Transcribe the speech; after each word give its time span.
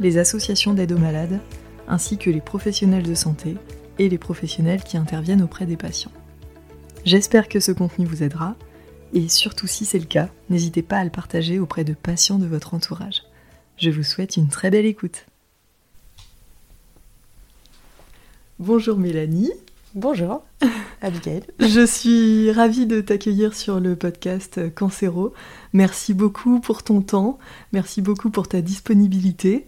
les 0.00 0.18
associations 0.18 0.74
d'aide 0.74 0.92
aux 0.92 0.98
malades, 0.98 1.40
ainsi 1.88 2.18
que 2.18 2.30
les 2.30 2.40
professionnels 2.40 3.02
de 3.02 3.14
santé 3.14 3.56
et 3.98 4.08
les 4.08 4.18
professionnels 4.18 4.82
qui 4.82 4.96
interviennent 4.96 5.42
auprès 5.42 5.66
des 5.66 5.76
patients. 5.76 6.12
J'espère 7.04 7.48
que 7.48 7.60
ce 7.60 7.72
contenu 7.72 8.06
vous 8.06 8.22
aidera, 8.22 8.54
et 9.12 9.28
surtout 9.28 9.66
si 9.66 9.84
c'est 9.84 9.98
le 9.98 10.06
cas, 10.06 10.28
n'hésitez 10.50 10.82
pas 10.82 10.98
à 10.98 11.04
le 11.04 11.10
partager 11.10 11.58
auprès 11.58 11.84
de 11.84 11.94
patients 11.94 12.38
de 12.38 12.46
votre 12.46 12.74
entourage. 12.74 13.22
Je 13.76 13.90
vous 13.90 14.04
souhaite 14.04 14.36
une 14.36 14.48
très 14.48 14.70
belle 14.70 14.86
écoute. 14.86 15.26
Bonjour 18.58 18.96
Mélanie. 18.98 19.52
Bonjour, 19.94 20.44
Abigail. 21.02 21.42
Je 21.58 21.84
suis 21.84 22.50
ravie 22.52 22.86
de 22.86 23.00
t'accueillir 23.00 23.54
sur 23.54 23.80
le 23.80 23.96
podcast 23.96 24.60
Cancéro. 24.74 25.32
Merci 25.72 26.14
beaucoup 26.14 26.60
pour 26.60 26.82
ton 26.82 27.00
temps, 27.00 27.38
merci 27.72 28.02
beaucoup 28.02 28.30
pour 28.30 28.48
ta 28.48 28.60
disponibilité. 28.60 29.66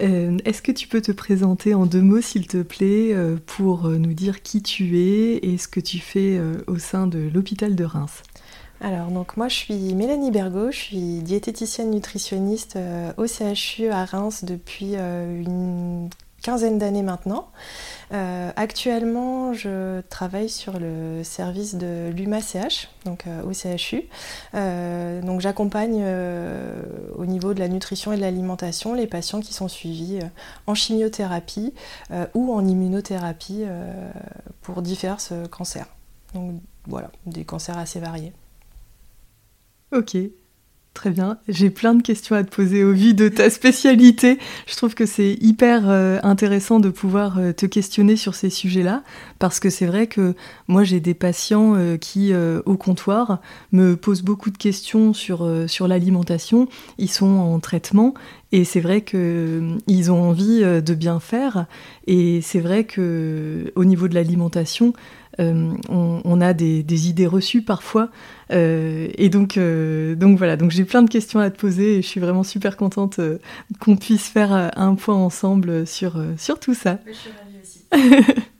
Euh, 0.00 0.38
est-ce 0.44 0.62
que 0.62 0.72
tu 0.72 0.86
peux 0.86 1.00
te 1.00 1.12
présenter 1.12 1.74
en 1.74 1.86
deux 1.86 2.02
mots, 2.02 2.20
s'il 2.20 2.46
te 2.46 2.62
plaît, 2.62 3.14
euh, 3.14 3.36
pour 3.46 3.88
nous 3.88 4.12
dire 4.12 4.42
qui 4.42 4.62
tu 4.62 4.98
es 4.98 5.38
et 5.42 5.58
ce 5.58 5.66
que 5.66 5.80
tu 5.80 5.98
fais 5.98 6.38
euh, 6.38 6.62
au 6.66 6.78
sein 6.78 7.06
de 7.06 7.28
l'hôpital 7.32 7.74
de 7.74 7.84
Reims? 7.84 8.22
Alors, 8.80 9.08
donc 9.08 9.36
moi 9.36 9.48
je 9.48 9.56
suis 9.56 9.94
Mélanie 9.94 10.30
Bergot, 10.30 10.70
je 10.70 10.76
suis 10.76 11.22
diététicienne 11.22 11.90
nutritionniste 11.90 12.78
au 13.16 13.26
CHU 13.26 13.88
à 13.88 14.04
Reims 14.04 14.44
depuis 14.44 14.94
une 14.94 16.08
quinzaine 16.42 16.78
d'années 16.78 17.02
maintenant. 17.02 17.48
Euh, 18.12 18.50
actuellement, 18.56 19.52
je 19.52 20.00
travaille 20.08 20.48
sur 20.48 20.78
le 20.78 21.22
service 21.24 21.74
de 21.74 22.10
l'UMACH, 22.10 22.88
donc 23.04 23.26
euh, 23.26 23.42
au 23.42 23.52
CHU. 23.52 24.04
Euh, 24.54 25.20
donc 25.20 25.40
j'accompagne 25.40 26.04
au 27.16 27.26
niveau 27.26 27.54
de 27.54 27.60
la 27.60 27.68
nutrition 27.68 28.12
et 28.12 28.16
de 28.16 28.20
l'alimentation 28.20 28.94
les 28.94 29.06
patients 29.06 29.40
qui 29.40 29.52
sont 29.52 29.68
suivis 29.68 30.20
en 30.66 30.74
chimiothérapie 30.74 31.74
ou 32.34 32.52
en 32.52 32.66
immunothérapie 32.66 33.64
pour 34.62 34.82
divers 34.82 35.18
cancers. 35.50 35.86
Donc 36.34 36.60
voilà, 36.86 37.10
des 37.26 37.44
cancers 37.44 37.78
assez 37.78 38.00
variés. 38.00 38.32
Ok, 39.92 40.16
Très 40.98 41.10
bien. 41.10 41.38
J'ai 41.46 41.70
plein 41.70 41.94
de 41.94 42.02
questions 42.02 42.34
à 42.34 42.42
te 42.42 42.52
poser 42.52 42.82
au 42.82 42.92
vu 42.92 43.14
de 43.14 43.28
ta 43.28 43.50
spécialité. 43.50 44.36
Je 44.66 44.74
trouve 44.74 44.96
que 44.96 45.06
c'est 45.06 45.38
hyper 45.40 45.88
euh, 45.88 46.18
intéressant 46.24 46.80
de 46.80 46.88
pouvoir 46.88 47.38
euh, 47.38 47.52
te 47.52 47.66
questionner 47.66 48.16
sur 48.16 48.34
ces 48.34 48.50
sujets-là, 48.50 49.04
parce 49.38 49.60
que 49.60 49.70
c'est 49.70 49.86
vrai 49.86 50.08
que 50.08 50.34
moi 50.66 50.82
j'ai 50.82 50.98
des 50.98 51.14
patients 51.14 51.76
euh, 51.76 51.98
qui, 51.98 52.32
au 52.34 52.76
comptoir, 52.76 53.40
me 53.70 53.94
posent 53.94 54.22
beaucoup 54.22 54.50
de 54.50 54.58
questions 54.58 55.12
sur, 55.12 55.48
sur 55.68 55.86
l'alimentation. 55.86 56.66
Ils 56.98 57.10
sont 57.10 57.26
en 57.26 57.60
traitement 57.60 58.12
et 58.50 58.64
c'est 58.64 58.80
vrai 58.80 59.02
qu'ils 59.02 60.10
ont 60.10 60.20
envie 60.20 60.62
de 60.62 60.94
bien 60.94 61.20
faire. 61.20 61.66
Et 62.08 62.40
c'est 62.42 62.60
vrai 62.60 62.82
que 62.82 63.72
au 63.76 63.84
niveau 63.84 64.08
de 64.08 64.14
l'alimentation, 64.14 64.94
euh, 65.40 65.72
on, 65.88 66.40
a 66.40 66.52
des, 66.52 67.08
idées 67.08 67.26
reçues 67.26 67.62
parfois. 67.62 68.10
Euh, 68.50 69.08
et 69.16 69.28
donc, 69.28 69.56
euh, 69.56 70.14
donc 70.14 70.38
voilà, 70.38 70.56
donc 70.56 70.70
j'ai 70.70 70.84
plein 70.84 71.02
de 71.02 71.10
questions 71.10 71.40
à 71.40 71.50
te 71.50 71.58
poser 71.58 71.98
et 71.98 72.02
je 72.02 72.06
suis 72.06 72.20
vraiment 72.20 72.42
super 72.42 72.76
contente 72.76 73.20
qu'on 73.80 73.96
puisse 73.96 74.28
faire 74.28 74.52
un 74.76 74.94
point 74.94 75.16
ensemble 75.16 75.86
sur, 75.86 76.22
sur 76.36 76.58
tout 76.58 76.74
ça. 76.74 76.98
Je 77.06 77.12
suis 77.12 77.30
ravie 77.30 77.58
aussi. 77.62 78.34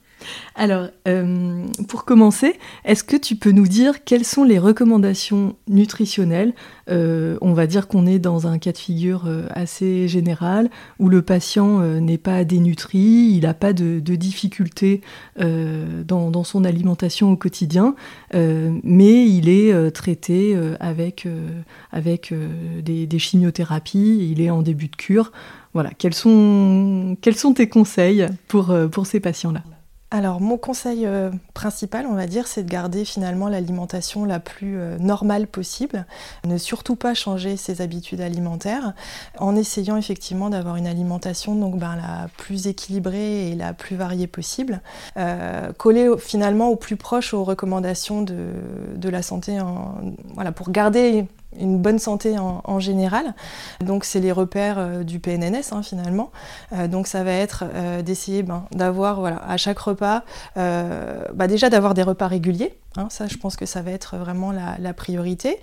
Alors, 0.55 0.89
euh, 1.07 1.67
pour 1.87 2.05
commencer, 2.05 2.55
est-ce 2.85 3.05
que 3.05 3.17
tu 3.17 3.37
peux 3.37 3.53
nous 3.53 3.69
dire 3.69 4.03
quelles 4.05 4.25
sont 4.25 4.43
les 4.43 4.59
recommandations 4.59 5.55
nutritionnelles 5.69 6.53
euh, 6.91 7.39
On 7.41 7.53
va 7.53 7.69
dire 7.69 7.87
qu'on 7.87 8.07
est 8.07 8.19
dans 8.19 8.49
un 8.49 8.59
cas 8.59 8.73
de 8.73 8.79
figure 8.79 9.27
euh, 9.27 9.47
assez 9.51 10.09
général 10.09 10.69
où 10.99 11.09
le 11.09 11.23
patient 11.23 11.81
n'est 12.01 12.19
pas 12.19 12.45
dénutri, 12.45 12.99
il 12.99 13.43
n'a 13.43 13.55
pas 13.55 13.73
de, 13.73 14.01
difficultés 14.01 15.01
dans, 15.39 16.45
son 16.45 16.65
alimentation 16.65 17.31
au 17.31 17.37
quotidien, 17.37 17.95
mais 18.33 19.29
il 19.29 19.49
est 19.49 19.91
traité 19.93 20.59
avec, 20.81 21.27
des, 21.93 23.19
chimiothérapies, 23.19 24.31
il 24.33 24.41
est 24.41 24.51
en 24.51 24.63
début 24.63 24.89
de 24.89 24.97
cure. 24.97 25.31
Voilà, 25.75 25.91
quels 25.97 26.15
sont, 26.15 27.17
tes 27.55 27.69
conseils 27.69 28.27
pour, 28.49 28.75
pour 28.91 29.07
ces 29.07 29.21
patients-là? 29.21 29.63
Alors 30.11 30.41
mon 30.41 30.57
conseil 30.57 31.05
euh, 31.05 31.31
principal, 31.53 32.07
on 32.07 32.15
va 32.15 32.27
dire, 32.27 32.47
c'est 32.47 32.63
de 32.63 32.71
garder 32.71 33.05
finalement 33.05 33.49
l'alimentation 33.49 34.25
la 34.25 34.41
plus 34.41 34.79
euh, 34.79 34.97
normale 34.99 35.47
possible, 35.47 36.07
ne 36.47 36.57
surtout 36.57 36.97
pas 36.97 37.13
changer 37.13 37.59
ses 37.59 37.83
habitudes 37.83 38.23
alimentaires, 38.23 38.95
en 39.39 39.55
essayant 39.55 39.99
effectivement 39.99 40.49
d'avoir 40.49 40.77
une 40.77 40.87
alimentation 40.87 41.55
donc 41.55 41.79
ben, 41.79 41.95
la 41.97 42.29
plus 42.39 42.69
équilibrée 42.69 43.51
et 43.51 43.55
la 43.55 43.75
plus 43.75 43.97
variée 43.97 44.27
possible, 44.27 44.81
euh, 45.19 45.73
coller 45.75 46.11
finalement 46.19 46.69
au 46.69 46.77
plus 46.77 46.97
proche 46.97 47.35
aux 47.35 47.45
recommandations 47.45 48.23
de, 48.23 49.09
la 49.09 49.23
santé, 49.23 49.59
voilà, 50.35 50.53
pour 50.53 50.71
garder 50.71 51.27
une 51.59 51.79
bonne 51.79 51.99
santé 51.99 52.37
en, 52.39 52.81
général. 52.81 53.35
Donc 53.81 54.05
c'est 54.05 54.21
les 54.21 54.33
repères 54.33 54.79
euh, 54.79 55.03
du 55.03 55.19
PNNS 55.19 55.73
hein, 55.73 55.83
finalement. 55.83 56.31
Euh, 56.73 56.89
donc 56.89 57.07
ça 57.07 57.25
va 57.25 57.33
être 57.33 57.65
euh, 57.75 58.03
d'essayer 58.03 58.43
ben, 58.43 58.65
d'avoir 58.73 59.21
voilà, 59.21 59.43
à 59.49 59.57
chaque 59.57 59.79
repas, 59.79 60.23
bah, 60.57 61.47
déjà 61.49 61.71
d'avoir 61.71 61.95
des 61.95 62.03
repas 62.03 62.27
réguliers. 62.27 62.79
Hein, 62.99 63.09
ça, 63.11 63.27
je 63.27 63.37
pense 63.37 63.57
que 63.57 63.67
ça 63.67 63.83
va 63.83 63.93
être 63.93 64.17
vraiment 64.17 64.53
la, 64.53 64.93
priorité. 64.93 65.61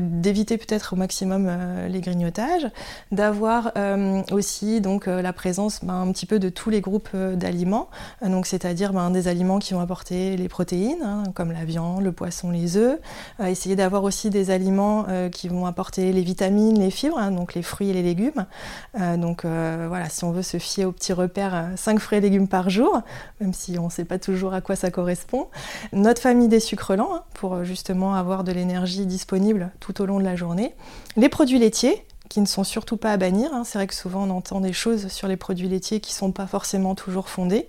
d'éviter 0.00 0.56
peut-être 0.58 0.92
au 0.92 0.96
maximum 0.96 1.50
les 1.88 2.00
grignotages, 2.00 2.68
d'avoir 3.10 3.72
aussi 4.30 4.80
donc 4.80 5.06
la 5.06 5.32
présence 5.32 5.80
ben, 5.82 5.94
un 5.94 6.12
petit 6.12 6.26
peu 6.26 6.38
de 6.38 6.48
tous 6.48 6.70
les 6.70 6.80
groupes 6.80 7.14
d'aliments. 7.16 7.88
donc 8.22 8.46
c'est-à-dire 8.46 8.92
ben, 8.92 9.10
des 9.10 9.26
aliments 9.26 9.58
qui 9.58 9.74
vont 9.74 9.80
apporter 9.80 10.36
les 10.36 10.48
protéines, 10.48 11.02
hein, 11.02 11.24
comme 11.34 11.50
la 11.50 11.64
viande, 11.64 12.02
le 12.02 12.12
poisson, 12.12 12.50
les 12.50 12.76
œufs. 12.76 12.98
essayer 13.40 13.74
d'avoir 13.74 14.04
aussi 14.04 14.30
des 14.30 14.50
aliments 14.50 15.06
euh, 15.08 15.28
qui 15.28 15.48
vont 15.48 15.66
apporter 15.66 16.12
les 16.12 16.22
vitamines, 16.22 16.78
les 16.78 16.90
fibres, 16.90 17.18
hein, 17.18 17.30
donc 17.30 17.54
les 17.54 17.62
fruits 17.62 17.90
et 17.90 17.92
les 17.92 18.02
légumes. 18.02 18.46
Euh, 19.00 19.16
donc 19.16 19.44
euh, 19.44 19.86
voilà, 19.88 20.08
si 20.08 20.24
on 20.24 20.32
veut 20.32 20.42
se 20.42 20.58
fier 20.58 20.84
au 20.84 20.92
petit 20.92 21.12
repère 21.12 21.70
5 21.76 21.98
fruits 21.98 22.18
et 22.18 22.20
légumes 22.20 22.48
par 22.48 22.70
jour, 22.70 23.02
même 23.40 23.52
si 23.52 23.78
on 23.78 23.86
ne 23.86 23.90
sait 23.90 24.04
pas 24.04 24.18
toujours 24.18 24.54
à 24.54 24.60
quoi 24.60 24.76
ça 24.76 24.90
correspond. 24.90 25.48
Notre 25.92 26.20
famille 26.20 26.48
des 26.48 26.60
sucres 26.68 26.96
lents, 26.96 27.14
hein, 27.14 27.22
pour 27.34 27.64
justement 27.64 28.14
avoir 28.14 28.44
de 28.44 28.52
l'énergie 28.52 29.06
disponible 29.06 29.72
tout 29.80 30.00
au 30.00 30.06
long 30.06 30.18
de 30.18 30.24
la 30.24 30.36
journée. 30.36 30.74
Les 31.16 31.28
produits 31.28 31.58
laitiers, 31.58 32.04
qui 32.28 32.40
ne 32.40 32.46
sont 32.46 32.64
surtout 32.64 32.96
pas 32.96 33.12
à 33.12 33.16
bannir. 33.16 33.50
Hein. 33.52 33.64
C'est 33.64 33.78
vrai 33.78 33.86
que 33.86 33.94
souvent 33.94 34.24
on 34.24 34.30
entend 34.30 34.60
des 34.60 34.72
choses 34.72 35.08
sur 35.08 35.28
les 35.28 35.36
produits 35.36 35.68
laitiers 35.68 36.00
qui 36.00 36.12
ne 36.12 36.16
sont 36.16 36.32
pas 36.32 36.46
forcément 36.46 36.94
toujours 36.94 37.28
fondées. 37.28 37.68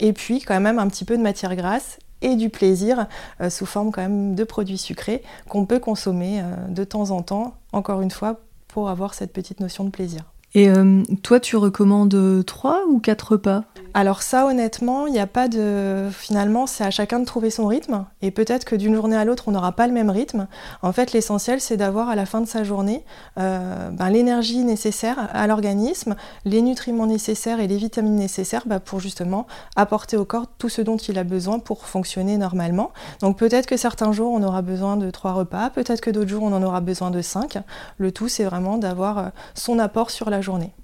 Et 0.00 0.12
puis 0.12 0.40
quand 0.40 0.60
même 0.60 0.78
un 0.78 0.88
petit 0.88 1.04
peu 1.04 1.16
de 1.16 1.22
matière 1.22 1.54
grasse 1.56 1.98
et 2.22 2.36
du 2.36 2.48
plaisir 2.48 3.06
euh, 3.40 3.50
sous 3.50 3.66
forme 3.66 3.90
quand 3.92 4.02
même 4.02 4.34
de 4.34 4.44
produits 4.44 4.78
sucrés 4.78 5.22
qu'on 5.48 5.66
peut 5.66 5.78
consommer 5.78 6.40
euh, 6.40 6.68
de 6.68 6.84
temps 6.84 7.10
en 7.10 7.22
temps, 7.22 7.56
encore 7.72 8.00
une 8.00 8.10
fois, 8.10 8.40
pour 8.68 8.88
avoir 8.88 9.14
cette 9.14 9.32
petite 9.32 9.60
notion 9.60 9.84
de 9.84 9.90
plaisir. 9.90 10.22
Et 10.54 10.70
euh, 10.70 11.02
toi, 11.22 11.38
tu 11.38 11.56
recommandes 11.56 12.44
3 12.46 12.84
ou 12.88 12.98
4 12.98 13.32
repas? 13.32 13.64
Alors 13.96 14.20
ça, 14.20 14.44
honnêtement, 14.44 15.06
il 15.06 15.14
n'y 15.14 15.18
a 15.18 15.26
pas 15.26 15.48
de... 15.48 16.10
Finalement, 16.12 16.66
c'est 16.66 16.84
à 16.84 16.90
chacun 16.90 17.18
de 17.18 17.24
trouver 17.24 17.48
son 17.48 17.66
rythme. 17.66 18.04
Et 18.20 18.30
peut-être 18.30 18.66
que 18.66 18.76
d'une 18.76 18.94
journée 18.94 19.16
à 19.16 19.24
l'autre, 19.24 19.44
on 19.46 19.52
n'aura 19.52 19.72
pas 19.72 19.86
le 19.86 19.94
même 19.94 20.10
rythme. 20.10 20.48
En 20.82 20.92
fait, 20.92 21.14
l'essentiel, 21.14 21.62
c'est 21.62 21.78
d'avoir 21.78 22.10
à 22.10 22.14
la 22.14 22.26
fin 22.26 22.42
de 22.42 22.46
sa 22.46 22.62
journée 22.62 23.06
euh, 23.38 23.88
ben, 23.88 24.10
l'énergie 24.10 24.64
nécessaire 24.64 25.30
à 25.32 25.46
l'organisme, 25.46 26.14
les 26.44 26.60
nutriments 26.60 27.06
nécessaires 27.06 27.58
et 27.58 27.66
les 27.66 27.78
vitamines 27.78 28.16
nécessaires 28.16 28.64
ben, 28.66 28.80
pour 28.80 29.00
justement 29.00 29.46
apporter 29.76 30.18
au 30.18 30.26
corps 30.26 30.44
tout 30.58 30.68
ce 30.68 30.82
dont 30.82 30.98
il 30.98 31.18
a 31.18 31.24
besoin 31.24 31.58
pour 31.58 31.86
fonctionner 31.86 32.36
normalement. 32.36 32.92
Donc 33.20 33.38
peut-être 33.38 33.64
que 33.64 33.78
certains 33.78 34.12
jours, 34.12 34.30
on 34.30 34.42
aura 34.42 34.60
besoin 34.60 34.98
de 34.98 35.10
trois 35.10 35.32
repas, 35.32 35.70
peut-être 35.70 36.02
que 36.02 36.10
d'autres 36.10 36.28
jours, 36.28 36.42
on 36.42 36.52
en 36.52 36.62
aura 36.62 36.82
besoin 36.82 37.10
de 37.10 37.22
cinq. 37.22 37.56
Le 37.96 38.12
tout, 38.12 38.28
c'est 38.28 38.44
vraiment 38.44 38.76
d'avoir 38.76 39.18
euh, 39.18 39.28
son 39.54 39.78
apport 39.78 40.10
sur 40.10 40.28
la 40.28 40.42
journée. 40.42 40.74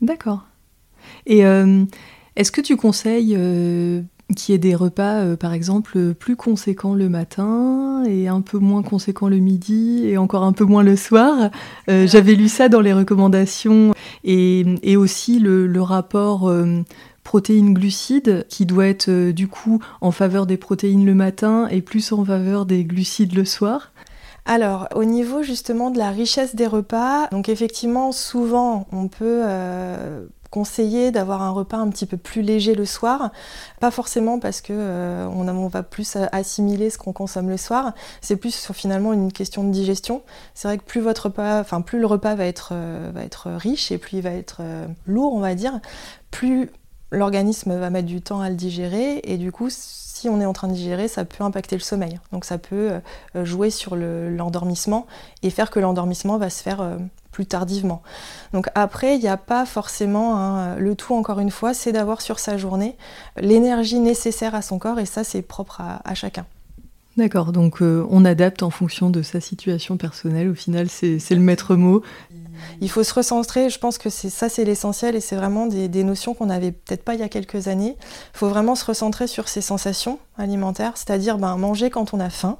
D'accord. 0.00 0.40
Et... 1.26 1.46
Euh, 1.46 1.84
est-ce 2.36 2.52
que 2.52 2.60
tu 2.60 2.76
conseilles 2.76 3.34
euh, 3.36 4.02
qui 4.34 4.52
est 4.52 4.58
des 4.58 4.74
repas, 4.74 5.20
euh, 5.20 5.36
par 5.36 5.52
exemple, 5.52 6.14
plus 6.14 6.36
conséquents 6.36 6.94
le 6.94 7.08
matin 7.08 8.04
et 8.06 8.28
un 8.28 8.40
peu 8.40 8.58
moins 8.58 8.82
conséquents 8.82 9.28
le 9.28 9.38
midi 9.38 10.02
et 10.04 10.18
encore 10.18 10.44
un 10.44 10.52
peu 10.52 10.64
moins 10.64 10.82
le 10.82 10.96
soir? 10.96 11.50
Euh, 11.88 12.06
j'avais 12.06 12.34
lu 12.34 12.48
ça 12.48 12.68
dans 12.68 12.80
les 12.80 12.92
recommandations 12.92 13.92
et, 14.24 14.96
aussi 14.96 15.38
le, 15.38 15.80
rapport 15.80 16.48
euh, 16.48 16.82
protéines-glucides 17.24 18.46
qui 18.48 18.66
doit 18.66 18.86
être 18.86 19.30
du 19.30 19.48
coup 19.48 19.82
en 20.00 20.10
faveur 20.10 20.46
des 20.46 20.56
protéines 20.56 21.06
le 21.06 21.14
matin 21.14 21.68
et 21.68 21.80
plus 21.80 22.12
en 22.12 22.24
faveur 22.24 22.66
des 22.66 22.84
glucides 22.84 23.34
le 23.34 23.44
soir. 23.44 23.92
Alors, 24.46 24.88
au 24.94 25.04
niveau 25.04 25.42
justement 25.42 25.90
de 25.90 25.98
la 25.98 26.10
richesse 26.10 26.54
des 26.54 26.66
repas, 26.66 27.28
donc 27.28 27.48
effectivement, 27.48 28.10
souvent, 28.12 28.86
on 28.92 29.08
peut 29.08 29.42
conseiller 30.50 31.12
d'avoir 31.12 31.42
un 31.42 31.50
repas 31.50 31.76
un 31.76 31.88
petit 31.88 32.06
peu 32.06 32.16
plus 32.16 32.42
léger 32.42 32.74
le 32.74 32.84
soir. 32.84 33.30
Pas 33.80 33.90
forcément 33.90 34.38
parce 34.38 34.60
que 34.60 34.72
euh, 34.72 35.26
on, 35.26 35.68
va 35.68 35.82
plus 35.82 36.16
assimiler 36.32 36.90
ce 36.90 36.98
qu'on 36.98 37.12
consomme 37.12 37.48
le 37.48 37.56
soir. 37.56 37.92
C'est 38.20 38.36
plus 38.36 38.72
finalement 38.72 39.12
une 39.12 39.32
question 39.32 39.62
de 39.64 39.70
digestion. 39.70 40.22
C'est 40.54 40.68
vrai 40.68 40.78
que 40.78 40.84
plus 40.84 41.00
votre 41.00 41.26
repas, 41.26 41.60
enfin 41.60 41.80
plus 41.80 42.00
le 42.00 42.06
repas 42.06 42.34
va 42.34 42.46
être, 42.46 42.70
euh, 42.72 43.28
riche 43.44 43.92
et 43.92 43.98
plus 43.98 44.18
il 44.18 44.22
va 44.22 44.30
être 44.30 44.58
euh, 44.60 44.86
lourd, 45.06 45.34
on 45.34 45.40
va 45.40 45.54
dire, 45.54 45.80
plus 46.30 46.70
l'organisme 47.12 47.76
va 47.78 47.90
mettre 47.90 48.06
du 48.06 48.20
temps 48.20 48.40
à 48.40 48.50
le 48.50 48.56
digérer 48.56 49.20
et 49.24 49.36
du 49.36 49.50
coup 49.52 49.68
on 50.28 50.40
est 50.40 50.46
en 50.46 50.52
train 50.52 50.68
de 50.68 50.74
digérer, 50.74 51.08
ça 51.08 51.24
peut 51.24 51.44
impacter 51.44 51.76
le 51.76 51.82
sommeil. 51.82 52.20
Donc 52.32 52.44
ça 52.44 52.58
peut 52.58 52.92
jouer 53.34 53.70
sur 53.70 53.96
l'endormissement 53.96 55.06
et 55.42 55.50
faire 55.50 55.70
que 55.70 55.80
l'endormissement 55.80 56.38
va 56.38 56.50
se 56.50 56.62
faire 56.62 56.98
plus 57.30 57.46
tardivement. 57.46 58.02
Donc 58.52 58.68
après, 58.74 59.16
il 59.16 59.20
n'y 59.20 59.28
a 59.28 59.36
pas 59.36 59.66
forcément 59.66 60.36
hein, 60.36 60.76
le 60.76 60.94
tout, 60.94 61.14
encore 61.14 61.40
une 61.40 61.50
fois, 61.50 61.74
c'est 61.74 61.92
d'avoir 61.92 62.20
sur 62.20 62.38
sa 62.38 62.56
journée 62.56 62.96
l'énergie 63.36 64.00
nécessaire 64.00 64.54
à 64.54 64.62
son 64.62 64.78
corps 64.78 64.98
et 64.98 65.06
ça, 65.06 65.24
c'est 65.24 65.42
propre 65.42 65.80
à, 65.80 66.14
chacun. 66.14 66.46
D'accord, 67.16 67.52
donc 67.52 67.82
euh, 67.82 68.06
on 68.10 68.24
adapte 68.24 68.62
en 68.62 68.70
fonction 68.70 69.10
de 69.10 69.22
sa 69.22 69.40
situation 69.40 69.96
personnelle. 69.96 70.48
Au 70.48 70.54
final, 70.54 70.88
c'est 70.88 71.30
le 71.30 71.40
maître 71.40 71.76
mot. 71.76 72.02
Il 72.80 72.90
faut 72.90 73.02
se 73.02 73.14
recentrer, 73.14 73.70
je 73.70 73.78
pense 73.78 73.98
que 73.98 74.10
ça 74.10 74.48
c'est 74.48 74.64
l'essentiel 74.64 75.16
et 75.16 75.20
c'est 75.20 75.36
vraiment 75.36 75.66
des, 75.66 76.04
notions 76.04 76.34
qu'on 76.34 76.46
n'avait 76.46 76.72
peut-être 76.72 77.04
pas 77.04 77.14
il 77.14 77.20
y 77.20 77.22
a 77.22 77.28
quelques 77.28 77.68
années. 77.68 77.96
Il 78.34 78.38
faut 78.38 78.48
vraiment 78.48 78.74
se 78.74 78.84
recentrer 78.84 79.26
sur 79.26 79.48
ses 79.48 79.60
sensations 79.60 80.18
alimentaires, 80.38 80.92
c'est-à-dire 80.96 81.38
ben, 81.38 81.56
manger 81.56 81.90
quand 81.90 82.14
on 82.14 82.20
a 82.20 82.30
faim, 82.30 82.58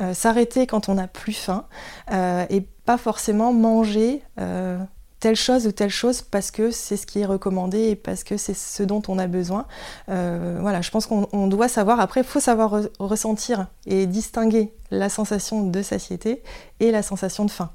euh, 0.00 0.14
s'arrêter 0.14 0.66
quand 0.66 0.88
on 0.88 0.94
n'a 0.94 1.06
plus 1.06 1.32
faim 1.32 1.64
euh, 2.12 2.44
et 2.50 2.60
pas 2.60 2.98
forcément 2.98 3.52
manger 3.52 4.22
euh, 4.40 4.78
telle 5.20 5.36
chose 5.36 5.66
ou 5.66 5.72
telle 5.72 5.90
chose 5.90 6.22
parce 6.22 6.50
que 6.50 6.70
c'est 6.70 6.96
ce 6.96 7.06
qui 7.06 7.20
est 7.20 7.26
recommandé 7.26 7.90
et 7.90 7.96
parce 7.96 8.24
que 8.24 8.36
c'est 8.36 8.54
ce 8.54 8.82
dont 8.82 9.02
on 9.06 9.18
a 9.18 9.28
besoin. 9.28 9.66
voilà, 10.08 10.80
je 10.80 10.90
pense 10.90 11.06
qu'on 11.06 11.46
doit 11.46 11.68
savoir, 11.68 12.00
après 12.00 12.22
il 12.22 12.26
faut 12.26 12.40
savoir 12.40 12.80
ressentir 12.98 13.68
et 13.86 14.06
distinguer 14.06 14.72
la 14.90 15.08
sensation 15.08 15.62
de 15.62 15.82
satiété 15.82 16.42
et 16.80 16.90
la 16.90 17.02
sensation 17.02 17.44
de 17.44 17.50
faim. 17.50 17.70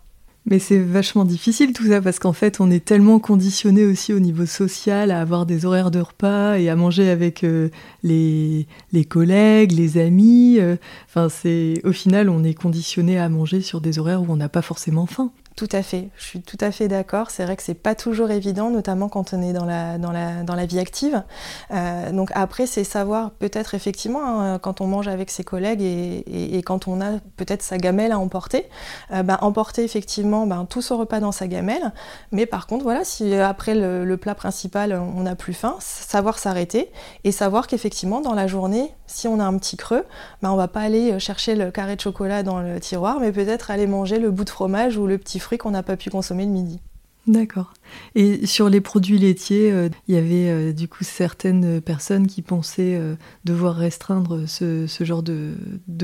Mais 0.50 0.60
c'est 0.60 0.80
vachement 0.80 1.26
difficile 1.26 1.74
tout 1.74 1.88
ça 1.88 2.02
parce 2.02 2.20
qu'en 2.20 2.32
fait 2.32 2.62
on 2.62 2.72
est 2.72 2.84
tellement 2.84 3.20
conditionné 3.20 3.86
aussi 3.86 4.14
au 4.14 4.20
niveau 4.20 4.46
social 4.46 5.12
à 5.12 5.20
avoir 5.20 5.46
des 5.46 5.66
horaires 5.66 5.92
de 5.92 6.00
repas 6.00 6.58
et 6.58 6.70
à 6.70 6.76
manger 6.78 7.10
avec 7.10 7.44
euh, 7.44 7.70
les, 8.02 8.66
les, 8.94 9.04
collègues, 9.04 9.74
les 9.74 9.98
amis. 9.98 10.58
Euh. 10.60 10.78
Enfin 11.08 11.28
c'est 11.28 11.82
au 11.84 11.92
final 11.92 12.30
on 12.30 12.46
est 12.46 12.54
conditionné 12.54 13.20
à 13.20 13.28
manger 13.28 13.60
sur 13.60 13.82
des 13.82 14.00
horaires 14.00 14.22
où 14.22 14.28
on 14.30 14.38
n'a 14.38 14.48
pas 14.48 14.62
forcément 14.62 15.06
faim. 15.06 15.32
Tout 15.58 15.68
à 15.72 15.82
fait, 15.82 16.10
je 16.18 16.24
suis 16.24 16.42
tout 16.44 16.58
à 16.62 16.72
fait 16.72 16.88
d'accord. 16.88 17.32
C'est 17.32 17.44
vrai 17.44 17.56
que 17.56 17.64
c'est 17.64 17.74
pas 17.74 17.96
toujours 17.96 18.30
évident, 18.30 18.70
notamment 18.70 19.10
quand 19.10 19.34
on 19.34 19.42
est 19.42 19.54
dans 19.54 19.66
la, 19.66 20.66
vie 20.68 20.78
active. 20.78 21.24
Euh, 21.72 22.12
donc 22.12 22.30
après, 22.36 22.68
c'est 22.68 22.84
savoir 22.84 23.32
peut-être 23.32 23.74
effectivement 23.74 24.22
hein, 24.24 24.60
quand 24.60 24.82
on 24.82 24.86
mange 24.86 25.08
avec 25.08 25.32
ses 25.32 25.44
collègues 25.44 25.82
et, 25.82 26.62
quand 26.64 26.88
on 26.88 27.02
a 27.02 27.14
peut-être 27.38 27.64
sa 27.64 27.80
gamelle 27.80 28.12
à 28.12 28.20
emporter, 28.20 28.70
euh, 29.12 29.24
ben, 29.24 29.40
emporter 29.42 29.84
effectivement 29.84 30.46
ben, 30.46 30.68
tout 30.70 30.84
son 30.84 30.96
repas 30.96 31.20
dans 31.20 31.32
sa 31.32 31.48
gamelle. 31.48 31.92
Mais 32.32 32.46
par 32.46 32.68
contre, 32.68 32.84
voilà, 32.84 33.04
si 33.04 33.34
après 33.34 33.74
le, 33.74 34.16
plat 34.18 34.36
principal 34.36 34.94
on 34.94 35.24
n'a 35.24 35.36
plus 35.36 35.54
faim, 35.54 35.76
savoir 35.80 36.38
s'arrêter 36.38 36.92
et 37.24 37.32
savoir 37.32 37.66
qu'effectivement 37.66 38.22
dans 38.22 38.36
la 38.36 38.46
journée, 38.46 38.94
si 39.08 39.28
on 39.28 39.40
a 39.40 39.44
un 39.44 39.58
petit 39.58 39.76
creux, 39.76 40.06
ben, 40.44 40.52
on 40.52 40.56
va 40.56 40.68
pas 40.68 40.82
aller 40.82 41.20
chercher 41.20 41.56
le 41.56 41.72
carré 41.72 41.96
de 41.96 42.02
chocolat 42.02 42.44
dans 42.44 42.60
le 42.60 42.80
tiroir, 42.80 43.20
mais 43.20 43.32
peut-être 43.32 43.72
aller 43.72 43.88
manger 43.88 44.20
le 44.20 44.30
bout 44.30 44.44
de 44.44 44.52
fromage 44.52 44.98
ou 44.98 45.08
le 45.08 45.18
petit 45.18 45.40
qu'on 45.56 45.72
n'a 45.72 45.84
pas 45.84 45.96
pu 45.96 46.10
consommer 46.10 46.46
le 46.46 46.52
midi. 46.52 46.82
D'accord. 47.28 47.74
Et 48.16 48.46
sur 48.46 48.70
les 48.70 48.80
produits 48.80 49.18
laitiers, 49.18 49.70
euh, 49.70 49.90
il 50.08 50.16
y 50.16 50.18
avait 50.18 50.50
euh, 50.50 50.72
du 50.72 50.88
coup 50.88 51.04
certaines 51.04 51.82
personnes 51.82 52.26
qui 52.26 52.42
pensaient 52.42 52.96
euh, 52.96 53.16
devoir 53.44 53.76
restreindre 53.76 54.48
ce, 54.48 54.88
genre 55.02 55.24
de, 55.24 55.56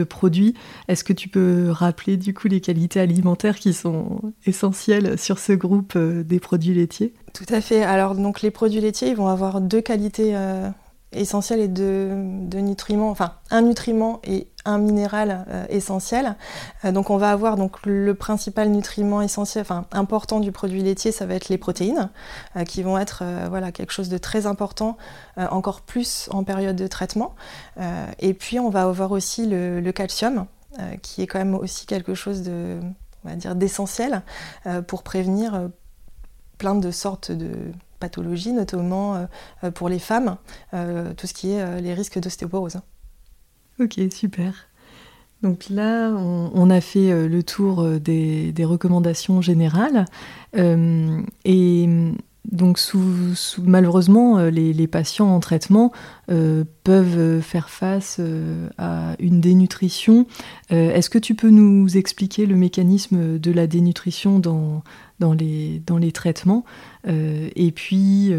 produits. 0.04 0.54
Est-ce 0.90 1.06
que 1.06 1.13
tu 1.13 1.30
peux 1.30 1.69
rappeler 1.69 2.18
du 2.18 2.34
coup 2.34 2.50
les 2.50 2.60
qualités 2.60 3.00
alimentaires 3.00 3.57
qui 3.57 3.74
sont 3.74 4.34
essentielles 4.45 5.18
sur 5.18 5.40
ce 5.40 5.54
groupe 5.54 5.98
des 5.98 6.39
produits 6.42 6.74
laitiers? 6.74 7.13
Tout 7.34 7.46
à 7.50 7.62
fait. 7.62 7.84
Alors 7.84 8.16
donc 8.16 8.42
les 8.42 8.51
produits 8.51 8.81
laitiers, 8.81 9.07
ils 9.07 9.16
vont 9.16 9.28
avoir 9.28 9.62
deux 9.62 9.81
qualités 9.81 10.36
essentielles 11.13 11.62
et 11.62 11.68
deux 11.69 12.12
nutriments, 12.60 13.10
enfin 13.10 13.36
un 13.50 13.62
nutriment 13.62 14.19
et 14.25 14.48
un 14.65 14.77
minéral 14.77 15.45
euh, 15.50 15.65
essentiel. 15.69 16.36
Euh, 16.86 16.92
donc 16.92 17.10
on 17.10 17.18
va 17.18 17.31
avoir 17.31 17.57
donc 17.57 17.86
le 17.86 18.13
principal 18.13 18.69
nutriment 18.69 19.21
essentiel, 19.21 19.62
enfin 19.62 19.86
important 19.92 20.39
du 20.39 20.51
produit 20.51 20.81
laitier, 20.81 21.12
ça 21.12 21.25
va 21.25 21.36
être 21.36 21.50
les 21.50 21.57
protéines, 21.57 22.10
euh, 22.56 22.63
qui 22.63 22.83
vont 22.83 22.98
être 22.98 23.24
voilà 23.50 23.71
quelque 23.71 23.92
chose 23.92 24.10
de 24.10 24.18
très 24.18 24.45
important, 24.45 24.98
encore 25.38 25.81
plus 25.81 26.30
en 26.31 26.44
période 26.44 26.75
de 26.75 26.88
traitement. 26.88 27.36
et 28.19 28.33
puis 28.33 28.60
on 28.60 28.69
va 28.69 28.83
avoir 28.83 29.12
aussi 29.12 29.48
le, 29.48 29.92
calcium, 29.92 30.45
qui 31.01 31.21
est 31.21 31.27
quand 31.27 31.39
même 31.39 31.56
aussi 31.56 31.86
quelque 31.86 32.13
chose 32.13 32.42
de, 32.42 32.80
d'essentiel 33.56 34.21
pour 34.88 35.04
prévenir 35.04 35.69
plein 36.57 36.75
de 36.75 36.92
sortes 36.92 37.31
de 37.31 37.51
pathologies, 38.00 38.54
notamment 38.54 39.27
pour 39.74 39.89
les 39.89 40.00
femmes, 40.00 40.38
tout 40.71 41.27
ce 41.27 41.33
qui 41.33 41.51
est 41.51 41.81
les 41.81 41.94
risques 41.94 42.19
d'ostéoporose. 42.19 42.80
Ok, 43.80 44.00
super. 44.12 44.68
Donc 45.44 45.66
là, 45.70 46.10
on, 46.12 46.70
a 46.70 46.80
fait 46.80 47.12
euh, 47.12 47.28
le 47.28 47.44
tour 47.44 47.81
euh, 47.81 48.00
des, 48.00 48.54
recommandations 48.64 49.42
générales. 49.42 50.06
Euh, 50.56 51.22
et 51.44 51.90
donc 52.50 52.80
malheureusement, 53.62 54.38
les, 54.38 54.88
patients 54.88 55.34
en 55.34 55.39
traitement 55.39 55.92
peuvent 56.84 57.42
faire 57.42 57.70
face 57.70 58.20
à 58.77 59.15
une 59.20 59.39
dénutrition. 59.39 60.27
Est-ce 60.70 61.10
que 61.10 61.20
tu 61.20 61.36
peux 61.36 61.50
nous 61.50 61.96
expliquer 61.96 62.46
le 62.46 62.56
mécanisme 62.56 63.39
de 63.39 63.51
la 63.51 63.65
dénutrition 63.65 64.39
dans, 64.39 64.84
les, 65.34 66.12
traitements? 66.13 66.65
Et 67.08 67.72
puis, 67.74 68.34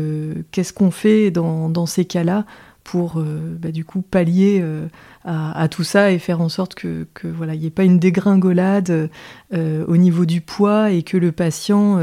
qu'est-ce 0.53 0.75
qu'on 0.75 0.91
fait 0.91 1.31
dans 1.31 1.87
ces 1.87 2.05
cas-là? 2.05 2.45
Pour 2.85 3.19
euh, 3.19 3.57
bah, 3.59 3.73
du 3.73 3.85
coup 3.85 4.03
pallier 4.03 4.61
euh, 4.63 4.87
à, 5.25 5.67
tout 5.69 5.85
ça 5.85 6.13
et 6.13 6.19
faire 6.19 6.43
en 6.43 6.51
sorte 6.51 6.75
que, 6.75 7.07
voilà 7.25 7.55
il 7.55 7.61
n'y 7.61 7.67
ait 7.67 7.71
pas 7.71 7.83
une 7.85 7.99
dégringolade 7.99 9.11
euh, 9.55 9.85
au 9.89 9.97
niveau 9.97 10.27
du 10.27 10.43
poids 10.43 10.91
et 10.91 11.03
que 11.03 11.17
le 11.17 11.33
patient 11.33 11.99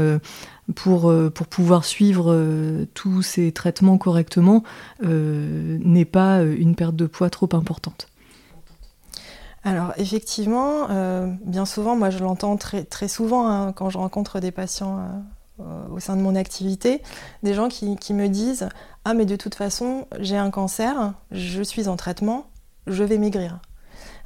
pour, 0.74 1.12
pour 1.32 1.46
pouvoir 1.46 1.84
suivre 1.84 2.84
tous 2.94 3.22
ces 3.22 3.52
traitements 3.52 3.96
correctement 3.96 4.64
n'ait 5.02 6.04
pas 6.04 6.42
une 6.42 6.74
perte 6.74 6.96
de 6.96 7.06
poids 7.06 7.30
trop 7.30 7.48
importante. 7.52 8.08
Alors 9.64 9.92
effectivement, 9.96 10.88
bien 11.44 11.64
souvent, 11.64 11.94
moi 11.94 12.10
je 12.10 12.18
l'entends 12.18 12.56
très, 12.56 12.82
très 12.82 13.06
souvent 13.06 13.48
hein, 13.48 13.72
quand 13.72 13.88
je 13.88 13.98
rencontre 13.98 14.40
des 14.40 14.50
patients 14.50 15.06
au 15.90 16.00
sein 16.00 16.16
de 16.16 16.22
mon 16.22 16.34
activité, 16.34 17.02
des 17.42 17.54
gens 17.54 17.68
qui, 17.68 17.96
qui 17.96 18.14
me 18.14 18.28
disent 18.28 18.68
ah 19.04 19.14
mais 19.14 19.24
de 19.24 19.36
toute 19.36 19.54
façon, 19.54 20.06
j'ai 20.20 20.36
un 20.36 20.50
cancer, 20.50 21.14
je 21.30 21.62
suis 21.62 21.88
en 21.88 21.96
traitement, 21.96 22.46
je 22.86 23.04
vais 23.04 23.18
maigrir. 23.18 23.60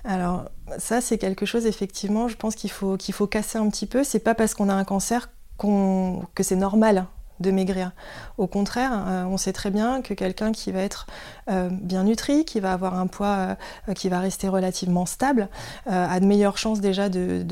Alors 0.05 0.45
ça 0.79 1.01
c'est 1.01 1.19
quelque 1.19 1.47
chose 1.47 1.67
effectivement, 1.67 2.29
je 2.29 2.37
pense 2.37 2.55
qu'il 2.55 2.71
faut 2.71 2.97
qu'il 2.97 3.15
faut 3.15 3.27
casser 3.27 3.59
un 3.59 3.69
petit 3.69 3.87
peu. 3.87 4.05
C'est 4.05 4.21
pas 4.21 4.35
parce 4.35 4.55
qu'on 4.55 4.69
a 4.69 4.75
un 4.75 4.85
cancer 4.85 5.31
que 5.59 6.43
c'est 6.43 6.57
normal 6.57 7.07
de 7.41 7.51
maigrir. 7.51 7.93
Au 8.39 8.47
contraire, 8.47 8.93
euh, 9.07 9.25
on 9.25 9.37
sait 9.37 9.53
très 9.53 9.71
bien 9.71 10.03
que 10.03 10.15
quelqu'un 10.15 10.53
qui 10.53 10.73
va 10.73 10.81
être 10.81 11.07
euh, 11.51 11.69
bien 11.71 12.05
nutri, 12.05 12.45
qui 12.45 12.61
va 12.61 12.73
avoir 12.73 12.99
un 12.99 13.07
poids 13.07 13.57
euh, 13.89 13.95
qui 13.95 14.09
va 14.09 14.21
rester 14.21 14.49
relativement 14.49 15.07
stable, 15.07 15.49
a 15.87 16.21
de 16.21 16.27
meilleures 16.27 16.59
chances 16.59 16.81
déjà 16.81 17.09
de, 17.09 17.45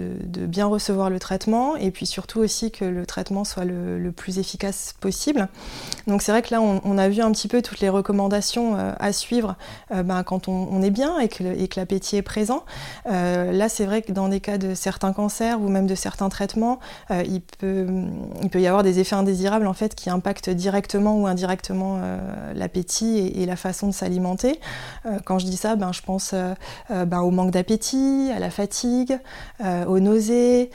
bien 0.47 0.67
recevoir 0.67 1.11
le 1.11 1.19
traitement 1.19 1.77
et 1.77 1.91
puis 1.91 2.07
surtout 2.07 2.41
aussi 2.41 2.71
que 2.71 2.85
le 2.85 3.07
traitement 3.07 3.45
soit 3.45 3.65
le, 3.65 4.13
plus 4.15 4.39
efficace 4.39 4.95
possible. 5.01 5.49
Donc 6.07 6.23
c'est 6.23 6.33
vrai 6.33 6.43
que 6.43 6.55
là, 6.55 6.61
on, 6.61 6.99
a 6.99 7.09
vu 7.09 7.21
un 7.21 7.33
petit 7.33 7.49
peu 7.49 7.63
toutes 7.63 7.81
les 7.81 7.89
recommandations 7.89 8.77
à 8.77 9.13
suivre 9.13 9.57
ben, 9.91 10.23
quand 10.23 10.49
on, 10.49 10.83
est 10.83 10.91
bien 10.91 11.19
et 11.19 11.29
que, 11.29 11.43
l'appétit 11.77 12.17
est 12.17 12.23
présent. 12.23 12.65
là, 13.07 13.69
c'est 13.69 13.85
vrai 13.85 14.03
que 14.03 14.13
dans 14.13 14.29
des 14.29 14.41
cas 14.41 14.59
de 14.59 14.75
certains 14.75 15.13
cancers 15.13 15.61
ou 15.61 15.69
même 15.69 15.87
de 15.87 15.95
certains 15.95 16.29
traitements, 16.29 16.79
il, 17.11 17.41
peut, 17.41 17.87
y 18.55 18.67
avoir 18.67 18.83
des 18.83 19.01
effets 19.01 19.17
indésirables 19.17 19.67
fait 19.75 19.95
qui 19.95 20.11
impactent 20.11 20.51
directement 20.51 21.21
ou 21.21 21.27
indirectement 21.27 22.01
l'appétit 22.55 23.19
et, 23.19 23.47
la 23.47 23.57
façon 23.57 23.89
de 23.89 23.93
s'alimenter. 23.93 24.59
quand 25.25 25.39
je 25.39 25.47
dis 25.47 25.57
ça, 25.57 25.77
ben, 25.77 25.93
je 25.93 26.01
pense 26.03 26.35
ben, 26.91 27.21
au 27.21 27.31
manque 27.31 27.51
d'appétit, 27.51 28.31
à 28.35 28.39
la 28.39 28.51
fatigue, 28.51 29.19
aux 29.61 30.01
nausées, 30.01 30.71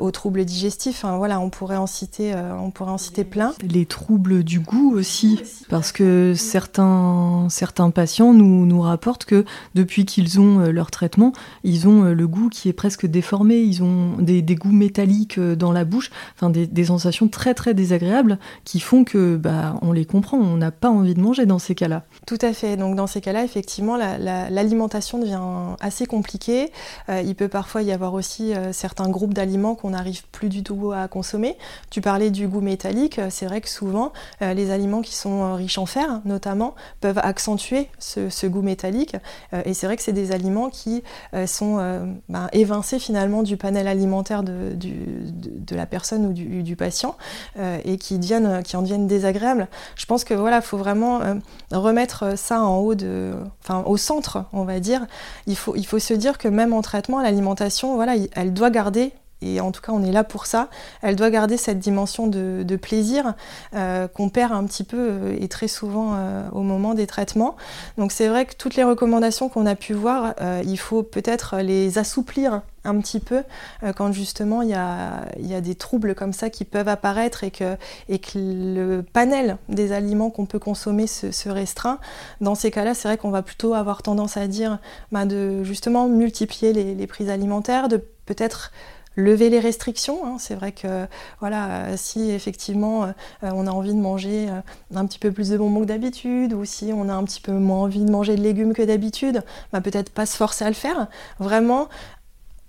aux 0.00 0.10
troubles 0.10 0.44
digestifs. 0.44 1.04
voilà, 1.04 1.40
on 1.40 1.50
pourrait 1.50 1.76
en 1.76 1.86
citer, 1.86 2.34
on 2.34 2.70
pourrait 2.70 2.92
en 2.92 2.98
citer 2.98 3.24
plein. 3.24 3.54
Les 3.62 3.86
troubles 3.86 4.42
du 4.42 4.60
goût 4.60 4.92
aussi, 4.94 5.40
parce 5.68 5.92
que 5.92 6.34
certains, 6.34 7.46
certains 7.50 7.90
patients 7.90 8.32
nous, 8.32 8.66
nous 8.66 8.80
rapportent 8.80 9.24
que 9.24 9.44
depuis 9.74 10.04
qu'ils 10.04 10.40
ont 10.40 10.58
leur 10.70 10.90
traitement, 10.90 11.32
ils 11.64 11.88
ont 11.88 12.02
le 12.02 12.28
goût 12.28 12.48
qui 12.48 12.68
est 12.68 12.72
presque 12.72 13.06
déformé, 13.06 13.56
ils 13.56 13.82
ont 13.82 14.16
des, 14.18 14.42
goûts 14.42 14.72
métalliques 14.72 15.38
dans 15.38 15.72
la 15.72 15.84
bouche, 15.84 16.10
enfin 16.34 16.50
des, 16.50 16.66
des, 16.66 16.84
sensations 16.86 17.28
très 17.28 17.54
très 17.54 17.74
désagréables 17.74 18.37
qui 18.64 18.80
font 18.80 19.04
que 19.04 19.36
bah, 19.36 19.78
on 19.82 19.92
les 19.92 20.04
comprend, 20.04 20.38
on 20.38 20.56
n'a 20.56 20.70
pas 20.70 20.90
envie 20.90 21.14
de 21.14 21.20
manger 21.20 21.46
dans 21.46 21.58
ces 21.58 21.74
cas-là. 21.74 22.04
Tout 22.26 22.38
à 22.40 22.52
fait, 22.52 22.76
donc 22.76 22.96
dans 22.96 23.06
ces 23.06 23.20
cas-là, 23.20 23.44
effectivement, 23.44 23.96
l'alimentation 23.96 25.18
devient 25.18 25.40
assez 25.80 26.06
compliquée. 26.06 26.70
Euh, 27.08 27.22
il 27.24 27.34
peut 27.34 27.48
parfois 27.48 27.82
y 27.82 27.92
avoir 27.92 28.14
aussi 28.14 28.54
euh, 28.54 28.72
certains 28.72 29.08
groupes 29.08 29.34
d'aliments 29.34 29.74
qu'on 29.74 29.90
n'arrive 29.90 30.24
plus 30.32 30.48
du 30.48 30.62
tout 30.62 30.92
à 30.92 31.08
consommer. 31.08 31.56
Tu 31.90 32.00
parlais 32.00 32.30
du 32.30 32.48
goût 32.48 32.60
métallique, 32.60 33.20
c'est 33.30 33.46
vrai 33.46 33.60
que 33.60 33.68
souvent, 33.68 34.12
euh, 34.42 34.54
les 34.54 34.70
aliments 34.70 35.02
qui 35.02 35.14
sont 35.14 35.54
riches 35.54 35.78
en 35.78 35.86
fer, 35.86 36.20
notamment, 36.24 36.74
peuvent 37.00 37.20
accentuer 37.22 37.88
ce, 37.98 38.46
goût 38.46 38.62
métallique. 38.62 39.16
et 39.64 39.74
c'est 39.74 39.86
vrai 39.86 39.96
que 39.96 40.02
c'est 40.02 40.12
des 40.12 40.32
aliments 40.32 40.70
qui 40.70 41.02
sont 41.46 41.76
ben, 42.28 42.48
évincés 42.52 42.98
finalement 42.98 43.42
du 43.42 43.56
panel 43.56 43.86
alimentaire 43.86 44.42
de, 44.42 44.74
de, 44.74 45.76
la 45.76 45.84
personne 45.84 46.26
ou 46.26 46.32
du, 46.32 46.76
patient 46.76 47.16
et 47.84 47.98
qui, 47.98 48.18
deviennent, 48.28 48.62
qui 48.62 48.76
en 48.76 48.82
deviennent 48.82 49.06
désagréables. 49.06 49.68
Je 49.96 50.06
pense 50.06 50.24
que 50.24 50.34
voilà, 50.34 50.60
faut 50.60 50.76
vraiment 50.76 51.20
remettre 51.70 52.38
ça 52.38 52.62
en 52.62 52.78
haut 52.78 52.94
de, 52.94 53.32
enfin, 53.62 53.82
au 53.86 53.96
centre, 53.96 54.44
on 54.52 54.64
va 54.64 54.80
dire. 54.80 55.06
Il 55.46 55.56
faut, 55.56 55.98
se 55.98 56.14
dire 56.14 56.38
que 56.38 56.48
même 56.48 56.72
en 56.72 56.82
traitement, 56.82 57.20
l'alimentation, 57.20 57.94
voilà, 57.94 58.14
elle 58.34 58.52
doit 58.52 58.70
garder 58.70 59.12
et 59.40 59.60
en 59.60 59.72
tout 59.72 59.80
cas 59.80 59.92
on 59.92 60.02
est 60.02 60.12
là 60.12 60.24
pour 60.24 60.46
ça, 60.46 60.68
elle 61.02 61.16
doit 61.16 61.30
garder 61.30 61.56
cette 61.56 61.78
dimension 61.78 62.26
de, 62.26 62.76
plaisir 62.76 63.34
euh, 63.74 64.06
qu'on 64.06 64.28
perd 64.28 64.52
un 64.52 64.64
petit 64.64 64.84
peu 64.84 64.96
euh, 64.98 65.36
et 65.40 65.48
très 65.48 65.66
souvent 65.66 66.14
euh, 66.14 66.48
au 66.52 66.62
moment 66.62 66.94
des 66.94 67.06
traitements. 67.06 67.56
Donc 67.96 68.12
c'est 68.12 68.28
vrai 68.28 68.46
que 68.46 68.54
toutes 68.54 68.76
les 68.76 68.84
recommandations 68.84 69.48
qu'on 69.48 69.66
a 69.66 69.74
pu 69.74 69.94
voir, 69.94 70.34
il 70.64 70.78
faut 70.78 71.02
peut-être 71.02 71.56
les 71.58 71.98
assouplir 71.98 72.62
un 72.88 72.98
petit 73.00 73.20
peu 73.20 73.42
quand 73.96 74.12
justement 74.12 74.62
il 74.62 74.70
y 74.70 74.74
a, 74.74 75.26
y 75.38 75.54
a, 75.54 75.60
des 75.60 75.74
troubles 75.74 76.14
comme 76.14 76.32
ça 76.32 76.50
qui 76.50 76.64
peuvent 76.64 76.88
apparaître 76.88 77.44
et 77.44 77.50
que, 77.50 77.76
et 78.08 78.18
que 78.18 78.38
le 78.38 79.02
panel 79.02 79.58
des 79.68 79.92
aliments 79.92 80.30
qu'on 80.30 80.46
peut 80.46 80.58
consommer 80.58 81.06
se, 81.06 81.48
restreint. 81.48 81.98
Dans 82.40 82.54
ces 82.54 82.70
cas-là, 82.70 82.94
c'est 82.94 83.08
vrai 83.08 83.16
qu'on 83.16 83.30
va 83.30 83.42
plutôt 83.42 83.74
avoir 83.74 84.02
tendance 84.02 84.36
à 84.36 84.46
dire 84.46 84.78
bah, 85.12 85.24
de 85.24 85.62
justement 85.64 86.08
multiplier 86.08 86.72
les, 86.72 86.94
les 86.94 87.06
prises 87.06 87.30
alimentaires, 87.30 87.88
de 87.88 88.02
peut-être 88.26 88.72
lever 89.18 89.50
les 89.50 89.58
restrictions. 89.58 90.24
Hein. 90.24 90.36
C'est 90.38 90.54
vrai 90.54 90.72
que 90.72 91.06
voilà, 91.40 91.96
si 91.96 92.30
effectivement 92.30 93.04
euh, 93.04 93.12
on 93.42 93.66
a 93.66 93.70
envie 93.70 93.92
de 93.92 94.00
manger 94.00 94.48
euh, 94.48 94.60
un 94.94 95.06
petit 95.06 95.18
peu 95.18 95.32
plus 95.32 95.50
de 95.50 95.58
bonbons 95.58 95.80
que 95.80 95.86
d'habitude, 95.86 96.54
ou 96.54 96.64
si 96.64 96.92
on 96.94 97.08
a 97.08 97.12
un 97.12 97.24
petit 97.24 97.40
peu 97.40 97.52
moins 97.52 97.82
envie 97.82 98.04
de 98.04 98.10
manger 98.10 98.36
de 98.36 98.42
légumes 98.42 98.72
que 98.72 98.82
d'habitude, 98.82 99.42
bah, 99.72 99.80
peut-être 99.80 100.10
pas 100.10 100.24
se 100.24 100.36
forcer 100.36 100.64
à 100.64 100.68
le 100.68 100.74
faire. 100.74 101.08
Vraiment 101.40 101.88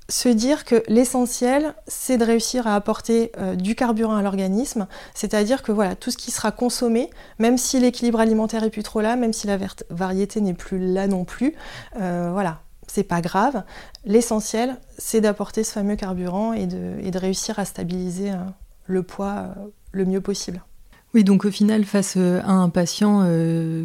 se 0.10 0.28
dire 0.30 0.66
que 0.66 0.84
l'essentiel, 0.88 1.74
c'est 1.88 2.18
de 2.18 2.26
réussir 2.26 2.68
à 2.68 2.76
apporter 2.76 3.32
euh, 3.38 3.56
du 3.56 3.76
carburant 3.76 4.16
à 4.16 4.22
l'organisme, 4.22 4.88
c'est-à-dire 5.14 5.64
que 5.64 5.72
voilà, 5.72 5.96
tout 5.96 6.12
ce 6.12 6.18
qui 6.18 6.32
sera 6.32 6.52
consommé, 6.52 7.10
même 7.38 7.58
si 7.58 7.80
l'équilibre 7.80 8.20
alimentaire 8.20 8.64
est 8.64 8.70
plus 8.70 8.84
trop 8.84 9.02
là, 9.02 9.16
même 9.16 9.34
si 9.34 9.48
la 9.48 9.58
variété 9.90 10.42
n'est 10.42 10.54
plus 10.54 10.80
là 10.80 11.08
non 11.08 11.24
plus, 11.24 11.54
voilà, 11.96 12.60
c'est 12.90 13.04
pas 13.04 13.22
grave. 13.22 13.64
L'essentiel, 14.06 14.78
c'est 14.98 15.22
d'apporter 15.22 15.64
ce 15.64 15.72
fameux 15.72 15.96
carburant 15.96 16.54
et 16.54 16.68
de, 16.68 17.18
réussir 17.18 17.60
à 17.60 17.66
stabiliser 17.66 18.32
euh, 18.32 18.38
le 18.88 19.04
poids 19.04 19.36
euh, 19.36 19.54
le 19.92 20.06
mieux 20.06 20.22
possible. 20.22 20.64
Oui, 21.14 21.24
donc 21.24 21.46
au 21.46 21.52
final, 21.52 21.86
face 21.86 22.16
euh, 22.18 22.42
à 22.44 22.52
un 22.52 22.70
patient 22.70 23.26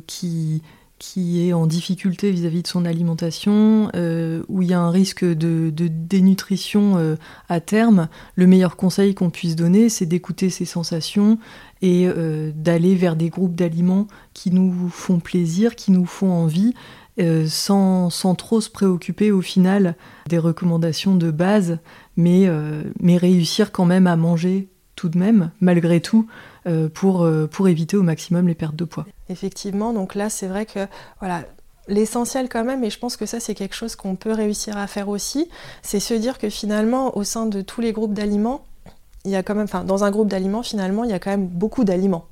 qui, 0.07 0.62
qui 1.04 1.46
est 1.46 1.52
en 1.52 1.66
difficulté 1.66 2.30
vis-à-vis 2.30 2.62
de 2.62 2.66
son 2.66 2.84
alimentation, 2.84 3.90
où 4.49 4.62
il 4.62 4.68
y 4.68 4.73
a 4.73 4.80
un 4.80 4.90
risque 4.90 5.25
de, 5.25 5.70
dénutrition 5.70 7.16
à 7.49 7.61
terme, 7.61 8.08
le 8.37 8.46
meilleur 8.46 8.76
conseil 8.76 9.14
qu'on 9.14 9.30
puisse 9.30 9.54
donner, 9.54 9.88
c'est 9.88 10.06
d'écouter 10.06 10.49
ses 10.49 10.64
sensations 10.64 11.38
et 11.82 12.08
d'aller 12.54 12.94
vers 12.94 13.16
des 13.16 13.28
groupes 13.28 13.54
d'aliments 13.54 14.06
qui 14.32 14.50
nous 14.50 14.88
font 14.88 15.20
plaisir, 15.20 15.76
qui 15.76 15.92
nous 15.92 16.06
font 16.06 16.32
envie, 16.32 16.73
euh, 17.20 17.46
sans, 17.46 18.11
trop 18.37 18.61
se 18.61 18.68
préoccuper 18.68 19.30
au 19.30 19.40
final 19.40 19.94
des 20.26 20.38
recommandations 20.38 21.14
de 21.14 21.30
base, 21.30 21.78
euh, 22.18 22.82
mais 23.00 23.16
réussir 23.16 23.70
quand 23.70 23.84
même 23.84 24.08
à 24.08 24.16
manger 24.16 24.68
tout 24.96 25.08
de 25.08 25.18
même, 25.18 25.50
malgré 25.60 26.00
tout, 26.00 26.26
euh, 26.66 26.88
pour, 26.88 27.28
pour 27.50 27.68
éviter 27.68 27.96
au 27.96 28.02
maximum 28.02 28.48
les 28.48 28.54
pertes 28.54 28.76
de 28.76 28.84
poids. 28.84 29.06
Effectivement, 29.28 29.92
donc 29.92 30.14
là 30.14 30.30
c'est 30.30 30.46
vrai 30.46 30.66
que 30.66 30.86
voilà, 31.20 31.44
L'essentiel 31.86 32.48
quand 32.48 32.64
même, 32.64 32.82
et 32.82 32.88
je 32.88 32.98
pense 32.98 33.18
que 33.18 33.26
ça 33.26 33.40
c'est 33.40 33.54
quelque 33.54 33.74
chose 33.74 33.94
qu'on 33.94 34.16
peut 34.16 34.32
réussir 34.32 34.78
à 34.78 34.86
faire 34.86 35.10
aussi, 35.10 35.50
c'est 35.82 36.00
se 36.00 36.14
dire 36.14 36.38
que 36.38 36.48
finalement 36.48 37.14
au 37.16 37.24
sein 37.24 37.44
de 37.44 37.60
tous 37.60 37.82
les 37.82 37.92
groupes 37.92 38.14
d'aliments, 38.14 38.64
il 39.26 39.30
y 39.30 39.36
a 39.36 39.42
quand 39.42 39.54
même, 39.54 39.64
enfin 39.64 39.84
dans 39.84 40.02
un 40.02 40.10
groupe 40.10 40.28
d'aliments 40.28 40.62
finalement 40.62 41.04
il 41.04 41.10
y 41.10 41.12
a 41.12 41.18
quand 41.18 41.30
même 41.30 41.46
beaucoup 41.46 41.84
d'aliments. 41.84 42.24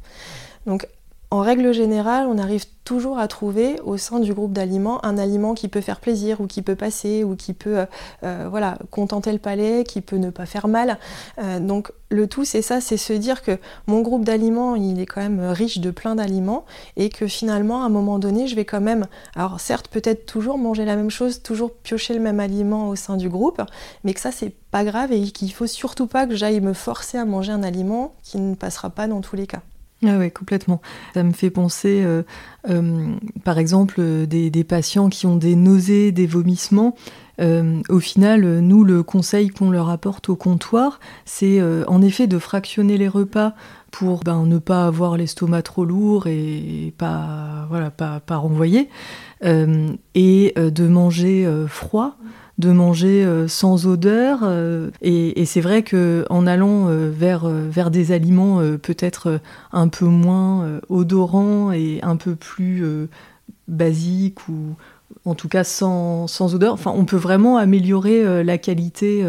Donc 0.67 0.89
en 1.31 1.41
règle 1.41 1.75
générale, 1.75 2.27
on 2.29 2.39
arrive 2.39 2.65
toujours 2.85 3.19
à 3.19 3.29
trouver 3.29 3.81
au 3.85 3.97
sein 3.97 4.21
du 4.21 4.35
groupe 4.35 4.53
d'aliments 4.53 5.05
un 5.05 5.19
aliment 5.19 5.55
qui 5.55 5.69
peut 5.69 5.81
faire 5.81 6.01
plaisir 6.01 6.41
ou 6.41 6.47
qui 6.47 6.63
peut 6.63 6.75
passer 6.75 7.25
ou 7.25 7.37
qui 7.37 7.55
peut 7.55 7.79
euh, 7.79 7.87
euh, 8.25 8.47
voilà, 8.51 8.79
contenter 8.91 9.33
le 9.33 9.39
palais, 9.39 9.85
qui 9.85 10.01
peut 10.01 10.17
ne 10.17 10.31
pas 10.31 10.47
faire 10.47 10.69
mal. 10.69 10.99
Euh, 11.39 11.61
donc 11.61 11.93
le 12.11 12.27
tout 12.27 12.45
c'est 12.45 12.63
ça, 12.63 12.81
c'est 12.81 12.97
se 12.97 13.13
dire 13.13 13.43
que 13.43 13.59
mon 13.87 14.03
groupe 14.03 14.25
d'aliments 14.25 14.75
il 14.75 15.01
est 15.01 15.07
quand 15.07 15.23
même 15.23 15.41
riche 15.41 15.79
de 15.79 15.91
plein 15.91 16.15
d'aliments 16.15 16.65
et 16.97 17.09
que 17.09 17.27
finalement 17.27 17.83
à 17.83 17.87
un 17.87 17.89
moment 17.89 18.19
donné 18.19 18.49
je 18.49 18.57
vais 18.57 18.65
quand 18.65 18.81
même, 18.81 19.07
alors 19.37 19.61
certes 19.61 19.89
peut-être 19.89 20.27
toujours 20.27 20.59
manger 20.59 20.85
la 20.85 20.97
même 20.97 21.11
chose, 21.11 21.43
toujours 21.43 21.73
piocher 21.73 22.15
le 22.15 22.21
même 22.21 22.41
aliment 22.41 22.89
au 22.89 22.97
sein 22.97 23.17
du 23.17 23.29
groupe, 23.29 23.63
mais 24.05 24.13
que 24.13 24.21
ça 24.21 24.33
c'est 24.33 24.53
pas 24.71 24.85
grave 24.85 25.13
et 25.13 25.23
qu'il 25.31 25.53
faut 25.53 25.67
surtout 25.67 26.07
pas 26.07 26.27
que 26.27 26.35
j'aille 26.35 26.61
me 26.61 26.73
forcer 26.73 27.17
à 27.17 27.25
manger 27.25 27.53
un 27.53 27.63
aliment 27.63 28.15
qui 28.23 28.39
ne 28.39 28.55
passera 28.55 28.91
pas 28.91 29.07
dans 29.07 29.21
tous 29.21 29.37
les 29.37 29.47
cas. 29.47 29.63
Ah 30.05 30.17
oui, 30.19 30.33
complètement. 30.33 30.81
Ça 31.15 31.23
me 31.23 31.33
fait 31.33 31.51
penser, 31.51 32.03
euh, 32.03 32.23
euh, 32.69 33.15
par 33.45 33.59
exemple, 33.59 33.97
euh, 34.01 34.27
des, 34.27 34.65
patients 34.65 35.09
qui 35.09 35.27
ont 35.27 35.37
des 35.37 35.55
nausées, 35.55 36.11
des 36.11 36.27
vomissements. 36.27 36.97
au 37.39 37.99
final, 37.99 38.61
nous, 38.61 38.85
le 38.85 39.03
conseil 39.03 39.49
qu'on 39.49 39.71
leur 39.71 39.91
apporte 39.91 40.29
au 40.29 40.37
comptoir, 40.37 41.01
c'est 41.25 41.61
en 41.89 42.01
effet 42.01 42.29
de 42.29 42.39
fractionner 42.39 42.97
les 42.97 43.09
repas 43.09 43.55
pour 43.91 44.23
ben, 44.23 44.47
ne 44.47 44.59
pas 44.59 44.87
avoir 44.87 45.17
l'estomac 45.17 45.63
trop 45.63 45.85
lourd 45.85 46.29
et 46.29 46.95
pas, 46.99 47.69
pas 47.99 48.37
renvoyer, 48.37 48.89
et 49.43 50.55
de 50.57 50.87
manger 50.87 51.49
froid 51.67 52.17
de 52.59 52.71
manger 52.71 53.25
euh, 53.25 53.49
sans 53.49 53.87
odeur. 53.87 54.41
Euh, 54.43 54.91
et, 55.01 55.45
c'est 55.45 55.61
vrai 55.61 55.83
que 55.83 56.25
en 56.31 56.47
allant 56.47 56.89
euh, 56.89 57.11
vers, 57.13 57.91
des 57.91 58.13
aliments 58.13 58.61
peut-être 58.81 59.41
un 59.73 59.89
peu 59.89 60.07
moins 60.07 60.81
odorants 60.89 61.73
et 61.73 62.01
un 62.03 62.17
peu 62.17 62.35
plus 62.35 62.85
basiques 63.69 64.49
ou 64.49 64.75
en 65.25 65.35
tout 65.35 65.49
cas 65.49 65.65
sans, 65.65 66.27
odeur, 66.55 66.79
on 66.87 67.05
peut 67.05 67.17
vraiment 67.17 67.57
améliorer 67.57 68.45
la 68.45 68.59
qualité 68.59 69.25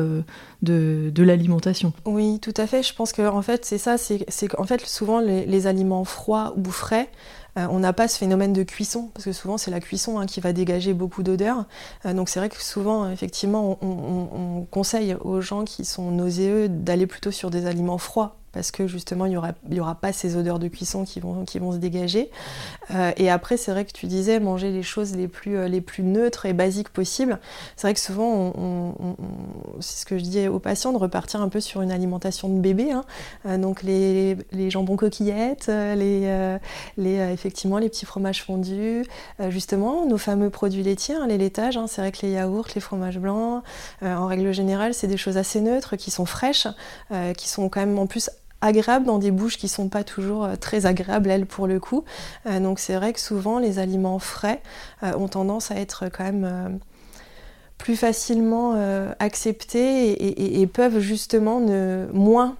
de, 0.63 1.23
l'alimentation. 1.23 1.93
Oui, 2.05 2.39
tout 2.39 2.53
à 2.57 2.67
fait. 2.67 2.83
Je 2.83 2.93
pense 2.93 3.11
que 3.11 3.21
en 3.21 3.41
fait, 3.41 3.65
c'est 3.65 3.77
ça, 3.77 3.97
c'est 3.97 4.47
qu'en 4.47 4.65
fait, 4.65 4.85
souvent 4.85 5.19
les, 5.19 5.67
aliments 5.67 6.03
froids 6.03 6.53
ou 6.57 6.71
frais, 6.71 7.09
euh, 7.57 7.67
on 7.69 7.79
n'a 7.79 7.93
pas 7.93 8.07
ce 8.07 8.17
phénomène 8.17 8.51
de 8.51 8.63
cuisson, 8.63 9.09
parce 9.13 9.25
que 9.25 9.31
souvent 9.31 9.57
c'est 9.57 9.71
la 9.71 9.79
cuisson 9.79 10.17
hein, 10.19 10.25
qui 10.25 10.41
va 10.41 10.53
dégager 10.53 10.93
beaucoup 10.93 11.23
d'odeur. 11.23 11.65
Euh, 12.05 12.13
donc 12.13 12.29
c'est 12.29 12.39
vrai 12.39 12.49
que 12.49 12.61
souvent, 12.61 13.09
effectivement, 13.09 13.77
on, 13.81 14.65
conseille 14.71 15.15
aux 15.21 15.41
gens 15.41 15.63
qui 15.63 15.85
sont 15.85 16.11
nauséeux 16.11 16.67
d'aller 16.69 17.05
plutôt 17.05 17.31
sur 17.31 17.51
des 17.51 17.65
aliments 17.65 17.97
froids 17.97 18.37
parce 18.53 18.71
que 18.71 18.87
justement 18.87 19.25
il 19.25 19.29
n'y 19.29 19.37
aura, 19.37 19.51
y 19.69 19.79
aura 19.79 19.95
pas 19.95 20.13
ces 20.13 20.37
odeurs 20.37 20.59
de 20.59 20.67
cuisson 20.67 21.03
qui 21.03 21.19
vont, 21.19 21.43
qui 21.43 21.59
vont 21.59 21.71
se 21.71 21.77
dégager. 21.77 22.29
Euh, 22.91 23.11
et 23.17 23.29
après 23.29 23.57
c'est 23.57 23.71
vrai 23.71 23.83
que 23.83 23.91
tu 23.91 24.05
disais 24.05 24.39
manger 24.39 24.71
les 24.71 24.83
choses 24.83 25.15
les 25.15 25.27
plus, 25.27 25.57
euh, 25.57 25.67
les 25.67 25.81
plus 25.81 26.03
neutres 26.03 26.45
et 26.45 26.53
basiques 26.53 26.89
possibles. 26.89 27.39
C'est 27.75 27.87
vrai 27.87 27.93
que 27.95 27.99
souvent 27.99 28.53
c'est 29.79 30.01
ce 30.01 30.05
que 30.05 30.17
je 30.17 30.23
dis 30.23 30.47
aux 30.47 30.59
patients 30.59 30.93
de 30.93 30.97
repartir 30.97 31.41
un 31.41 31.49
peu 31.49 31.59
sur 31.59 31.81
une 31.81 31.91
alimentation 31.91 32.47
de 32.47 32.59
bébé. 32.59 32.91
Hein. 32.91 33.03
Euh, 33.47 33.57
donc 33.57 33.81
les, 33.81 34.37
les, 34.51 34.69
jambons 34.69 34.95
coquillettes, 34.95 35.67
les, 35.67 36.57
les, 36.97 37.15
effectivement 37.33 37.79
les 37.79 37.89
petits 37.89 38.05
fromages 38.05 38.43
fondus, 38.43 39.05
justement 39.49 40.05
nos 40.05 40.17
fameux 40.17 40.49
produits 40.51 40.83
laitiers, 40.83 41.15
hein, 41.15 41.25
les 41.27 41.37
laitages. 41.37 41.77
Hein. 41.77 41.87
c'est 41.87 42.01
vrai 42.01 42.11
que 42.11 42.23
les 42.23 42.33
yaourts, 42.33 42.67
les 42.75 42.81
fromages 42.81 43.17
blancs, 43.17 43.63
en 44.01 44.27
règle 44.27 44.51
générale 44.53 44.93
c'est 44.93 45.07
des 45.07 45.17
choses 45.17 45.37
assez 45.37 45.59
neutres 45.59 45.95
qui 45.95 46.11
sont 46.11 46.25
fraîches, 46.25 46.67
qui 47.37 47.49
sont 47.49 47.69
quand 47.69 47.79
même 47.79 47.97
en 47.97 48.07
plus 48.07 48.29
agréable 48.63 49.05
dans 49.05 49.19
des 49.19 49.31
bouches 49.31 49.57
qui 49.57 49.67
sont 49.67 49.89
pas 49.89 50.03
toujours 50.03 50.47
très 50.59 50.85
agréables, 50.85 51.29
elles, 51.29 51.45
pour 51.45 51.67
le 51.67 51.79
coup. 51.79 52.03
donc 52.45 52.79
c'est 52.79 52.95
vrai 52.95 53.13
que 53.13 53.19
souvent, 53.19 53.59
les 53.59 53.79
aliments 53.79 54.19
frais 54.19 54.61
ont 55.01 55.27
tendance 55.27 55.71
à 55.71 55.75
être 55.75 56.05
quand 56.09 56.23
même 56.23 56.79
plus 57.77 57.95
facilement 57.95 58.75
acceptés 59.19 60.61
et, 60.61 60.67
peuvent 60.67 60.99
justement 60.99 61.59
ne, 61.59 62.07
moins 62.13 62.55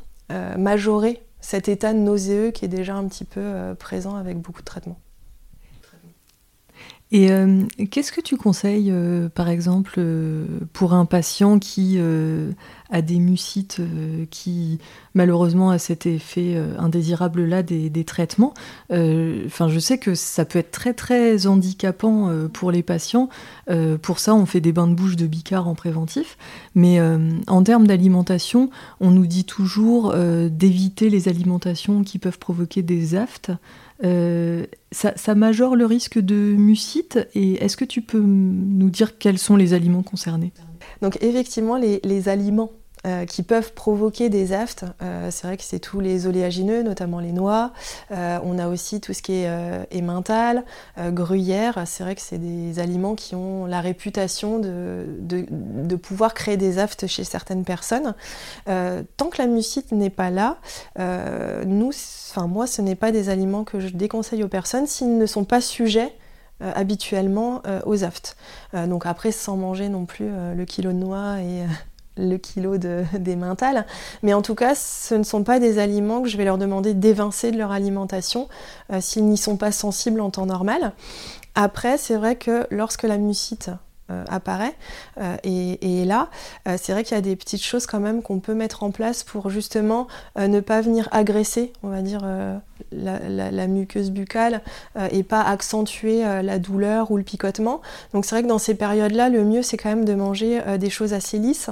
majorer 0.57 1.21
cet 1.41 1.69
état 1.69 1.93
nauséeux 1.93 2.51
qui 2.51 2.65
est 2.65 2.69
déjà 2.69 2.95
un 2.95 3.07
petit 3.07 3.25
peu 3.25 3.75
présent 3.79 4.15
avec 4.15 4.37
beaucoup 4.39 4.61
de 4.61 4.65
traitements. 4.65 4.99
Et 7.13 7.31
euh, 7.31 7.61
qu'est-ce 7.91 8.11
que 8.11 8.21
tu 8.21 8.37
conseilles, 8.37 8.89
euh, 8.91 9.29
par 9.29 9.47
exemple, 9.47 9.93
euh, 9.99 10.47
pour 10.73 10.93
un 10.93 11.05
patient 11.05 11.59
qui 11.59 11.99
a 12.93 13.01
des 13.01 13.19
mucites 13.19 13.81
qui, 14.29 14.79
malheureusement, 15.13 15.71
a 15.71 15.79
cet 15.79 16.05
effet 16.05 16.55
indésirable-là 16.77 17.63
des, 17.63 18.03
traitements 18.05 18.53
Enfin, 18.89 19.67
je 19.67 19.79
sais 19.79 19.97
que 19.97 20.15
ça 20.15 20.45
peut 20.45 20.59
être 20.59 20.71
très, 20.71 20.93
très 20.93 21.47
handicapant 21.47 22.29
pour 22.53 22.71
les 22.71 22.83
patients. 22.83 23.29
pour 24.01 24.19
ça, 24.19 24.35
on 24.35 24.45
fait 24.45 24.61
des 24.61 24.71
bains 24.71 24.87
de 24.87 24.95
bouche 24.95 25.15
de 25.15 25.27
bicard 25.27 25.67
en 25.67 25.75
préventif. 25.75 26.37
Mais 26.75 26.99
en 27.47 27.63
termes 27.63 27.87
d'alimentation, 27.87 28.69
on 28.99 29.11
nous 29.11 29.27
dit 29.27 29.45
toujours 29.45 30.13
d'éviter 30.49 31.09
les 31.09 31.27
alimentations 31.27 32.03
qui 32.03 32.19
peuvent 32.19 32.39
provoquer 32.39 32.81
des 32.81 33.15
aftes. 33.15 33.51
Euh, 34.03 34.65
ça, 34.91 35.35
majore 35.35 35.75
le 35.75 35.85
risque 35.85 36.19
de 36.19 36.35
mucite 36.35 37.19
et 37.35 37.63
est-ce 37.63 37.77
que 37.77 37.85
tu 37.85 38.01
peux 38.01 38.19
nous 38.19 38.89
dire 38.89 39.17
quels 39.17 39.37
sont 39.37 39.55
les 39.55 39.73
aliments 39.73 40.03
concernés? 40.03 40.51
Donc 41.01 41.17
effectivement, 41.21 41.77
les 41.77 42.29
aliments 42.29 42.71
euh, 43.05 43.25
qui 43.25 43.43
peuvent 43.43 43.73
provoquer 43.73 44.29
des 44.29 44.53
aftes. 44.53 44.85
Euh, 45.01 45.29
c'est 45.29 45.45
vrai 45.45 45.57
que 45.57 45.63
c'est 45.63 45.79
tous 45.79 45.99
les 45.99 46.25
oléagineux, 46.25 46.83
notamment 46.83 47.19
les 47.19 47.33
noix. 47.33 47.73
Euh, 48.11 48.39
on 48.45 48.57
a 48.57 48.69
aussi 48.69 49.01
tout 49.01 49.11
ce 49.11 49.21
qui 49.21 49.33
est 49.33 49.49
émental, 49.91 50.63
gruyère. 50.97 51.83
C'est 51.85 52.03
vrai 52.03 52.15
que 52.15 52.21
c'est 52.21 52.37
des 52.37 52.79
aliments 52.79 53.15
qui 53.15 53.35
ont 53.35 53.65
la 53.65 53.81
réputation 53.81 54.57
de, 54.57 55.05
de, 55.19 55.45
de 55.49 55.95
pouvoir 55.97 56.33
créer 56.33 56.55
des 56.55 56.79
aftes 56.79 57.05
chez 57.07 57.25
certaines 57.25 57.65
personnes. 57.65 58.13
tant 58.65 59.29
que 59.29 59.41
la 59.41 59.47
mucite 59.47 59.91
n'est 59.91 60.09
pas 60.09 60.29
là, 60.29 60.57
nous, 60.97 61.91
enfin 62.31 62.47
moi, 62.47 62.67
ce 62.67 62.81
n'est 62.81 62.95
pas 62.95 63.11
des 63.11 63.27
aliments 63.27 63.65
que 63.65 63.81
je 63.81 63.89
déconseille 63.89 64.43
aux 64.43 64.47
personnes 64.47 64.87
s'ils 64.87 65.17
ne 65.17 65.25
sont 65.25 65.43
pas 65.43 65.59
sujets 65.59 66.15
habituellement 66.61 67.61
aux 67.85 68.05
aftes. 68.05 68.37
donc 68.73 69.05
après, 69.05 69.33
sans 69.33 69.57
manger 69.57 69.89
non 69.89 70.05
plus 70.05 70.29
le 70.55 70.63
kilo 70.63 70.93
de 70.93 70.97
noix 70.97 71.41
et 71.41 71.65
le 72.17 72.37
kilo 72.37 72.77
de, 72.77 73.03
des 73.19 73.35
mentales. 73.35 73.85
Mais 74.21 74.33
en 74.33 74.41
tout 74.41 74.55
cas, 74.55 74.75
ce 74.75 75.15
ne 75.15 75.23
sont 75.23 75.43
pas 75.43 75.59
des 75.59 75.79
aliments 75.79 76.21
que 76.21 76.29
je 76.29 76.37
vais 76.37 76.45
leur 76.45 76.57
demander 76.57 76.93
d'évincer 76.93 77.51
de 77.51 77.57
leur 77.57 77.71
alimentation 77.71 78.47
euh, 78.91 79.01
s'ils 79.01 79.25
n'y 79.25 79.37
sont 79.37 79.57
pas 79.57 79.71
sensibles 79.71 80.21
en 80.21 80.29
temps 80.29 80.45
normal. 80.45 80.93
Après, 81.55 81.97
c'est 81.97 82.15
vrai 82.15 82.35
que 82.35 82.65
lorsque 82.71 83.03
la 83.03 83.17
mucite 83.17 83.69
euh, 84.09 84.25
apparaît 84.27 84.75
euh, 85.21 85.37
et, 85.43 86.01
et, 86.01 86.05
là, 86.05 86.29
c'est 86.77 86.91
vrai 86.91 87.03
qu'il 87.03 87.15
y 87.15 87.17
a 87.17 87.21
des 87.21 87.35
petites 87.35 87.63
choses 87.63 87.85
quand 87.85 87.99
même 87.99 88.21
qu'on 88.21 88.39
peut 88.39 88.55
mettre 88.55 88.83
en 88.83 88.91
place 88.91 89.23
pour 89.23 89.49
justement 89.49 90.07
ne 90.37 90.59
pas 90.59 90.81
venir 90.81 91.07
agresser, 91.11 91.71
on 91.83 91.89
va 91.89 92.01
dire, 92.01 92.21
la, 92.91 93.67
muqueuse 93.67 94.11
buccale 94.11 94.61
euh, 94.97 95.07
et 95.11 95.23
pas 95.23 95.41
accentuer 95.41 96.25
euh, 96.25 96.41
la 96.41 96.59
douleur 96.59 97.11
ou 97.11 97.17
le 97.17 97.23
picotement. 97.23 97.81
Donc 98.13 98.25
c'est 98.25 98.35
vrai 98.35 98.43
que 98.43 98.47
dans 98.47 98.57
ces 98.57 98.75
périodes-là, 98.75 99.29
le 99.29 99.43
mieux 99.43 99.61
c'est 99.61 99.77
quand 99.77 99.89
même 99.89 100.05
de 100.05 100.13
manger 100.13 100.61
euh, 100.67 100.77
des 100.77 100.89
choses 100.89 101.13
assez 101.13 101.37
lisses, 101.37 101.69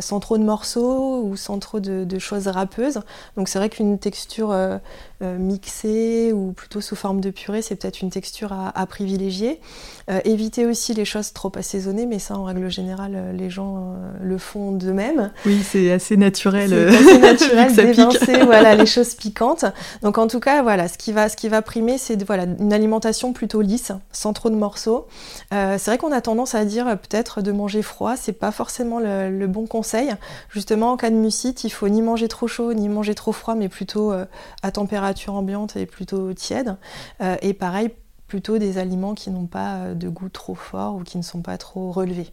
sans 0.00 0.20
trop 0.20 0.36
de 0.36 0.42
morceaux 0.42 1.22
ou 1.22 1.36
sans 1.36 1.58
trop 1.58 1.78
de, 1.78 2.18
choses 2.18 2.48
râpeuses. 2.48 3.00
Donc 3.36 3.48
c'est 3.48 3.58
vrai 3.58 3.68
qu'une 3.68 3.98
texture 3.98 4.54
mixée 5.20 6.32
ou 6.32 6.52
plutôt 6.52 6.80
sous 6.80 6.96
forme 6.96 7.20
de 7.20 7.30
purée, 7.30 7.62
c'est 7.62 7.76
peut-être 7.76 8.00
une 8.02 8.10
texture 8.10 8.52
à, 8.52 8.86
privilégier. 8.86 9.60
éviter 10.24 10.66
aussi 10.66 10.92
les 10.92 11.04
choses 11.04 11.32
trop 11.32 11.52
assaisonnées, 11.54 12.06
mais 12.06 12.18
ça 12.18 12.36
en 12.36 12.44
règle 12.44 12.68
générale, 12.68 13.34
les 13.36 13.48
gens 13.48 13.94
le 14.20 14.38
font 14.38 14.72
d'eux-mêmes. 14.72 15.30
Oui, 15.46 15.60
c'est 15.62 15.92
assez 15.92 16.16
naturel. 16.16 16.70
C'est 16.70 16.96
assez 16.96 17.18
naturel 17.18 17.72
d'évincer 17.76 18.44
voilà, 18.44 18.74
les 18.74 18.86
choses 18.86 19.14
piquantes. 19.14 19.64
Donc 20.04 20.18
en 20.18 20.26
tout 20.26 20.38
cas, 20.38 20.62
voilà, 20.62 20.86
ce 20.86 20.98
qui 20.98 21.12
va, 21.12 21.62
primer, 21.62 21.96
c'est 21.96 22.22
voilà, 22.24 22.44
une 22.44 22.74
alimentation 22.74 23.32
plutôt 23.32 23.62
lisse, 23.62 23.90
sans 24.12 24.34
trop 24.34 24.50
de 24.50 24.54
morceaux. 24.54 25.06
Euh, 25.54 25.76
c'est 25.78 25.90
vrai 25.90 25.96
qu'on 25.96 26.12
a 26.12 26.20
tendance 26.20 26.54
à 26.54 26.66
dire 26.66 26.86
euh, 26.86 26.96
peut-être 26.96 27.40
de 27.40 27.50
manger 27.52 27.80
froid, 27.80 28.14
c'est 28.14 28.34
pas 28.34 28.50
forcément 28.50 28.98
le, 29.00 29.46
bon 29.46 29.66
conseil. 29.66 30.14
Justement, 30.50 30.92
en 30.92 30.98
cas 30.98 31.08
de 31.08 31.16
mucite, 31.16 31.64
il 31.64 31.70
faut 31.70 31.88
ni 31.88 32.02
manger 32.02 32.28
trop 32.28 32.46
chaud, 32.46 32.74
ni 32.74 32.90
manger 32.90 33.14
trop 33.14 33.32
froid, 33.32 33.54
mais 33.54 33.70
plutôt 33.70 34.12
euh, 34.12 34.26
à 34.62 34.70
température 34.70 35.32
ambiante 35.32 35.76
et 35.76 35.86
plutôt 35.86 36.34
tiède. 36.34 36.76
et 37.40 37.54
pareil, 37.54 37.90
plutôt 38.28 38.58
des 38.58 38.76
aliments 38.76 39.14
qui 39.14 39.30
n'ont 39.30 39.46
pas 39.46 39.94
de 39.94 40.08
goût 40.10 40.28
trop 40.28 40.54
fort 40.54 40.96
ou 40.96 41.02
qui 41.02 41.16
ne 41.16 41.22
sont 41.22 41.40
pas 41.40 41.56
trop 41.56 41.90
relevés. 41.92 42.30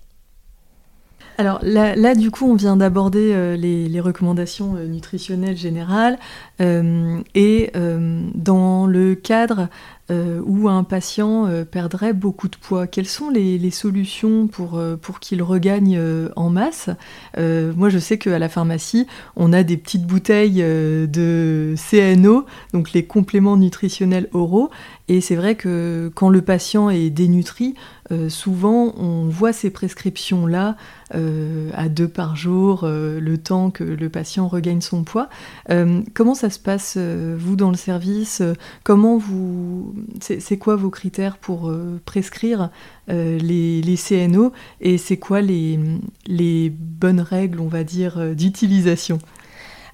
Alors 1.38 1.60
là, 1.64 2.14
du 2.14 2.30
coup, 2.30 2.52
on 2.52 2.56
vient 2.56 2.78
d'aborder 2.78 3.32
euh, 3.34 3.56
les, 3.56 4.00
recommandations 4.00 4.76
euh, 4.76 4.86
nutritionnelles 4.86 5.58
générales 5.58 6.20
euh, 6.62 7.20
et 7.34 7.72
dans 7.74 8.86
le 8.86 9.16
cadre 9.16 9.68
où 10.12 10.68
un 10.68 10.84
patient 10.84 11.50
perdrait 11.72 12.14
beaucoup 12.14 12.50
de 12.50 12.58
poids, 12.58 12.88
quelles 12.88 13.08
sont 13.08 13.30
les, 13.30 13.72
solutions 13.72 14.48
pour, 14.48 14.82
pour 15.02 15.20
qu'il 15.20 15.42
regagne 15.42 16.00
en 16.36 16.50
masse? 16.50 16.90
Moi, 17.38 17.90
je 17.90 17.98
sais 17.98 18.18
qu'à 18.18 18.40
la 18.40 18.50
pharmacie, 18.50 19.08
on 19.36 19.54
a 19.54 19.64
des 19.64 19.78
petites 19.78 20.06
bouteilles 20.06 20.62
de 20.62 21.76
CNO, 21.90 22.46
donc 22.74 22.92
les 22.92 23.06
compléments 23.06 23.58
nutritionnels 23.58 24.28
oraux, 24.34 24.70
et 25.08 25.22
c'est 25.22 25.36
vrai 25.36 25.56
que 25.56 26.12
quand 26.14 26.30
le 26.30 26.42
patient 26.42 26.90
est 26.90 27.10
dénutri, 27.10 27.76
souvent 28.28 28.94
on 28.98 29.30
voit 29.30 29.54
ces 29.54 29.70
prescriptions-là 29.70 30.76
euh, 31.14 31.70
à 31.74 31.90
deux 31.90 32.08
par 32.08 32.36
jour, 32.36 32.82
euh, 32.84 33.20
le 33.20 33.38
temps 33.38 33.70
que 33.70 33.84
le 33.84 34.10
patient 34.10 34.48
regagne 34.48 34.82
son 34.82 35.04
poids. 35.04 35.28
Euh, 35.70 36.02
comment 36.14 36.36
ça 36.36 36.50
se 36.50 36.60
passe, 36.60 36.98
vous, 36.98 37.56
dans 37.56 37.70
le 37.70 37.78
service? 37.78 38.42
Comment 38.84 39.18
vous... 39.18 39.94
C'est 40.20 40.58
quoi 40.58 40.76
vos 40.76 40.90
critères 40.90 41.38
pour 41.38 41.72
prescrire 42.06 42.70
les, 43.08 43.82
les, 43.82 43.96
CNO 43.98 44.52
Et 44.80 44.98
c'est 44.98 45.18
quoi 45.18 45.42
les, 45.42 45.80
les 46.28 46.70
bonnes 46.70 47.22
règles, 47.22 47.60
on 47.60 47.68
va 47.68 47.84
dire, 47.84 48.36
d'utilisation? 48.36 49.20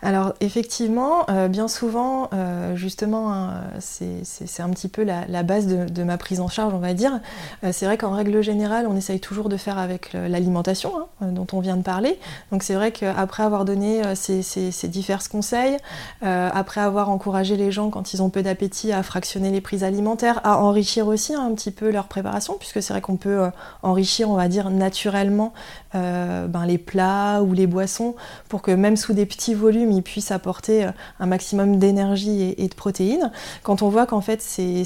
Alors 0.01 0.33
effectivement, 0.41 1.25
euh, 1.29 1.47
bien 1.47 1.67
souvent, 1.67 2.29
euh, 2.33 2.75
justement, 2.75 3.33
hein, 3.33 3.63
c'est 3.79 4.61
un 4.61 4.69
petit 4.69 4.89
peu 4.89 5.03
la, 5.03 5.43
base 5.43 5.67
de, 5.67 6.03
ma 6.03 6.17
prise 6.17 6.39
en 6.39 6.47
charge, 6.47 6.73
on 6.73 6.79
va 6.79 6.93
dire. 6.93 7.19
Euh, 7.63 7.71
c'est 7.73 7.85
vrai 7.85 7.97
qu'en 7.97 8.11
règle 8.11 8.41
générale, 8.41 8.85
on 8.87 8.95
essaye 8.95 9.19
toujours 9.19 9.49
de 9.49 9.57
faire 9.57 9.77
avec 9.77 10.13
l'alimentation 10.13 10.91
hein, 11.21 11.27
dont 11.27 11.47
on 11.51 11.59
vient 11.59 11.77
de 11.77 11.81
parler. 11.81 12.19
Donc 12.51 12.63
c'est 12.63 12.75
vrai 12.75 12.91
qu'après 12.91 13.43
avoir 13.43 13.65
donné 13.65 14.01
ces, 14.15 14.87
divers 14.87 15.27
conseils, 15.29 15.77
après 16.21 16.81
avoir 16.81 17.09
encouragé 17.09 17.57
les 17.57 17.71
gens 17.71 17.89
quand 17.89 18.13
ils 18.13 18.21
ont 18.21 18.29
peu 18.29 18.43
d'appétit 18.43 18.91
à 18.91 19.03
fractionner 19.03 19.51
les 19.51 19.61
prises 19.61 19.83
alimentaires, 19.83 20.41
à 20.43 20.59
enrichir 20.59 21.07
aussi 21.07 21.33
un 21.33 21.53
petit 21.53 21.71
peu 21.71 21.91
leur 21.91 22.07
préparation, 22.07 22.55
puisque 22.59 22.81
c'est 22.81 22.93
vrai 22.93 23.01
qu'on 23.01 23.17
peut 23.17 23.49
enrichir, 23.81 24.29
on 24.29 24.35
va 24.35 24.47
dire, 24.47 24.69
naturellement 24.69 25.53
ben, 25.93 26.65
les 26.65 26.77
plats 26.77 27.41
ou 27.41 27.53
les 27.53 27.67
boissons 27.67 28.15
pour 28.49 28.61
que 28.61 28.71
même 28.71 28.97
sous 28.97 29.13
des 29.13 29.25
petits 29.25 29.53
volumes, 29.53 29.86
il 29.91 30.03
puisse 30.03 30.31
apporter 30.31 30.85
euh, 30.85 30.91
un 31.19 31.25
maximum 31.25 31.77
d'énergie 31.77 32.55
et, 32.57 32.67
de 32.67 32.75
protéines. 32.75 33.31
Quand 33.63 33.81
on 33.81 33.89
voit 33.89 34.05
qu'en 34.05 34.21
fait 34.21 34.41
ces, 34.41 34.83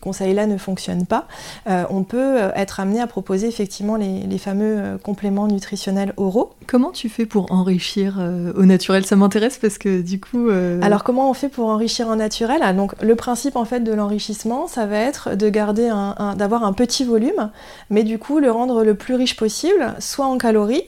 conseils-là 0.00 0.46
ne 0.46 0.56
fonctionnent 0.56 1.06
pas, 1.06 1.26
euh, 1.68 1.84
on 1.90 2.02
peut 2.04 2.42
euh, 2.42 2.50
être 2.54 2.80
amené 2.80 3.00
à 3.00 3.06
proposer 3.06 3.48
effectivement 3.48 3.96
les, 3.96 4.38
fameux 4.38 4.98
compléments 5.02 5.46
nutritionnels 5.46 6.14
oraux. 6.16 6.54
Comment 6.66 6.90
tu 6.90 7.08
fais 7.08 7.26
pour 7.26 7.52
enrichir 7.52 8.18
au 8.56 8.64
naturel? 8.64 9.04
Ça 9.06 9.14
m'intéresse 9.14 9.58
parce 9.58 9.78
que 9.78 10.00
du 10.00 10.18
coup... 10.18 10.48
Alors 10.80 11.04
comment 11.04 11.30
on 11.30 11.34
fait 11.34 11.48
pour 11.48 11.68
enrichir 11.68 12.08
en 12.08 12.16
naturel? 12.16 12.60
Ah, 12.62 12.72
Donc 12.72 13.00
le 13.00 13.14
principe 13.14 13.54
en 13.54 13.64
fait 13.64 13.80
de 13.80 13.92
l'enrichissement, 13.92 14.66
ça 14.66 14.86
va 14.86 14.98
être 14.98 15.36
de 15.36 15.48
garder 15.48 15.88
un, 15.88 16.34
d'avoir 16.36 16.64
un 16.64 16.72
petit 16.72 17.04
volume, 17.04 17.50
mais 17.90 18.02
du 18.02 18.18
coup 18.18 18.40
le 18.40 18.50
rendre 18.50 18.82
le 18.82 18.94
plus 18.94 19.14
riche 19.14 19.36
possible, 19.36 19.94
soit 20.00 20.26
en 20.26 20.38
calories, 20.38 20.84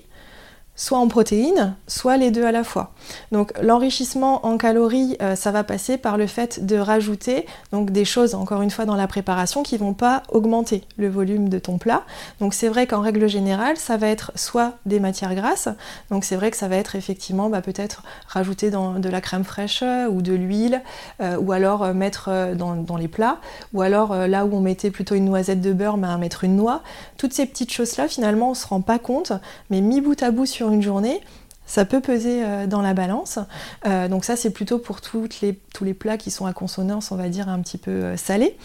soit 0.77 0.99
en 0.99 1.07
protéines, 1.07 1.77
soit 1.87 2.17
les 2.17 2.31
deux 2.31 2.45
à 2.45 2.53
la 2.53 2.65
fois. 2.65 2.93
Donc 3.31 3.53
l'enrichissement 3.63 4.45
en 4.45 4.59
calories, 4.59 5.17
euh, 5.23 5.37
ça 5.37 5.53
va 5.53 5.63
passer 5.63 5.99
par 5.99 6.17
le 6.17 6.27
fait 6.27 6.67
de 6.67 6.77
rajouter 6.77 7.47
donc 7.73 7.91
des 7.91 8.05
choses 8.05 8.35
encore 8.35 8.63
une 8.63 8.71
fois 8.71 8.85
dans 8.85 8.97
la 8.97 9.07
préparation 9.07 9.63
qui 9.63 9.77
vont 9.77 9.95
pas 9.95 10.23
augmenter 10.31 10.85
le 10.97 11.09
volume 11.09 11.49
de 11.49 11.59
ton 11.59 11.79
plat. 11.79 12.03
Donc 12.41 12.55
c'est 12.55 12.69
vrai 12.69 12.87
qu'en 12.87 13.01
règle 13.01 13.29
générale, 13.29 13.77
ça 13.77 13.97
va 13.97 14.09
être 14.09 14.33
soit 14.35 14.75
des 14.85 14.99
matières 14.99 15.35
grasses. 15.35 15.69
Donc 16.11 16.25
c'est 16.25 16.37
vrai 16.37 16.51
que 16.51 16.57
ça 16.57 16.67
va 16.67 16.77
être 16.77 16.97
effectivement 16.97 17.49
bah, 17.49 17.61
peut-être 17.61 18.03
rajouter 18.27 18.71
dans 18.71 18.99
de 18.99 19.09
la 19.09 19.21
crème 19.21 19.45
fraîche 19.45 19.83
euh, 19.83 20.09
ou 20.09 20.23
de 20.23 20.33
l'huile 20.33 20.83
euh, 21.21 21.37
ou 21.37 21.53
alors 21.53 21.95
mettre 21.95 22.55
dans, 22.55 22.97
les 22.97 23.09
plats 23.09 23.39
ou 23.73 23.83
alors 23.83 24.15
là 24.15 24.45
où 24.45 24.55
on 24.55 24.61
mettait 24.61 24.91
plutôt 24.91 25.15
une 25.15 25.25
noisette 25.25 25.61
de 25.61 25.73
beurre, 25.73 25.99
bah, 25.99 26.17
mettre 26.17 26.45
une 26.45 26.57
noix. 26.57 26.83
Toutes 27.17 27.33
ces 27.33 27.47
petites 27.47 27.73
choses 27.73 27.97
là 27.97 28.09
finalement 28.09 28.51
on 28.51 28.55
se 28.55 28.67
rend 28.67 28.81
pas 28.81 28.99
compte, 28.99 29.33
mais 29.71 29.81
mis 29.81 30.01
bout 30.01 30.21
à 30.23 30.31
bout 30.31 30.47
sur 30.47 30.63
une 30.70 30.83
journée, 30.83 31.20
ça 31.66 31.85
peut 31.85 32.00
peser 32.00 32.44
euh, 32.44 32.66
dans 32.66 32.83
la 32.83 32.94
balance. 32.94 33.38
Euh, 33.87 34.09
donc 34.09 34.24
ça, 34.24 34.37
c'est 34.37 34.50
plutôt 34.50 34.79
pour 34.79 35.00
toutes 35.00 35.40
les, 35.40 35.59
tous 35.72 35.85
les 35.85 35.94
plats 35.94 36.18
qui 36.18 36.31
sont 36.31 36.46
à 36.46 36.53
consonance, 36.53 37.11
on 37.11 37.16
va 37.16 37.29
dire, 37.29 37.48
un 37.48 37.61
petit 37.61 37.79
peu 37.79 37.90
euh, 37.90 38.16
salés. 38.16 38.57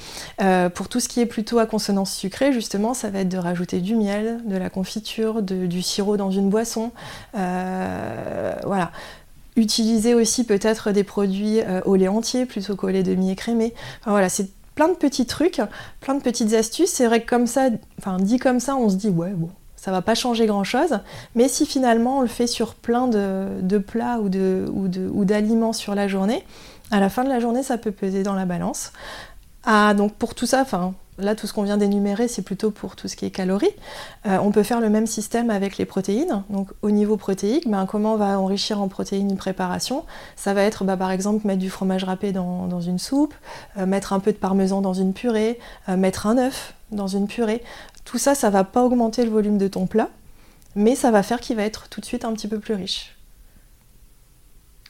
pour 0.73 0.89
tout 0.89 0.99
ce 0.99 1.07
qui 1.07 1.21
est 1.21 1.25
plutôt 1.25 1.59
à 1.59 1.65
consonance 1.65 2.13
sucrée, 2.13 2.51
justement, 2.51 2.93
ça 2.93 3.09
va 3.09 3.19
être 3.19 3.29
de 3.29 3.37
rajouter 3.37 3.79
du 3.79 3.95
miel, 3.95 4.41
de 4.45 4.57
la 4.57 4.69
confiture, 4.69 5.41
du 5.41 5.81
sirop 5.81 6.17
dans 6.17 6.31
une 6.31 6.49
boisson. 6.49 6.91
voilà. 7.33 8.91
Utiliser 9.55 10.13
aussi 10.13 10.45
peut-être 10.45 10.91
des 10.91 11.03
produits 11.03 11.59
au 11.83 11.95
lait 11.95 12.07
entier 12.07 12.45
plutôt 12.45 12.75
qu'au 12.77 12.87
lait 12.87 13.03
demi-écrémé. 13.03 13.73
Enfin, 13.99 14.11
voilà, 14.11 14.29
c'est 14.29 14.49
plein 14.75 14.87
de 14.87 14.93
petits 14.93 15.25
trucs, 15.25 15.61
plein 15.99 16.15
de 16.15 16.21
petites 16.21 16.53
astuces. 16.53 16.91
C'est 16.91 17.07
vrai 17.07 17.21
que 17.21 17.29
comme 17.29 17.47
ça, 17.47 17.69
enfin 17.97 18.17
dit 18.17 18.37
comme 18.37 18.61
ça, 18.61 18.77
on 18.77 18.87
se 18.87 18.95
dit 18.95 19.09
ouais 19.09 19.31
bon, 19.31 19.49
ça 19.79 19.91
va 19.91 20.01
pas 20.01 20.15
changer 20.15 20.45
grand 20.45 20.63
chose. 20.63 20.99
Mais 21.35 21.47
si 21.47 21.65
finalement 21.65 22.17
on 22.17 22.21
le 22.21 22.27
fait 22.27 22.47
sur 22.47 22.75
plein 22.75 23.07
de, 23.07 23.77
plats 23.77 24.19
ou, 24.19 25.25
d'aliments 25.25 25.73
sur 25.73 25.95
la 25.95 26.07
journée, 26.07 26.43
à 26.91 26.99
la 26.99 27.09
fin 27.09 27.23
de 27.23 27.29
la 27.29 27.39
journée, 27.39 27.63
ça 27.63 27.77
peut 27.77 27.91
peser 27.91 28.23
dans 28.23 28.33
la 28.35 28.45
balance. 28.45 28.91
Ah, 29.63 29.93
donc 29.93 30.13
pour 30.13 30.35
tout 30.35 30.45
ça, 30.45 30.61
enfin 30.61 30.93
là 31.17 31.35
tout 31.35 31.47
ce 31.47 31.53
qu'on 31.53 31.63
vient 31.63 31.77
d'énumérer, 31.77 32.27
c'est 32.27 32.41
plutôt 32.41 32.71
pour 32.71 32.95
tout 32.95 33.07
ce 33.07 33.15
qui 33.15 33.25
est 33.25 33.29
calories. 33.29 33.67
Euh, 34.25 34.37
on 34.41 34.51
peut 34.51 34.63
faire 34.63 34.81
le 34.81 34.89
même 34.89 35.07
système 35.07 35.49
avec 35.49 35.77
les 35.77 35.85
protéines. 35.85 36.43
Donc 36.49 36.69
au 36.81 36.91
niveau 36.91 37.17
protéique, 37.17 37.69
ben, 37.69 37.85
comment 37.85 38.13
on 38.13 38.17
va 38.17 38.39
enrichir 38.39 38.81
en 38.81 38.87
protéines 38.87 39.29
une 39.29 39.37
préparation? 39.37 40.05
Ça 40.35 40.53
va 40.53 40.63
être 40.63 40.83
bah, 40.83 40.97
par 40.97 41.11
exemple 41.11 41.45
mettre 41.47 41.59
du 41.59 41.69
fromage 41.69 42.03
râpé 42.03 42.31
dans, 42.31 42.81
une 42.81 42.99
soupe, 42.99 43.33
euh, 43.77 43.85
mettre 43.85 44.13
un 44.13 44.19
peu 44.19 44.31
de 44.31 44.37
parmesan 44.37 44.81
dans 44.81 44.93
une 44.93 45.13
purée, 45.13 45.59
euh, 45.87 45.97
mettre 45.97 46.27
un 46.27 46.37
œuf 46.37 46.73
dans 46.91 47.07
une 47.07 47.27
purée. 47.27 47.63
Tout 48.09 48.17
ça, 48.17 48.33
ça 48.33 48.49
va 48.49 48.63
pas 48.63 48.83
augmenter 48.83 49.23
le 49.23 49.29
volume 49.29 49.59
de 49.59 49.67
ton 49.67 49.85
plat, 49.85 50.09
mais 50.75 50.95
ça 50.95 51.11
va 51.11 51.21
faire 51.21 51.39
qu'il 51.39 51.55
va 51.57 51.63
être 51.63 51.89
tout 51.89 52.01
de 52.01 52.05
suite 52.07 52.25
un 52.25 52.33
petit 52.33 52.47
peu 52.47 52.57
plus 52.57 52.73
riche. 52.73 53.15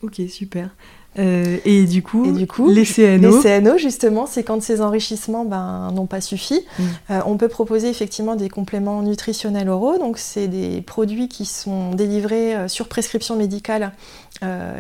Ok, 0.01 0.21
super. 0.29 0.69
Euh, 1.17 1.57
et, 1.65 1.83
du 1.83 2.01
coup, 2.01 2.23
les 2.23 2.85
CNO 2.85 3.43
Les 3.43 3.59
CNO, 3.59 3.77
justement, 3.77 4.25
c'est 4.25 4.43
quand 4.43 4.63
ces 4.63 4.79
enrichissements 4.79 5.43
ben, 5.43 5.91
n'ont 5.91 6.05
pas 6.05 6.21
suffi. 6.21 6.61
Mm. 6.77 6.83
Euh, 7.11 7.19
on 7.25 7.35
peut 7.35 7.49
proposer 7.49 7.89
effectivement 7.89 8.37
des 8.37 8.47
compléments 8.47 9.01
nutritionnels 9.01 9.67
oraux. 9.67 9.97
Donc, 9.97 10.17
c'est 10.17 10.47
des 10.47 10.81
produits 10.81 11.27
qui 11.27 11.43
sont 11.43 11.93
délivrés 11.95 12.55
euh, 12.55 12.67
sur 12.69 12.87
prescription 12.87 13.35
médicale, 13.35 13.91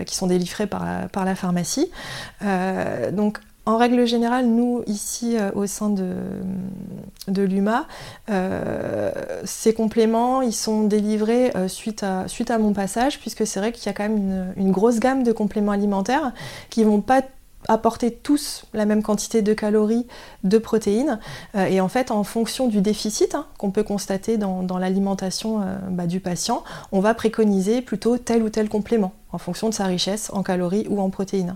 qui 0.05 0.15
sont 0.15 0.27
délivrés 0.27 0.67
par 0.67 0.85
la, 0.85 1.09
par 1.09 1.25
la 1.25 1.35
pharmacie. 1.35 1.91
donc, 3.11 3.39
en 3.69 3.77
règle 3.77 4.07
générale, 4.07 4.47
nous, 4.47 4.81
ici, 4.87 5.37
euh, 5.37 5.51
au 5.53 5.67
sein 5.67 5.91
de, 5.91 6.15
l'UMA, 7.27 7.85
euh, 8.31 9.11
ces 9.45 9.75
compléments, 9.75 10.41
ils 10.41 10.53
sont 10.53 10.85
délivrés 10.85 11.51
euh, 11.55 11.67
suite, 11.67 12.01
à, 12.01 12.27
suite 12.27 12.49
à 12.49 12.57
mon 12.57 12.73
passage, 12.73 13.19
puisque 13.19 13.45
c'est 13.45 13.59
vrai 13.59 13.71
qu'il 13.71 13.85
y 13.85 13.89
a 13.89 13.93
quand 13.93 14.09
même 14.09 14.53
une, 14.57 14.71
grosse 14.71 14.99
gamme 14.99 15.21
de 15.21 15.31
compléments 15.31 15.71
alimentaires 15.71 16.31
qui 16.71 16.81
ne 16.81 16.85
vont 16.87 17.01
pas 17.01 17.21
apporter 17.67 18.11
tous 18.11 18.65
la 18.73 18.85
même 18.85 19.03
quantité 19.03 19.43
de 19.43 19.53
calories, 19.53 20.07
de 20.43 20.57
protéines. 20.57 21.19
et 21.55 21.79
en 21.81 21.89
fait, 21.89 22.09
en 22.09 22.23
fonction 22.23 22.67
du 22.67 22.81
déficit 22.81 23.35
hein, 23.35 23.45
qu'on 23.59 23.69
peut 23.69 23.83
constater 23.83 24.37
dans, 24.37 24.77
l'alimentation 24.79 25.61
bah, 25.91 26.07
du 26.07 26.21
patient, 26.21 26.63
on 26.91 27.01
va 27.01 27.13
préconiser 27.13 27.81
plutôt 27.81 28.17
tel 28.17 28.41
ou 28.41 28.49
tel 28.49 28.69
complément, 28.69 29.11
en 29.31 29.37
fonction 29.37 29.69
de 29.69 29.73
sa 29.73 29.85
richesse 29.85 30.31
en 30.33 30.41
calories 30.41 30.87
ou 30.89 31.01
en 31.01 31.09
protéines. 31.09 31.55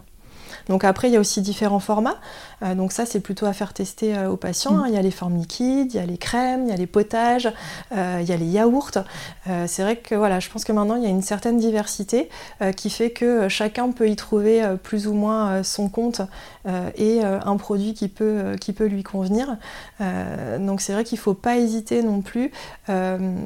Donc 0.70 0.84
après, 0.84 1.10
il 1.10 1.14
y 1.14 1.18
a 1.18 1.20
aussi 1.20 1.42
différents 1.42 1.80
formats. 1.80 2.18
Euh, 2.64 2.76
donc 2.76 2.92
ça, 2.92 3.06
c'est 3.06 3.20
plutôt 3.20 3.46
à 3.46 3.54
faire 3.54 3.74
tester 3.74 4.16
euh, 4.16 4.30
aux 4.30 4.38
patients. 4.38 4.80
Hein. 4.80 4.86
Il 4.88 4.94
y 4.94 4.98
a 4.98 5.02
les 5.02 5.12
formes 5.12 5.38
liquides, 5.38 5.94
il 5.94 5.98
y 5.98 6.00
a 6.00 6.06
les 6.06 6.18
crèmes, 6.18 6.64
il 6.66 6.70
y 6.70 6.74
a 6.74 6.78
les 6.78 6.88
potages, 6.88 7.52
euh, 7.96 8.20
il 8.22 8.28
y 8.28 8.32
a 8.32 8.38
les 8.38 8.46
yaourts. 8.46 8.92
c'est 9.68 9.82
vrai 9.82 9.98
que 9.98 10.16
voilà, 10.16 10.40
je 10.40 10.50
pense 10.50 10.64
que 10.64 10.72
maintenant, 10.72 10.96
il 10.96 11.04
y 11.04 11.06
a 11.06 11.10
une 11.10 11.22
certaine 11.22 11.58
diversité 11.58 12.30
qui 12.78 12.90
fait 12.90 13.12
que 13.12 13.50
chacun 13.50 13.92
peut 13.92 14.10
y 14.10 14.16
trouver 14.16 14.64
plus 14.84 15.08
ou 15.08 15.14
moins 15.14 15.64
son 15.64 15.90
compte 15.90 16.22
et 16.96 17.22
un 17.24 17.58
produit 17.58 17.94
qui 17.94 18.08
peut, 18.08 18.56
peut 18.76 18.86
lui 18.86 19.04
convenir. 19.04 19.58
donc 20.60 20.82
c'est 20.82 20.94
vrai 20.94 21.04
qu'il 21.04 21.18
ne 21.18 21.22
faut 21.22 21.34
pas 21.34 21.58
hésiter 21.58 22.02
non 22.04 22.22
plus. 22.22 22.52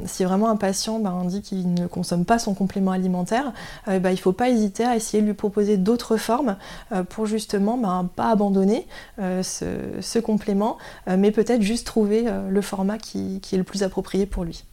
si 0.06 0.24
vraiment 0.24 0.50
un 0.50 0.56
patient 0.56 1.00
bah, 1.00 1.14
dit 1.26 1.42
qu'il 1.42 1.74
ne 1.74 1.88
consomme 1.88 2.26
pas 2.26 2.40
son 2.40 2.54
complément 2.54 2.92
alimentaire, 2.92 3.54
bah, 3.88 4.12
il 4.12 4.12
ne 4.12 4.16
faut 4.16 4.34
pas 4.34 4.50
hésiter 4.50 4.86
à 4.86 4.96
essayer 4.96 5.22
de 5.22 5.28
lui 5.28 5.34
proposer 5.34 5.78
d'autres 5.78 6.18
formes 6.18 6.58
pour 7.10 7.26
justement 7.26 7.78
bah, 7.78 8.06
pas 8.16 8.30
abandonner 8.30 8.88
euh, 9.20 9.44
ce, 9.44 10.20
complément, 10.20 10.78
euh, 11.08 11.16
mais 11.18 11.32
peut-être 11.32 11.62
juste 11.62 11.86
trouver 11.86 12.28
euh, 12.28 12.50
le 12.50 12.62
format 12.62 12.98
qui, 12.98 13.40
est 13.52 13.58
le 13.58 13.64
plus 13.64 13.84
approprié 13.84 14.26
pour 14.26 14.44
lui. 14.44 14.64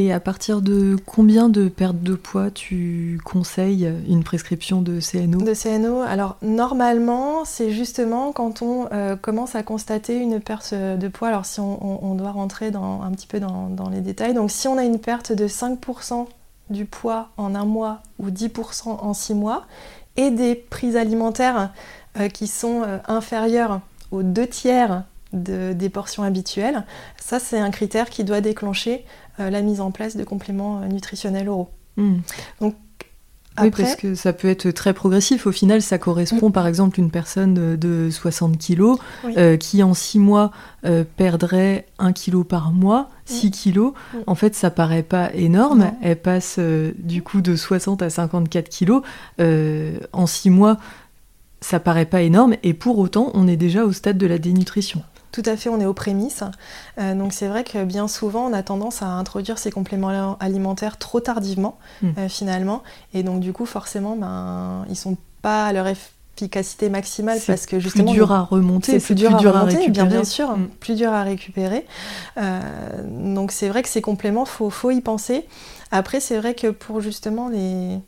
Et 0.00 0.12
à 0.12 0.20
partir 0.20 0.62
de 0.62 0.96
combien 1.06 1.48
de 1.48 1.66
pertes 1.66 2.00
de 2.00 2.14
poids 2.14 2.52
tu 2.52 3.20
conseilles 3.24 3.92
une 4.08 4.22
prescription 4.22 4.80
de 4.80 5.00
CNO 5.00 5.40
De 5.40 5.54
CNO, 5.54 6.02
alors 6.02 6.36
normalement, 6.40 7.44
c'est 7.44 7.72
justement 7.72 8.30
quand 8.30 8.62
on 8.62 8.88
commence 9.20 9.56
à 9.56 9.64
constater 9.64 10.16
une 10.16 10.38
perte 10.38 10.72
de 10.72 11.08
poids. 11.08 11.26
Alors 11.26 11.46
si 11.46 11.58
on, 11.58 12.14
doit 12.14 12.30
rentrer 12.30 12.68
un 12.68 13.10
petit 13.10 13.26
peu 13.26 13.40
dans, 13.40 13.70
dans, 13.70 13.88
les 13.88 14.00
détails, 14.00 14.34
donc 14.34 14.52
si 14.52 14.68
on 14.68 14.78
a 14.78 14.84
une 14.84 15.00
perte 15.00 15.32
de 15.32 15.48
5% 15.48 16.26
du 16.70 16.84
poids 16.84 17.30
en 17.36 17.56
un 17.56 17.64
mois 17.64 18.02
ou 18.20 18.30
10% 18.30 18.88
en 18.88 19.14
six 19.14 19.34
mois, 19.34 19.66
et 20.16 20.30
des 20.30 20.54
prises 20.54 20.96
alimentaires 20.96 21.70
euh, 22.18 22.28
qui 22.28 22.46
sont 22.46 22.82
euh, 22.82 22.98
inférieures 23.06 23.80
aux 24.10 24.22
deux 24.22 24.46
tiers 24.46 25.04
des 25.32 25.88
portions 25.88 26.22
habituelles, 26.22 26.84
ça 27.20 27.38
c'est 27.38 27.58
un 27.58 27.70
critère 27.70 28.10
qui 28.10 28.24
doit 28.24 28.40
déclencher 28.40 29.04
euh, 29.40 29.50
la 29.50 29.62
mise 29.62 29.80
en 29.80 29.90
place 29.90 30.16
de 30.16 30.24
compléments 30.24 30.80
nutritionnels 30.80 31.48
oraux. 31.48 31.68
Hmm. 31.96 32.18
Donc 32.60 32.74
oui, 33.60 33.70
parce 33.70 33.96
que 33.96 34.14
ça 34.14 34.32
peut 34.32 34.48
être 34.48 34.70
très 34.70 34.94
progressif. 34.94 35.46
Au 35.46 35.52
final, 35.52 35.82
ça 35.82 35.98
correspond 35.98 36.50
mm. 36.50 36.52
par 36.52 36.68
exemple 36.68 37.00
une 37.00 37.10
personne 37.10 37.76
de 37.76 38.08
60 38.08 38.56
kg 38.56 38.94
qui 39.58 39.82
en 39.82 39.94
6 39.94 40.18
mois 40.20 40.52
perdrait 41.16 41.86
1 41.98 42.12
kg 42.12 42.44
par 42.44 42.70
mois, 42.70 43.08
6 43.26 43.46
mm. 43.46 43.50
kg. 43.50 43.78
Mm. 43.78 43.92
En 44.28 44.34
fait, 44.36 44.54
ça 44.54 44.70
paraît 44.70 45.02
pas 45.02 45.32
énorme. 45.34 45.90
Elle 46.02 46.20
passe 46.20 46.60
du 46.98 47.22
coup 47.22 47.40
de 47.40 47.56
60 47.56 48.00
à 48.02 48.10
54 48.10 48.68
kg. 48.68 49.00
en 50.12 50.26
6 50.26 50.50
mois, 50.50 50.78
ça 51.60 51.80
paraît 51.80 52.06
pas 52.06 52.22
énorme 52.22 52.54
et 52.62 52.74
pour 52.74 52.98
autant 52.98 53.30
on 53.34 53.48
est 53.48 53.56
déjà 53.56 53.84
au 53.84 53.92
stade 53.92 54.18
de 54.18 54.26
la 54.26 54.38
dénutrition. 54.38 55.02
Tout 55.32 55.42
à 55.44 55.56
fait, 55.56 55.68
on 55.68 55.80
est 55.80 55.86
aux 55.86 55.94
prémices. 55.94 56.42
Euh, 56.98 57.14
donc 57.14 57.32
c'est 57.32 57.48
vrai 57.48 57.64
que 57.64 57.84
bien 57.84 58.08
souvent 58.08 58.46
on 58.46 58.52
a 58.52 58.62
tendance 58.62 59.02
à 59.02 59.06
introduire 59.06 59.58
ces 59.58 59.70
compléments 59.70 60.36
alimentaires 60.38 60.98
trop 60.98 61.20
tardivement 61.20 61.78
hmm. 62.02 62.08
euh, 62.18 62.28
finalement 62.28 62.82
et 63.14 63.22
donc 63.22 63.40
du 63.40 63.52
coup 63.52 63.66
forcément 63.66 64.16
ben, 64.16 64.84
ils 64.88 64.96
sont 64.96 65.16
pas 65.42 65.66
à 65.66 65.72
leur 65.72 65.86
efficacité 65.86 66.88
maximale 66.88 67.38
parce 67.46 67.66
que 67.66 67.78
justement 67.78 68.12
plus 68.12 68.18
dur 68.18 68.32
à 68.32 68.42
remonter, 68.42 68.98
c'est 68.98 69.04
plus, 69.04 69.14
dur, 69.14 69.34
à, 69.34 69.38
remonter, 69.38 69.88
bien, 69.88 70.06
bien 70.06 70.24
sûr, 70.24 70.56
hmm. 70.56 70.68
plus 70.80 70.94
dur 70.94 71.12
à 71.12 71.22
récupérer. 71.22 71.84
Euh, 72.38 72.60
donc 73.06 73.52
c'est 73.52 73.68
vrai 73.68 73.82
que 73.82 73.88
ces 73.88 74.02
compléments, 74.02 74.44
faut, 74.44 74.70
faut 74.70 74.90
y 74.90 75.00
penser. 75.00 75.46
Après 75.90 76.20
c'est 76.20 76.38
vrai 76.38 76.54
que 76.54 76.68
pour 76.68 77.00
justement 77.00 77.48
les 77.48 77.98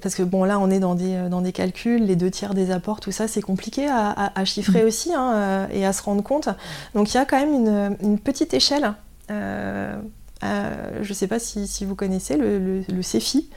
parce 0.00 0.14
que 0.16 0.22
bon 0.22 0.44
là 0.44 0.58
on 0.58 0.70
est 0.70 0.80
dans 0.80 0.94
des, 0.94 1.14
euh, 1.14 1.28
dans 1.28 1.40
des 1.40 1.52
calculs, 1.52 2.04
les 2.04 2.16
deux 2.16 2.30
tiers 2.30 2.54
des 2.54 2.70
apports, 2.70 3.00
tout 3.00 3.12
ça 3.12 3.28
c'est 3.28 3.40
compliqué 3.40 3.86
à, 3.88 4.44
chiffrer 4.44 4.82
mm. 4.82 4.86
aussi 4.86 5.14
hein, 5.14 5.32
euh, 5.34 5.66
et 5.72 5.86
à 5.86 5.92
se 5.92 6.02
rendre 6.02 6.22
compte. 6.22 6.48
Donc 6.94 7.12
il 7.12 7.16
y 7.16 7.20
a 7.20 7.24
quand 7.24 7.38
même 7.38 7.96
une, 8.00 8.18
petite 8.18 8.54
échelle. 8.54 8.94
Euh, 9.30 9.96
je 10.42 11.08
ne 11.08 11.14
sais 11.14 11.26
pas 11.26 11.38
si, 11.38 11.84
vous 11.84 11.94
connaissez 11.94 12.36
le, 12.36 12.82
le, 12.88 13.02
CEFI. 13.02 13.48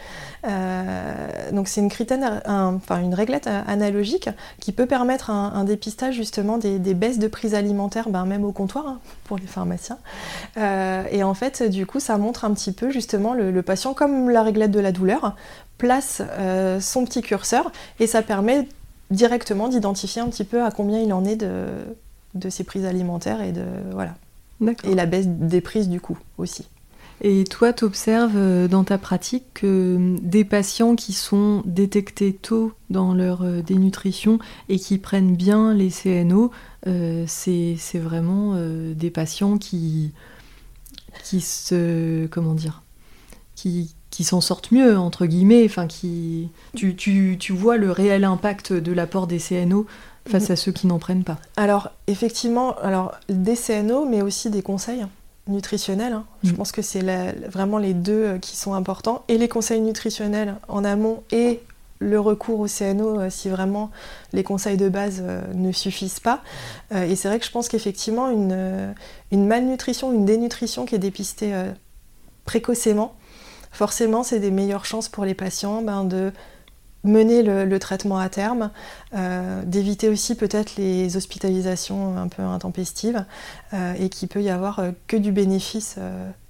donc 1.52 1.67
c'est 1.67 1.82
une, 1.82 1.89
enfin, 2.48 3.02
une 3.02 3.13
réglette 3.13 3.48
analogique 3.48 4.30
qui 4.60 4.71
peut 4.71 4.86
permettre 4.86 5.30
un, 5.30 5.63
dépistage 5.63 6.15
justement 6.15 6.58
des, 6.58 6.93
baisses 6.93 7.19
de 7.19 7.28
prise 7.28 7.56
alimentaire, 7.56 8.10
ben, 8.10 8.26
même 8.26 8.43
au 8.43 8.52
comptoir 8.52 8.88
hein, 8.88 9.00
pour 9.24 9.38
les 9.38 9.48
pharmaciens. 9.48 9.98
et 10.58 11.24
en 11.24 11.34
fait, 11.34 11.63
du 11.63 11.86
coup, 11.86 12.00
ça 12.00 12.17
montre 12.17 12.45
un 12.45 12.54
petit 12.54 12.71
peu 12.71 12.91
justement 12.91 13.34
le, 13.34 13.62
patient 13.62 13.93
comme 13.93 14.30
la 14.30 14.43
réglette 14.43 14.71
de 14.71 14.80
la 14.80 14.91
douleur 14.91 15.36
place 15.78 16.21
euh, 16.39 16.80
son 16.80 17.06
petit 17.06 17.21
curseur 17.21 17.71
et 18.00 18.08
ça 18.08 18.21
permet 18.21 18.67
directement 19.12 19.67
d'identifier 19.67 20.21
un 20.21 20.28
petit 20.28 20.43
peu 20.43 20.63
à 20.63 20.71
combien 20.71 21.00
il 21.00 21.13
en 21.13 21.26
est 21.26 21.36
de, 21.36 21.65
de 22.34 22.50
ses 22.50 22.63
prises 22.63 22.86
alimentaires 22.86 23.41
et 23.41 23.52
de 23.52 23.65
voilà 23.91 24.15
et 24.84 24.95
la 24.95 25.06
baisse 25.06 25.28
des 25.28 25.62
prises 25.62 25.89
du 25.89 26.00
coup 26.00 26.17
aussi. 26.38 26.65
Et 27.21 27.43
toi, 27.45 27.73
tu 27.73 27.86
observes 27.86 28.36
euh, 28.36 28.67
dans 28.67 28.84
ta 28.84 28.97
pratique 28.97 29.45
que 29.54 29.95
hum, 29.95 30.19
des 30.19 30.43
patients 30.43 30.95
qui 30.95 31.13
sont 31.13 31.62
détectés 31.65 32.34
tôt 32.34 32.73
dans 32.89 33.13
leur 33.13 33.43
euh, 33.43 33.62
dénutrition 33.62 34.39
et 34.69 34.80
qui 34.80 34.97
prennent 34.97 35.36
bien 35.36 35.73
les 35.73 35.89
CNO, 35.89 36.51
c'est 37.28 37.78
vraiment 37.95 38.56
des 38.93 39.10
patients 39.10 39.58
qui, 39.58 40.12
qui 41.23 41.41
se. 41.41 42.28
comment 42.28 42.54
dire 42.54 42.84
qui, 43.56 43.95
qui 44.12 44.23
s'en 44.23 44.41
sortent 44.41 44.71
mieux, 44.71 44.97
entre 44.97 45.25
guillemets, 45.25 45.65
enfin, 45.65 45.88
qui, 45.88 46.49
tu, 46.75 46.95
tu, 46.95 47.38
tu, 47.39 47.54
vois 47.54 47.78
le 47.78 47.91
réel 47.91 48.23
impact 48.23 48.73
de 48.73 48.91
l'apport 48.91 49.28
des 49.28 49.39
CNO 49.39 49.88
face 50.28 50.49
à 50.49 50.56
ceux 50.56 50.71
qui 50.71 50.88
n'en 50.88 50.99
prennent 50.99 51.23
pas 51.23 51.38
Alors, 51.56 51.89
effectivement, 52.08 52.75
alors, 52.80 53.13
des 53.30 53.56
CNO, 53.56 54.06
mais 54.06 54.21
aussi 54.21 54.49
des 54.49 54.62
conseils. 54.62 55.06
Nutritionnels. 55.47 56.13
hein. 56.13 56.25
Je 56.43 56.51
Mm. 56.51 56.55
pense 56.55 56.71
que 56.71 56.81
c'est 56.81 57.03
vraiment 57.49 57.77
les 57.77 57.93
deux 57.93 58.23
euh, 58.25 58.38
qui 58.39 58.55
sont 58.58 58.73
importants. 58.73 59.23
Et 59.27 59.38
les 59.38 59.47
conseils 59.47 59.81
nutritionnels 59.81 60.55
en 60.67 60.84
amont 60.84 61.23
et 61.31 61.62
le 61.99 62.19
recours 62.19 62.60
au 62.60 62.67
CNO 62.67 63.19
euh, 63.19 63.29
si 63.29 63.47
vraiment 63.49 63.89
les 64.34 64.43
conseils 64.43 64.75
de 64.77 64.89
base 64.89 65.19
euh, 65.21 65.41
ne 65.53 65.71
suffisent 65.71 66.19
pas. 66.19 66.41
Et 66.93 67.15
c'est 67.15 67.27
vrai 67.27 67.39
que 67.39 67.45
je 67.45 67.51
pense 67.51 67.67
qu'effectivement, 67.69 68.29
une, 68.29 68.93
une 69.31 69.47
malnutrition, 69.47 70.12
une 70.12 70.25
dénutrition 70.25 70.86
qui 70.86 70.95
est 70.95 70.99
dépistée 70.99 71.53
précocement, 72.45 73.13
forcément, 73.71 74.23
c'est 74.23 74.39
des 74.39 74.51
meilleures 74.51 74.86
chances 74.86 75.10
pour 75.10 75.25
les 75.25 75.34
patients 75.34 75.81
ben, 75.81 76.03
de 76.03 76.31
mener 77.06 77.44
le, 77.44 77.80
traitement 77.80 78.18
à 78.18 78.30
terme, 78.30 78.72
euh, 79.15 79.63
d'éviter 79.65 80.10
aussi 80.10 80.36
peut-être 80.36 80.76
les 80.78 81.15
hospitalisations 81.18 82.18
un 82.18 82.28
peu 82.28 82.44
intempestives 82.44 83.26
euh, 83.74 83.94
et 84.00 84.10
qu'il 84.10 84.28
peut 84.28 84.41
y 84.41 84.50
avoir 84.50 84.80
euh, 84.80 84.91
que 85.08 85.18
du 85.18 85.32
bénéfice 85.32 85.98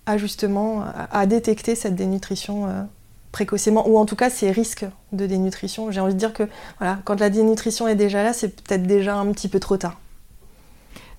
à 0.05 0.17
justement 0.17 0.83
à, 1.11 1.25
détecter 1.25 1.75
cette 1.75 1.95
dénutrition 1.95 2.87
précocement 3.31 3.87
ou 3.87 3.97
en 3.97 4.05
tout 4.05 4.15
cas 4.15 4.29
ces 4.29 4.51
risques 4.51 4.85
de 5.13 5.25
dénutrition. 5.25 5.91
J'ai 5.91 5.99
envie 5.99 6.13
de 6.13 6.19
dire 6.19 6.31
que 6.31 6.43
voilà, 6.77 6.99
quand 7.05 7.19
la 7.19 7.31
dénutrition 7.31 7.87
est 7.87 7.95
déjà 7.95 8.23
là, 8.23 8.31
c'est 8.31 8.49
peut-être 8.49 8.83
déjà 8.83 9.15
un 9.15 9.31
petit 9.31 9.47
peu 9.47 9.59
trop 9.59 9.77
tard. 9.77 9.99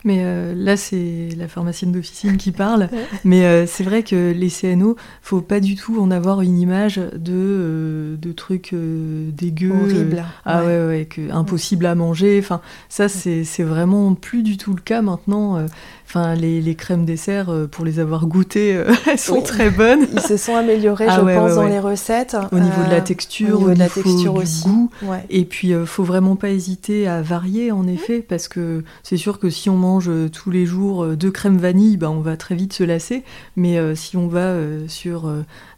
Mais 0.07 0.21
euh, 0.21 0.55
là, 0.57 0.77
c'est 0.77 1.29
la 1.37 1.49
pharmacienne 1.49 1.91
d'officine 1.91 2.37
qui 2.37 2.53
parle. 2.53 2.89
Mais 3.25 3.45
euh, 3.45 3.67
c'est 3.67 3.83
vrai 3.83 4.05
que 4.05 4.31
les 4.33 4.51
CNO, 4.51 4.95
faut 5.21 5.41
pas 5.41 5.59
du 5.59 5.75
tout 5.75 6.01
en 6.01 6.13
avoir 6.13 6.43
une 6.43 6.59
image 6.61 6.97
de, 6.99 7.33
euh, 7.33 8.17
de 8.17 8.31
trucs 8.31 8.73
dégueux. 8.73 9.73
Horrible. 9.73 10.25
Ah 10.45 10.61
Ouais. 10.61 10.67
ouais, 10.67 10.87
ouais, 10.87 11.05
que 11.11 11.31
impossible 11.33 11.87
à 11.87 11.97
manger. 11.97 12.39
Enfin, 12.39 12.61
ça, 12.89 13.09
c'est 13.09 13.43
c'est 13.43 13.65
vraiment 13.65 14.15
plus 14.15 14.43
du 14.45 14.57
tout 14.57 14.75
le 14.75 14.81
cas 14.81 15.03
maintenant. 15.03 15.67
Enfin, 16.07 16.37
les, 16.37 16.61
les 16.61 16.75
crèmes 16.77 17.05
dessert, 17.05 17.51
pour 17.73 17.85
les 17.85 17.99
avoir 17.99 18.27
goûtées, 18.27 18.81
elles 19.11 19.19
sont 19.19 19.43
très 19.43 19.71
bonnes. 19.71 20.07
Ils 20.13 20.21
se 20.21 20.37
sont 20.37 20.55
améliorés, 20.55 21.07
Ah 21.09 21.17
je 21.17 21.35
pense, 21.35 21.57
dans 21.57 21.67
les 21.67 21.81
recettes. 21.81 22.37
Au 22.53 22.61
niveau 22.61 22.85
de 22.85 22.91
la 22.91 23.01
texture, 23.01 23.57
au 23.57 23.59
niveau 23.59 23.75
de 23.75 23.79
la 23.81 23.89
texture 23.89 24.35
du 24.35 24.39
aussi. 24.43 24.69
goût. 24.69 24.89
Et 25.31 25.45
puis, 25.45 25.73
faut 25.85 26.05
vraiment 26.05 26.37
pas 26.37 26.51
hésiter 26.51 27.09
à 27.09 27.23
varier, 27.23 27.73
en 27.73 27.89
effet, 27.89 28.21
parce 28.27 28.47
que 28.47 28.85
c'est 29.03 29.17
sûr 29.17 29.41
que 29.41 29.51
si 29.51 29.69
on 29.69 29.77
mange 29.77 29.96
euh, 30.09 30.29
tous 30.29 30.51
les 30.51 30.67
jours 30.67 31.05
euh, 31.05 31.17
deux 31.17 31.31
crèmes 31.31 31.59
vanille, 31.59 31.97
bah, 31.97 32.11
on 32.11 32.21
va 32.21 32.37
très 32.37 32.55
vite 32.55 32.73
se 32.73 32.85
lasser. 32.85 33.25
Mais 33.57 33.79
euh, 33.79 33.95
si 33.95 34.17
on 34.17 34.29
va 34.29 34.55
sur 34.89 35.33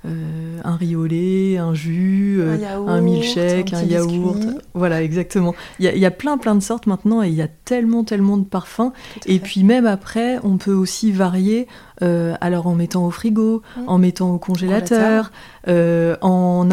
euh, 0.06 0.60
un 0.64 0.76
riz 0.76 0.94
au 0.96 1.06
lait, 1.06 1.58
un 1.58 1.74
jus, 1.74 2.38
euh, 2.40 2.54
un 2.54 2.56
yaourt, 2.56 2.88
un 2.88 3.00
milkshake, 3.00 3.72
un, 3.74 3.82
yaourt, 3.82 4.36
biscuit. 4.36 4.58
voilà, 4.74 5.02
exactement. 5.02 5.54
Il 5.80 5.86
y, 5.86 5.88
a- 5.88 5.94
il 5.94 5.98
y 6.00 6.06
a 6.06 6.10
plein, 6.10 6.38
plein 6.38 6.54
de 6.54 6.62
sortes 6.62 6.86
maintenant, 6.86 7.22
et 7.22 7.28
il 7.28 7.34
y 7.34 7.42
a 7.42 7.48
tellement, 7.48 8.04
tellement 8.04 8.36
de 8.36 8.44
parfums. 8.44 8.92
Et 9.26 9.34
fait. 9.34 9.38
puis 9.40 9.64
même 9.64 9.86
après, 9.86 10.38
on 10.44 10.56
peut 10.56 10.72
aussi 10.72 11.10
varier, 11.10 11.66
euh, 12.02 12.34
alors 12.40 12.68
en 12.68 12.74
mettant 12.74 13.04
au 13.06 13.10
frigo, 13.10 13.62
Mm. 13.76 13.80
en 13.88 13.98
mettant 13.98 14.30
au 14.32 14.38
congélateur, 14.38 15.32
euh, 15.66 16.16
en, 16.22 16.68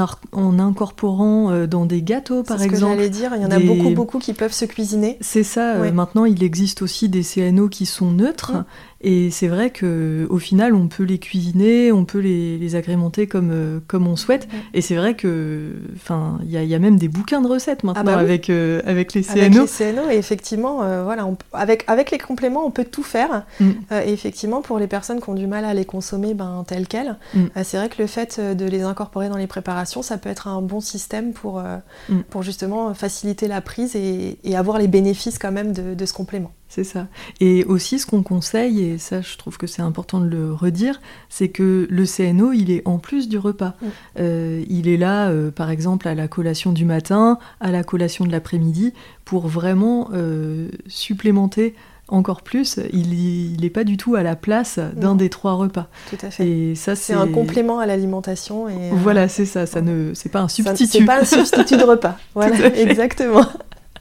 incorporant 0.60 1.66
dans 1.68 1.86
des 1.86 2.02
gâteaux, 2.02 2.44
par 2.44 2.58
C'est 2.58 2.66
ce 2.66 2.70
que 2.70 2.74
exemple. 2.76 2.96
j'allais 2.98 3.10
dire. 3.10 3.32
Il 3.36 3.42
y 3.42 3.46
en 3.46 3.52
a 3.52 3.58
des- 3.58 3.66
beaucoup, 3.66 3.90
beaucoup 3.92 4.20
qui 4.20 4.34
peuvent 4.34 4.54
se 4.54 4.66
cuisiner. 4.66 5.18
C'est 5.22 5.44
ça. 5.44 5.80
Ouais. 5.80 5.92
maintenant, 5.92 6.26
il 6.26 6.44
existe 6.44 6.82
aussi 6.82 7.10
des 7.10 7.24
CNO 7.24 7.70
qui 7.70 7.86
sont 7.86 8.12
neutres. 8.12 8.54
Mm. 8.54 8.66
Et 9.08 9.30
c'est 9.30 9.48
vrai 9.48 9.70
que 9.70 10.26
au 10.32 10.40
final, 10.40 10.74
on 10.74 10.88
peut 10.88 11.04
les 11.04 11.20
cuisiner, 11.20 11.92
on 11.92 12.06
peut 12.06 12.18
les, 12.18 12.58
les 12.58 12.76
agrémenter 12.76 13.28
comme, 13.28 13.52
euh, 13.52 13.80
comme 13.88 14.08
on 14.08 14.16
souhaite. 14.16 14.48
Et 14.74 14.82
c'est 14.82 14.96
vrai 14.96 15.14
que, 15.16 15.74
enfin, 15.96 16.40
il 16.44 16.50
y, 16.50 16.58
a- 16.58 16.64
il 16.64 16.70
y 16.70 16.74
a 16.74 16.80
même 16.80 16.98
des 16.98 17.08
bouquins 17.08 17.40
de 17.42 17.48
recettes 17.48 17.84
maintenant 17.84 18.04
bah 18.04 18.16
oui. 18.18 18.24
avec, 18.24 18.50
euh, 18.50 18.82
avec 18.86 19.14
les 19.14 19.30
Avec 19.30 19.54
CNO. 19.54 19.62
les 19.62 19.68
CNO, 19.68 20.10
et 20.10 20.16
effectivement, 20.18 20.82
euh, 20.82 21.04
voilà, 21.04 21.28
on- 21.28 21.38
avec, 21.54 21.84
avec 21.86 22.10
les 22.10 22.18
compléments, 22.18 22.66
on 22.66 22.72
peut 22.72 22.84
tout 22.84 23.04
faire. 23.04 23.46
Mm. 23.60 23.70
Et 24.08 24.12
effectivement, 24.12 24.62
pour 24.64 24.80
les 24.80 24.88
personnes 24.88 25.22
qui 25.22 25.30
ont 25.30 25.36
du 25.36 25.46
mal 25.46 25.66
à 25.66 25.76
les 25.76 25.86
consommer 25.86 26.34
ben, 26.34 26.64
tels 26.68 26.88
quels, 26.88 27.16
Mm. 27.36 27.44
c'est 27.64 27.78
vrai 27.78 27.90
que 27.90 28.02
le 28.02 28.08
fait 28.08 28.40
de 28.40 28.66
les 28.66 28.82
incorporer 28.82 29.30
dans 29.30 29.38
les 29.38 29.46
préparations, 29.48 30.02
ça 30.02 30.18
peut 30.18 30.30
être 30.30 30.48
un 30.48 30.64
bon 30.64 30.80
système 30.80 31.32
pour, 31.34 31.62
Mm. 32.10 32.22
pour 32.32 32.42
justement 32.42 32.94
faciliter 32.96 33.48
la 33.48 33.62
prise 33.62 33.96
et, 33.96 34.40
et 34.44 34.56
avoir 34.56 34.80
les 34.80 34.88
bénéfices 34.88 35.38
quand 35.38 35.52
même 35.52 35.74
de, 35.74 35.94
de 35.94 36.06
ce 36.08 36.14
complément. 36.14 36.52
C'est 36.68 36.84
ça. 36.84 37.08
Et 37.40 37.64
aussi, 37.66 38.00
ce 38.00 38.06
qu'on 38.06 38.24
conseille, 38.24 38.82
et 38.82 38.98
ça, 38.98 39.22
je 39.22 39.38
trouve 39.38 39.58
que 39.58 39.68
c'est 39.68 39.82
important 39.82 40.20
de 40.20 40.28
le 40.28 40.54
redire, 40.54 41.00
c'est 41.30 41.50
que 41.50 41.88
le 41.90 42.06
CNO, 42.06 42.52
il 42.52 42.72
est 42.72 42.82
en 42.86 42.98
plus 42.98 43.30
du 43.30 43.38
repas. 43.38 43.76
Mm. 43.82 43.86
Euh, 44.20 44.66
il 44.68 44.88
est 44.88 44.98
là, 44.98 45.30
euh, 45.30 45.52
par 45.52 45.70
exemple, 45.70 46.08
à 46.08 46.16
la 46.16 46.28
collation 46.28 46.72
du 46.74 46.84
matin, 46.84 47.40
à 47.62 47.72
la 47.72 47.84
collation 47.84 48.26
de 48.26 48.32
l'après-midi, 48.32 48.94
pour 49.24 49.48
vraiment 49.48 50.10
euh, 50.14 50.70
supplémenter 50.88 51.76
encore 52.08 52.42
plus. 52.42 52.80
Il 52.94 53.58
n'est 53.60 53.70
pas 53.70 53.84
du 53.84 53.98
tout 53.98 54.16
à 54.16 54.24
la 54.24 54.36
place 54.36 54.78
d'un 54.78 55.10
Non. 55.10 55.16
des 55.16 55.30
trois 55.30 55.54
repas. 55.54 55.88
Tout 56.10 56.18
à 56.26 56.30
fait. 56.30 56.48
Et 56.48 56.76
ça, 56.76 56.96
C'est 56.96 57.14
un 57.14 57.28
complément 57.28 57.80
à 57.80 57.86
l'alimentation. 57.86 58.70
Et, 58.70 58.92
Voilà, 58.92 59.28
c'est 59.28 59.46
ça. 59.46 59.66
Ça 59.66 59.82
ne, 59.82 60.14
c'est 60.14 60.30
pas 60.30 60.42
un 60.42 60.48
substitut. 60.48 61.00
C'est 61.00 61.06
pas 61.06 61.22
un 61.22 61.26
substitut 61.26 61.78
de 61.78 61.84
repas. 61.84 62.18
Voilà, 62.36 62.76
exactement. 62.76 63.46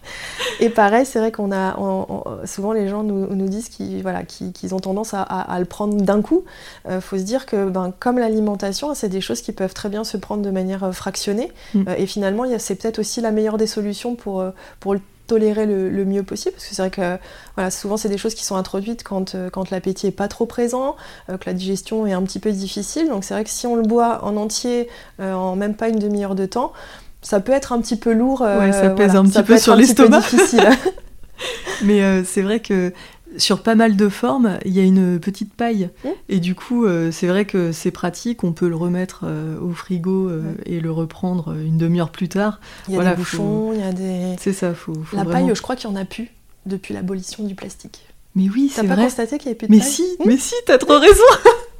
Et 0.60 0.68
pareil, 0.70 1.04
c'est 1.06 1.18
vrai 1.18 1.32
qu'on 1.32 1.52
a 1.52 1.76
on- 1.78 2.06
on- 2.08 2.46
souvent 2.46 2.72
les 2.72 2.88
gens 2.88 3.02
nous, 3.02 3.26
nous 3.34 3.48
disent 3.48 3.68
qu'ils 3.68 4.02
voilà, 4.02 4.22
qu'ils 4.24 4.74
ont 4.74 4.80
tendance 4.80 5.14
à, 5.14 5.22
à- 5.22 5.52
à 5.54 5.58
le 5.58 5.64
prendre 5.64 5.96
d'un 6.00 6.22
coup. 6.22 6.44
Il 6.88 7.00
faut 7.00 7.16
se 7.18 7.22
dire 7.22 7.46
que 7.46 7.68
ben, 7.68 7.92
comme 7.98 8.18
l'alimentation, 8.18 8.94
c'est 8.94 9.08
des 9.08 9.20
choses 9.20 9.40
qui 9.40 9.52
peuvent 9.52 9.74
très 9.74 9.88
bien 9.88 10.04
se 10.04 10.16
prendre 10.16 10.42
de 10.42 10.50
manière 10.50 10.84
euh, 10.84 10.92
fractionnée. 10.92 11.50
Mm. 11.74 11.82
Euh, 11.88 11.94
et 11.98 12.06
finalement, 12.06 12.44
c'est 12.58 12.74
peut-être 12.76 12.98
aussi 12.98 13.20
la 13.20 13.30
meilleure 13.30 13.56
des 13.56 13.66
solutions 13.66 14.14
pour, 14.14 14.40
euh, 14.40 14.50
pour 14.80 14.94
le 14.94 15.00
tolérer 15.26 15.64
le, 15.64 15.88
le 15.88 16.04
mieux 16.04 16.22
possible 16.22 16.52
parce 16.52 16.66
que 16.68 16.74
c'est 16.74 16.82
vrai 16.82 16.90
que 16.90 17.18
voilà, 17.54 17.70
souvent 17.70 17.96
c'est 17.96 18.10
des 18.10 18.18
choses 18.18 18.34
qui 18.34 18.44
sont 18.44 18.56
introduites 18.56 19.02
quand, 19.02 19.34
euh, 19.34 19.48
quand 19.48 19.70
l'appétit 19.70 20.06
est 20.08 20.10
pas 20.10 20.28
trop 20.28 20.44
présent, 20.44 20.96
euh, 21.30 21.38
que 21.38 21.44
la 21.46 21.54
digestion 21.54 22.06
est 22.06 22.12
un 22.12 22.22
petit 22.24 22.38
peu 22.38 22.52
difficile. 22.52 23.08
Donc 23.08 23.24
c'est 23.24 23.32
vrai 23.32 23.42
que 23.44 23.48
si 23.48 23.66
on 23.66 23.74
le 23.74 23.82
boit 23.82 24.22
en 24.22 24.36
entier 24.36 24.86
euh, 25.20 25.32
en 25.32 25.56
même 25.56 25.76
pas 25.76 25.88
une 25.88 25.98
demi-heure 25.98 26.34
de 26.34 26.44
temps, 26.44 26.72
ça 27.24 27.40
peut 27.40 27.50
être 27.52 27.72
un 27.72 27.80
petit 27.80 27.96
peu 27.96 28.12
lourd. 28.12 28.42
euh, 28.42 28.60
Ouais, 28.60 28.70
ça 28.72 28.90
pèse 28.90 29.06
voilà, 29.12 29.18
un 29.20 29.24
petit 29.24 29.42
peu 29.42 29.58
sur 29.58 29.74
l'estomac. 29.74 30.22
Mais 31.82 32.02
euh, 32.02 32.22
c'est 32.24 32.42
vrai 32.42 32.60
que 32.60 32.92
sur 33.36 33.62
pas 33.64 33.74
mal 33.74 33.96
de 33.96 34.08
formes, 34.08 34.58
il 34.64 34.72
y 34.72 34.78
a 34.78 34.84
une 34.84 35.18
petite 35.18 35.52
paille. 35.54 35.90
Mm. 36.04 36.08
Et 36.28 36.38
du 36.38 36.54
coup, 36.54 36.84
euh, 36.86 37.10
c'est 37.10 37.26
vrai 37.26 37.44
que 37.44 37.72
c'est 37.72 37.90
pratique. 37.90 38.44
On 38.44 38.52
peut 38.52 38.68
le 38.68 38.76
remettre 38.76 39.22
euh, 39.24 39.58
au 39.60 39.70
frigo 39.72 40.28
euh, 40.28 40.54
et 40.66 40.78
le 40.78 40.92
reprendre 40.92 41.52
une 41.52 41.76
demi-heure 41.76 42.10
plus 42.10 42.28
tard. 42.28 42.60
Il 42.86 42.92
y 42.92 42.94
a 42.94 42.98
Voilà, 42.98 43.10
des 43.10 43.16
bouchons, 43.16 43.72
il 43.74 43.80
y 43.80 43.82
a 43.82 43.92
des. 43.92 44.36
C'est 44.38 44.52
ça, 44.52 44.72
faut, 44.72 44.94
faut 44.94 45.16
La 45.16 45.24
vraiment- 45.24 45.46
paille, 45.46 45.56
je 45.56 45.62
crois 45.62 45.74
qu'il 45.74 45.90
y 45.90 45.92
en 45.92 45.96
a 45.96 46.04
plus 46.04 46.28
depuis 46.66 46.94
l'abolition 46.94 47.42
du 47.42 47.56
plastique. 47.56 48.06
Mais 48.36 48.48
oui, 48.48 48.70
T'as 48.74 48.82
c'est 48.82 48.88
pas 48.88 48.94
vrai. 48.94 49.04
constaté 49.04 49.38
qu'il 49.38 49.46
y 49.46 49.48
avait 49.50 49.56
plus 49.58 49.66
de 49.68 49.72
Mais 49.72 49.78
paille 49.80 49.88
si, 49.88 50.04
mais 50.24 50.36
si, 50.36 50.54
t'as 50.66 50.78
trop 50.78 50.98
raison. 50.98 51.22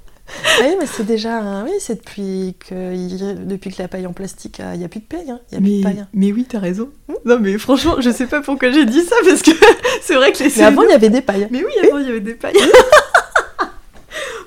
Oui, 0.61 0.69
mais 0.81 0.87
c'est 0.87 1.05
déjà. 1.05 1.39
un- 1.39 1.65
Oui, 1.65 1.73
c'est 1.81 1.97
depuis 1.97 2.57
que, 2.69 3.35
depuis 3.45 3.71
que 3.71 3.83
la 3.83 3.89
paille 3.89 4.07
en 4.07 4.13
plastique, 4.13 4.61
il 4.73 4.79
n'y 4.79 4.85
a 4.85 4.89
plus 4.89 5.01
de 5.01 5.05
paille. 5.05 5.31
hein. 5.31 5.41
Y 5.53 5.57
a 5.57 5.59
plus 5.61 5.71
Mais, 5.71 5.79
de 5.79 5.83
paille. 5.83 6.01
hein. 6.01 6.09
mais 6.15 6.33
oui, 6.33 6.47
t'as 6.49 6.59
raison. 6.61 6.89
Hmm 7.09 7.15
Non, 7.25 7.39
mais 7.41 7.59
franchement, 7.59 7.97
je 8.01 8.11
sais 8.11 8.27
pas 8.27 8.41
pourquoi 8.41 8.71
j'ai 8.71 8.87
dit 8.87 9.03
ça 9.03 9.17
parce 9.25 9.43
que 9.43 9.51
c'est 10.03 10.15
vrai 10.15 10.33
que 10.33 10.43
les 10.43 10.53
Mais 10.57 10.63
avant, 10.63 10.83
il 10.83 10.91
y 10.91 10.95
avait 10.95 11.11
des 11.11 11.21
pailles. 11.21 11.49
Mais 11.51 11.59
oui, 11.65 11.73
avant 11.89 11.99
il 11.99 12.07
y 12.07 12.11
avait 12.11 12.21
des 12.21 12.35
pailles. 12.35 12.55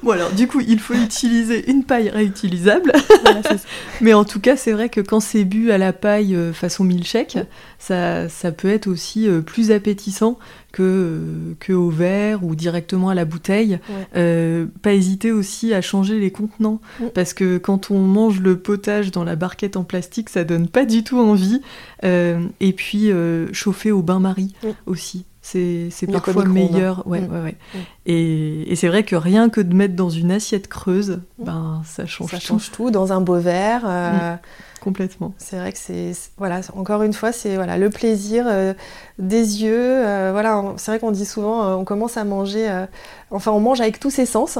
Bon 0.07 0.13
alors, 0.13 0.31
du 0.31 0.47
coup, 0.47 0.61
il 0.65 0.79
faut 0.79 0.93
utiliser 0.93 1.69
une 1.69 1.83
paille 1.83 2.09
réutilisable. 2.09 2.93
Voilà, 3.23 3.41
c'est 3.43 3.57
ça. 3.57 3.67
Mais 4.01 4.13
en 4.13 4.23
tout 4.23 4.39
cas, 4.39 4.55
c'est 4.55 4.71
vrai 4.71 4.87
que 4.87 5.01
quand 5.01 5.19
c'est 5.19 5.43
bu 5.43 5.71
à 5.71 5.77
la 5.77 5.91
paille 5.91 6.33
euh, 6.33 6.53
façon 6.53 6.85
milkshake, 6.85 7.37
ça, 7.77 8.29
ça 8.29 8.53
peut 8.53 8.69
être 8.69 8.87
aussi 8.87 9.27
euh, 9.27 9.41
plus 9.41 9.71
appétissant 9.71 10.39
que, 10.71 10.81
euh, 10.83 11.53
que 11.59 11.73
au 11.73 11.89
verre 11.89 12.45
ou 12.45 12.55
directement 12.55 13.09
à 13.09 13.15
la 13.15 13.25
bouteille. 13.25 13.79
Ouais. 14.15 14.65
Pas 14.81 14.93
hésiter 14.93 15.33
aussi 15.33 15.73
à 15.73 15.81
changer 15.81 16.19
les 16.19 16.31
contenants 16.31 16.79
parce 17.13 17.33
que 17.33 17.57
quand 17.57 17.91
on 17.91 17.99
mange 17.99 18.39
le 18.39 18.57
potage 18.57 19.11
dans 19.11 19.25
la 19.25 19.35
barquette 19.35 19.75
en 19.75 19.83
plastique, 19.83 20.29
ça 20.29 20.45
donne 20.45 20.69
pas 20.69 20.85
du 20.85 21.03
tout 21.03 21.19
envie. 21.19 21.61
Et 22.03 22.73
puis 22.73 23.11
chauffer 23.51 23.91
au 23.91 24.01
bain-marie 24.01 24.53
aussi. 24.85 25.25
C'est 25.49 26.07
parfois 26.11 26.43
meilleur. 26.45 27.07
Ouais, 27.07 27.21
Mm. 27.21 27.31
ouais, 27.33 27.41
ouais. 27.41 27.55
Mm. 27.73 27.77
Et, 28.07 28.71
et 28.71 28.75
c'est 28.75 28.87
vrai 28.89 29.03
que 29.03 29.15
rien 29.15 29.49
que 29.49 29.61
de 29.61 29.73
mettre 29.73 29.95
dans 29.95 30.09
une 30.09 30.31
assiette 30.31 30.67
creuse, 30.67 31.21
ben, 31.39 31.81
ça 31.85 32.05
change 32.05 32.31
Ça 32.31 32.37
tout 32.37 32.43
change 32.45 32.71
tout 32.71 32.91
dans 32.91 33.13
un 33.13 33.21
beau 33.21 33.39
verre. 33.39 33.83
euh, 33.87 34.35
complètement. 34.81 35.33
C'est 35.37 35.57
vrai 35.57 35.71
que 35.73 35.77
c'est 35.77 36.11
voilà 36.37 36.61
encore 36.75 37.01
une 37.03 37.11
fois 37.13 37.31
c'est 37.33 37.55
voilà 37.55 37.77
le 37.77 37.89
plaisir 37.89 38.45
euh, 38.47 38.73
des 39.19 39.63
yeux 39.63 39.73
euh, 40.05 40.29
voilà 40.31 40.63
c'est 40.77 40.91
vrai 40.91 40.99
qu'on 40.99 41.11
dit 41.11 41.25
souvent 41.25 41.75
on 41.77 41.83
commence 41.83 42.15
à 42.15 42.23
manger 42.23 42.85
enfin 43.31 43.51
on 43.51 43.59
mange 43.59 43.81
avec 43.81 43.99
tous 43.99 44.11
ses 44.11 44.25
sens 44.25 44.57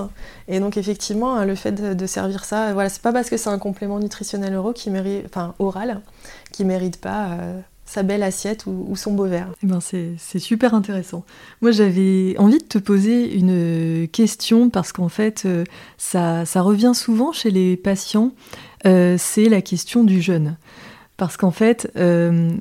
et 0.49 0.59
donc 0.59 0.75
effectivement 0.75 1.35
hein, 1.35 1.45
le 1.45 1.55
fait 1.55 1.71
de, 1.71 1.93
de 1.93 2.05
servir 2.07 2.43
ça 2.43 2.73
voilà 2.73 2.89
c'est 2.89 3.01
pas 3.01 3.13
parce 3.13 3.29
que 3.29 3.37
c'est 3.37 3.49
un 3.49 3.59
complément 3.59 3.99
nutritionnel 3.99 4.53
euro 4.53 4.73
qui 4.73 4.89
mérite 4.89 5.23
enfin 5.27 5.53
oral 5.59 6.01
qui 6.51 6.65
mérite 6.65 6.99
pas 6.99 7.27
sa 7.87 8.03
belle 8.03 8.21
assiette 8.21 8.65
ou, 8.67 8.95
son 8.95 9.13
beau 9.13 9.25
verre 9.25 9.49
Eh 9.63 9.65
ben, 9.65 9.79
c'est 9.79 10.39
super 10.39 10.73
intéressant. 10.73 11.25
Moi, 11.61 11.71
j'avais 11.71 12.35
envie 12.37 12.59
de 12.59 12.65
te 12.65 12.77
poser 12.77 13.33
une 13.35 14.07
question 14.09 14.69
parce 14.69 14.91
qu'en 14.91 15.09
fait, 15.09 15.43
euh, 15.45 15.63
ça, 15.97 16.43
revient 16.61 16.91
souvent 16.93 17.31
chez 17.31 17.49
les 17.49 17.77
patients. 17.77 18.33
euh, 18.85 19.15
c'est 19.17 19.49
la 19.49 19.61
question 19.61 20.03
du 20.03 20.21
jeûne. 20.21 20.57
Parce 21.15 21.37
qu'en 21.37 21.51
fait, 21.51 21.89
euh, 21.95 22.51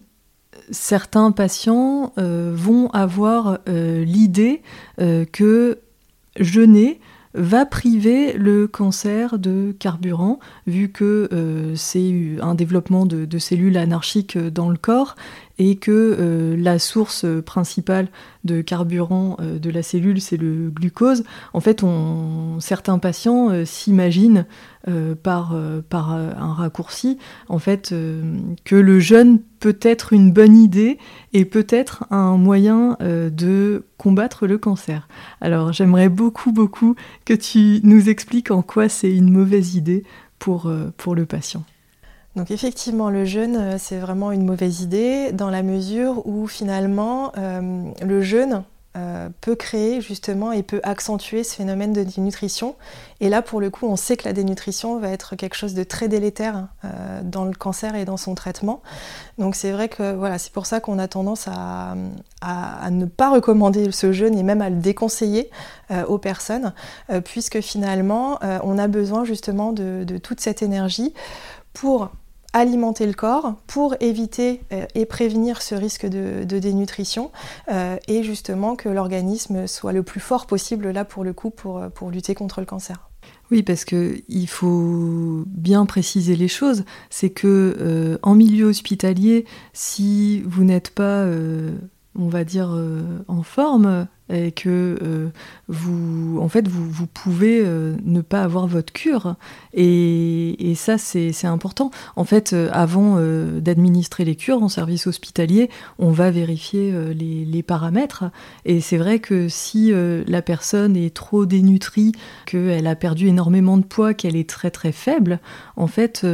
certains 0.71 1.33
patients 1.33 2.13
euh, 2.19 2.53
vont 2.55 2.89
avoir 2.91 3.59
euh, 3.69 4.05
l'idée 4.05 4.63
euh, 5.01 5.25
que 5.25 5.81
jeûner 6.39 7.01
va 7.37 7.67
priver 7.67 8.33
le 8.33 8.67
cancer 8.67 9.39
de 9.39 9.75
carburant, 9.79 10.41
vu 10.67 10.91
que 10.91 11.29
euh, 11.33 11.75
c'est 11.77 12.37
un 12.41 12.55
développement 12.55 13.07
de, 13.07 13.39
cellules 13.39 13.77
anarchiques 13.77 14.39
dans 14.39 14.71
le 14.71 14.79
corps 14.79 15.15
et 15.59 15.77
que 15.77 15.91
euh, 15.91 16.57
la 16.57 16.79
source 16.79 17.27
principale 17.45 18.09
de 18.45 18.61
carburant 18.61 19.37
euh, 19.41 19.59
de 19.59 19.71
la 19.71 19.83
cellule, 19.83 20.21
c'est 20.21 20.37
le 20.37 20.71
glucose. 20.71 21.25
En 21.53 21.61
fait, 21.61 21.83
certains 22.61 22.99
patients 22.99 23.65
s'imaginent 23.65 24.47
par, 25.23 25.55
un 25.55 26.53
raccourci, 26.53 27.19
en 27.49 27.59
fait, 27.59 27.93
que 28.65 28.77
le 28.77 29.01
jeûne 29.01 29.41
peut 29.59 29.79
être 29.83 30.13
une 30.13 30.33
bonne 30.33 30.57
idée 30.57 30.99
et 31.33 31.45
peut-être 31.45 32.05
un 32.11 32.37
moyen 32.37 32.97
de 33.01 33.85
combattre 33.99 34.47
le 34.47 34.59
cancer. 34.59 35.09
Alors, 35.41 35.73
j'aimerais 35.73 36.09
beaucoup, 36.09 36.53
beaucoup 36.53 36.95
que 37.25 37.35
tu 37.35 37.81
nous 37.83 38.09
expliques 38.09 38.53
en 38.53 38.63
quoi 38.63 38.89
c'est 38.89 39.13
une 39.13 39.33
mauvaise 39.33 39.75
idée 39.75 40.05
euh, 40.49 40.91
pour 40.97 41.15
le 41.15 41.27
patient. 41.27 41.65
Donc 42.37 42.51
effectivement, 42.51 43.09
le 43.09 43.25
jeûne, 43.25 43.57
euh, 43.57 43.77
c'est 43.79 43.99
vraiment 43.99 44.31
une 44.31 44.45
mauvaise 44.45 44.83
idée 44.83 45.33
dans 45.33 45.49
la 45.49 45.63
mesure 45.63 46.27
où 46.27 46.47
finalement, 46.47 47.33
euh, 47.39 47.83
le 48.03 48.21
jeûne, 48.21 48.63
euh, 48.99 49.29
peut 49.43 49.57
créer 49.57 50.01
justement 50.01 50.53
et 50.53 50.63
peut 50.63 50.81
accentuer 50.83 51.45
ce 51.45 51.55
phénomène 51.55 51.93
de 51.93 52.03
dénutrition. 52.03 52.77
Et 53.21 53.29
là, 53.29 53.43
pour 53.43 53.61
le 53.61 53.69
coup, 53.69 53.87
on 53.87 53.97
sait 53.97 54.17
que 54.17 54.25
la 54.25 54.33
dénutrition 54.33 54.99
va 54.99 55.11
être 55.11 55.35
quelque 55.37 55.55
chose 55.55 55.75
de 55.75 55.83
très 55.83 56.09
délétère 56.09 56.69
dans 57.23 57.45
le 57.45 57.53
cancer 57.53 57.95
et 57.95 58.07
dans 58.07 58.17
son 58.17 58.35
traitement. 58.35 58.83
Donc 59.37 59.55
c'est 59.55 59.71
vrai 59.71 59.91
que 59.91 60.15
voilà, 60.15 60.39
c'est 60.39 60.51
pour 60.51 60.65
ça 60.65 60.81
qu'on 60.81 60.99
a 60.99 61.09
tendance 61.09 61.47
à, 61.47 61.95
ne 62.91 63.05
pas 63.05 63.29
recommander 63.29 63.93
ce 63.93 64.13
jeûne 64.13 64.39
et 64.39 64.43
même 64.43 64.63
à 64.63 64.71
le 64.71 64.77
déconseiller 64.77 65.51
aux 66.09 66.19
personnes, 66.19 66.73
puisque 67.23 67.61
finalement, 67.61 68.39
on 68.63 68.79
a 68.79 68.89
besoin 68.89 69.27
justement 69.27 69.73
de 69.75 70.17
toute 70.17 70.41
cette 70.41 70.63
énergie 70.63 71.13
pour 71.75 72.13
alimenter 72.57 73.07
le 73.07 73.13
corps 73.13 73.55
pour 73.67 73.95
éviter 74.01 74.63
euh, 74.73 74.87
et 74.95 75.05
prévenir 75.05 75.61
ce 75.61 75.75
risque 75.75 76.07
de, 76.07 76.45
dénutrition 76.45 77.31
euh, 77.71 77.99
et 78.09 78.23
justement 78.23 78.77
que 78.77 78.89
l'organisme 78.89 79.67
soit 79.67 79.93
le 79.93 80.03
plus 80.03 80.21
fort 80.21 80.47
possible 80.47 80.91
là 80.91 81.05
pour 81.05 81.23
le 81.23 81.35
coup 81.35 81.51
pour, 81.51 81.79
euh, 81.79 81.89
pour 81.91 82.11
lutter 82.11 82.35
contre 82.35 82.61
le 82.61 82.67
cancer. 82.67 83.11
Oui, 83.51 83.63
parce 83.63 83.85
qu'il 83.85 84.49
faut 84.49 85.45
bien 85.47 85.85
préciser 85.85 86.35
les 86.35 86.49
choses. 86.49 86.85
C'est 87.11 87.31
que 87.31 88.19
en 88.23 88.35
milieu 88.35 88.67
hospitalier, 88.67 89.45
si 89.73 90.43
vous 90.43 90.65
n'êtes 90.65 90.91
pas, 90.91 91.25
on 92.17 92.29
va 92.29 92.45
dire, 92.45 92.77
en 93.29 93.43
forme, 93.43 94.09
et 94.29 94.51
que 94.51 94.99
euh, 95.03 95.29
vous, 95.69 96.39
en 96.41 96.49
fait, 96.49 96.67
vous, 96.67 97.07
pouvez 97.07 97.61
euh, 97.65 97.97
ne 98.05 98.21
pas 98.21 98.43
avoir 98.43 98.67
votre 98.67 98.93
cure. 98.93 99.37
Et, 99.73 100.75
ça, 100.77 100.99
c'est 100.99 101.47
important. 101.47 101.91
En 102.17 102.25
fait, 102.25 102.53
euh, 102.53 102.69
avant 102.73 103.17
d'administrer 103.61 104.25
les 104.25 104.37
cures 104.37 104.63
en 104.63 104.69
service 104.69 105.07
hospitalier, 105.07 105.71
on 105.99 106.11
va 106.11 106.31
vérifier 106.31 106.93
les, 107.15 107.63
paramètres. 107.63 108.25
Et 108.65 108.81
c'est 108.81 108.99
vrai 108.99 109.19
que 109.19 109.49
si 109.49 109.93
la 109.93 110.43
personne 110.43 110.97
est 110.97 111.15
trop 111.15 111.47
dénutrie, 111.47 112.13
qu'elle 112.45 112.87
a 112.87 112.95
perdu 112.95 113.29
énormément 113.29 113.77
de 113.79 113.85
poids, 113.85 114.15
qu'elle 114.15 114.37
est 114.37 114.49
très 114.49 114.71
très 114.71 114.93
faible, 114.93 115.41
en 115.77 115.87
fait, 115.87 116.27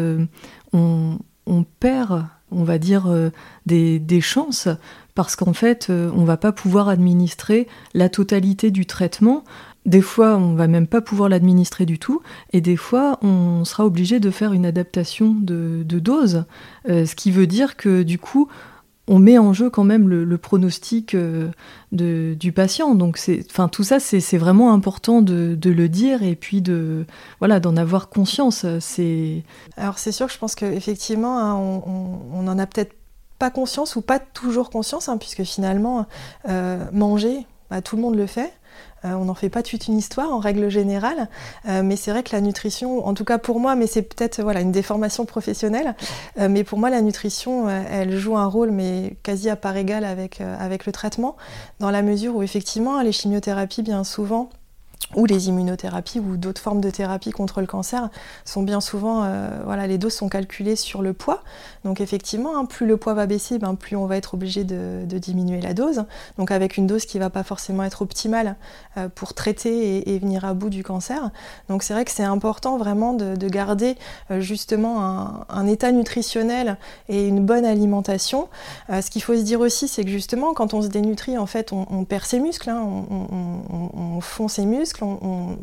on, 0.73 1.19
on 1.47 1.65
perd 1.81 2.27
on 2.55 2.65
va 2.65 2.79
dire, 2.79 3.11
des, 3.67 4.21
chances 4.21 4.69
parce 5.15 5.37
qu'en 5.37 5.53
fait, 5.53 5.89
euh, 5.91 6.11
on 6.15 6.25
va 6.25 6.37
pas 6.37 6.53
pouvoir 6.53 6.89
administrer 6.89 7.67
la 7.95 8.09
totalité 8.09 8.71
du 8.71 8.87
traitement. 8.87 9.45
Des 9.85 10.01
fois, 10.01 10.37
on 10.37 10.55
va 10.55 10.69
même 10.69 10.87
pas 10.87 11.01
pouvoir 11.01 11.29
l'administrer 11.29 11.87
du 11.87 11.99
tout, 11.99 12.23
et 12.53 12.61
des 12.61 12.77
fois, 12.77 13.19
on 13.23 13.65
sera 13.65 13.85
obligé 13.85 14.21
de 14.21 14.31
faire 14.31 14.53
une 14.53 14.65
adaptation 14.65 15.35
de, 15.35 15.83
dose, 15.85 16.45
euh, 16.89 17.05
ce 17.05 17.15
qui 17.17 17.31
veut 17.31 17.49
dire 17.49 17.77
que 17.77 18.03
du 18.03 18.19
coup, 18.19 18.49
on 19.09 19.19
met 19.19 19.37
en 19.39 19.53
jeu 19.53 19.69
quand 19.69 19.83
même 19.83 20.09
le, 20.09 20.39
pronostic 20.39 21.15
euh, 21.17 21.51
du 21.91 22.53
patient. 22.53 22.95
Donc, 22.95 23.21
enfin, 23.51 23.67
tout 23.67 23.83
ça, 23.83 23.99
c'est 23.99 24.39
vraiment 24.39 24.73
important 24.73 25.21
de, 25.21 25.59
le 25.65 25.89
dire 25.89 26.23
et 26.23 26.37
puis 26.37 26.63
de, 26.63 27.05
voilà, 27.41 27.59
d'en 27.59 27.77
avoir 27.77 28.09
conscience. 28.09 28.65
C'est. 28.79 29.43
Alors, 29.77 29.99
c'est 29.99 30.13
sûr 30.13 30.29
que 30.29 30.33
je 30.33 30.39
pense 30.39 30.55
qu'effectivement, 30.55 31.41
hein, 31.41 31.57
on, 31.57 32.21
on 32.33 32.47
en 32.47 32.59
a 32.61 32.67
peut-être 32.67 32.95
pas 33.43 33.51
conscience 33.51 33.97
ou 33.97 34.03
pas 34.03 34.21
toujours 34.21 34.71
conscience, 34.71 35.09
hein, 35.09 35.17
puisque 35.17 35.43
finalement, 35.43 36.07
euh, 36.49 36.85
manger, 36.93 37.45
bah, 37.71 37.83
tout 37.83 37.97
le 37.97 38.03
monde 38.03 38.15
le 38.15 38.29
fait. 38.29 38.53
Euh, 39.05 39.15
on 39.15 39.25
n'en 39.25 39.35
fait 39.35 39.49
pas 39.49 39.65
toute 39.65 39.89
une 39.89 39.99
histoire 39.99 40.33
en 40.33 40.39
règle 40.39 40.69
générale, 40.69 41.29
euh, 41.69 41.83
mais 41.83 41.97
c'est 41.97 42.13
vrai 42.13 42.23
que 42.23 42.31
la 42.37 42.41
nutrition, 42.41 43.05
en 43.05 43.15
tout 43.15 43.25
cas 43.25 43.39
pour 43.39 43.59
moi, 43.59 43.75
mais 43.75 43.89
c'est 43.89 44.03
peut-être 44.03 44.41
voilà 44.43 44.61
une 44.61 44.71
déformation 44.71 45.25
professionnelle, 45.25 45.97
mais 46.39 46.63
pour 46.63 46.79
moi 46.79 46.89
la 46.89 47.03
nutrition, 47.03 47.69
elle 47.69 48.17
joue 48.17 48.37
un 48.37 48.47
rôle 48.47 48.71
mais 48.71 49.17
quasi 49.25 49.51
à 49.51 49.57
part 49.57 49.77
égale 49.77 50.05
avec, 50.05 50.41
avec 50.41 50.87
le 50.87 50.93
traitement, 50.93 51.37
dans 51.81 51.91
la 51.91 52.03
mesure 52.03 52.37
où 52.37 52.45
effectivement 52.45 53.03
les 53.03 53.11
chimiothérapies 53.11 53.83
bien 53.83 54.05
souvent 54.05 54.51
ou 55.17 55.27
les 55.27 55.49
immunothérapies 55.49 56.21
ou 56.21 56.37
d'autres 56.37 56.61
formes 56.61 56.81
de 56.81 56.91
thérapie 56.91 57.31
contre 57.31 57.61
le 57.61 57.67
cancer 57.67 58.09
sont 58.45 58.63
bien 58.63 58.81
souvent, 58.81 59.25
euh, 59.25 59.61
voilà, 59.65 59.87
les 59.87 59.99
doses 59.99 60.15
sont 60.15 60.29
calculées 60.29 60.77
sur 60.77 61.03
le 61.03 61.13
poids. 61.13 61.43
Donc 61.85 62.01
effectivement, 62.01 62.57
hein, 62.57 62.65
plus 62.65 62.87
le 62.87 62.97
poids 62.97 63.15
va 63.15 63.27
baisser, 63.27 63.59
ben, 63.59 63.75
plus 63.75 63.97
on 63.97 64.07
va 64.07 64.17
être 64.17 64.35
obligé 64.35 64.65
de, 64.65 65.05
diminuer 65.07 65.61
la 65.61 65.75
dose. 65.75 66.05
Donc 66.39 66.51
avec 66.51 66.77
une 66.77 66.87
dose 66.87 67.05
qui 67.05 67.19
va 67.19 67.31
pas 67.31 67.43
forcément 67.43 67.85
être 67.85 68.03
optimale 68.03 68.57
euh, 68.97 69.09
pour 69.09 69.35
traiter 69.35 70.11
et, 70.11 70.19
venir 70.19 70.45
à 70.45 70.55
bout 70.55 70.71
du 70.71 70.83
cancer. 70.83 71.31
Donc 71.69 71.83
c'est 71.83 71.95
vrai 71.95 72.05
que 72.05 72.11
c'est 72.11 72.23
important 72.23 72.79
vraiment 72.79 73.13
de, 73.13 73.49
garder 73.49 73.97
euh, 74.31 74.41
justement 74.41 75.45
un, 75.49 75.67
état 75.67 75.93
nutritionnel 75.93 76.79
et 77.09 77.27
une 77.27 77.45
bonne 77.45 77.65
alimentation. 77.65 78.49
ce 78.89 79.11
qu'il 79.11 79.23
faut 79.23 79.35
se 79.35 79.43
dire 79.43 79.61
aussi, 79.61 79.89
c'est 79.89 80.05
que 80.05 80.11
justement 80.11 80.55
quand 80.55 80.75
on 80.75 80.83
se 80.83 80.89
dénutrit, 80.89 81.37
en 81.39 81.47
fait, 81.47 81.73
on, 81.73 82.05
perd 82.05 82.25
ses 82.25 82.41
muscles, 82.41 82.71
hein, 82.71 82.83
on 82.83 84.21
fond 84.21 84.49
ses 84.49 84.65
muscles 84.65 84.92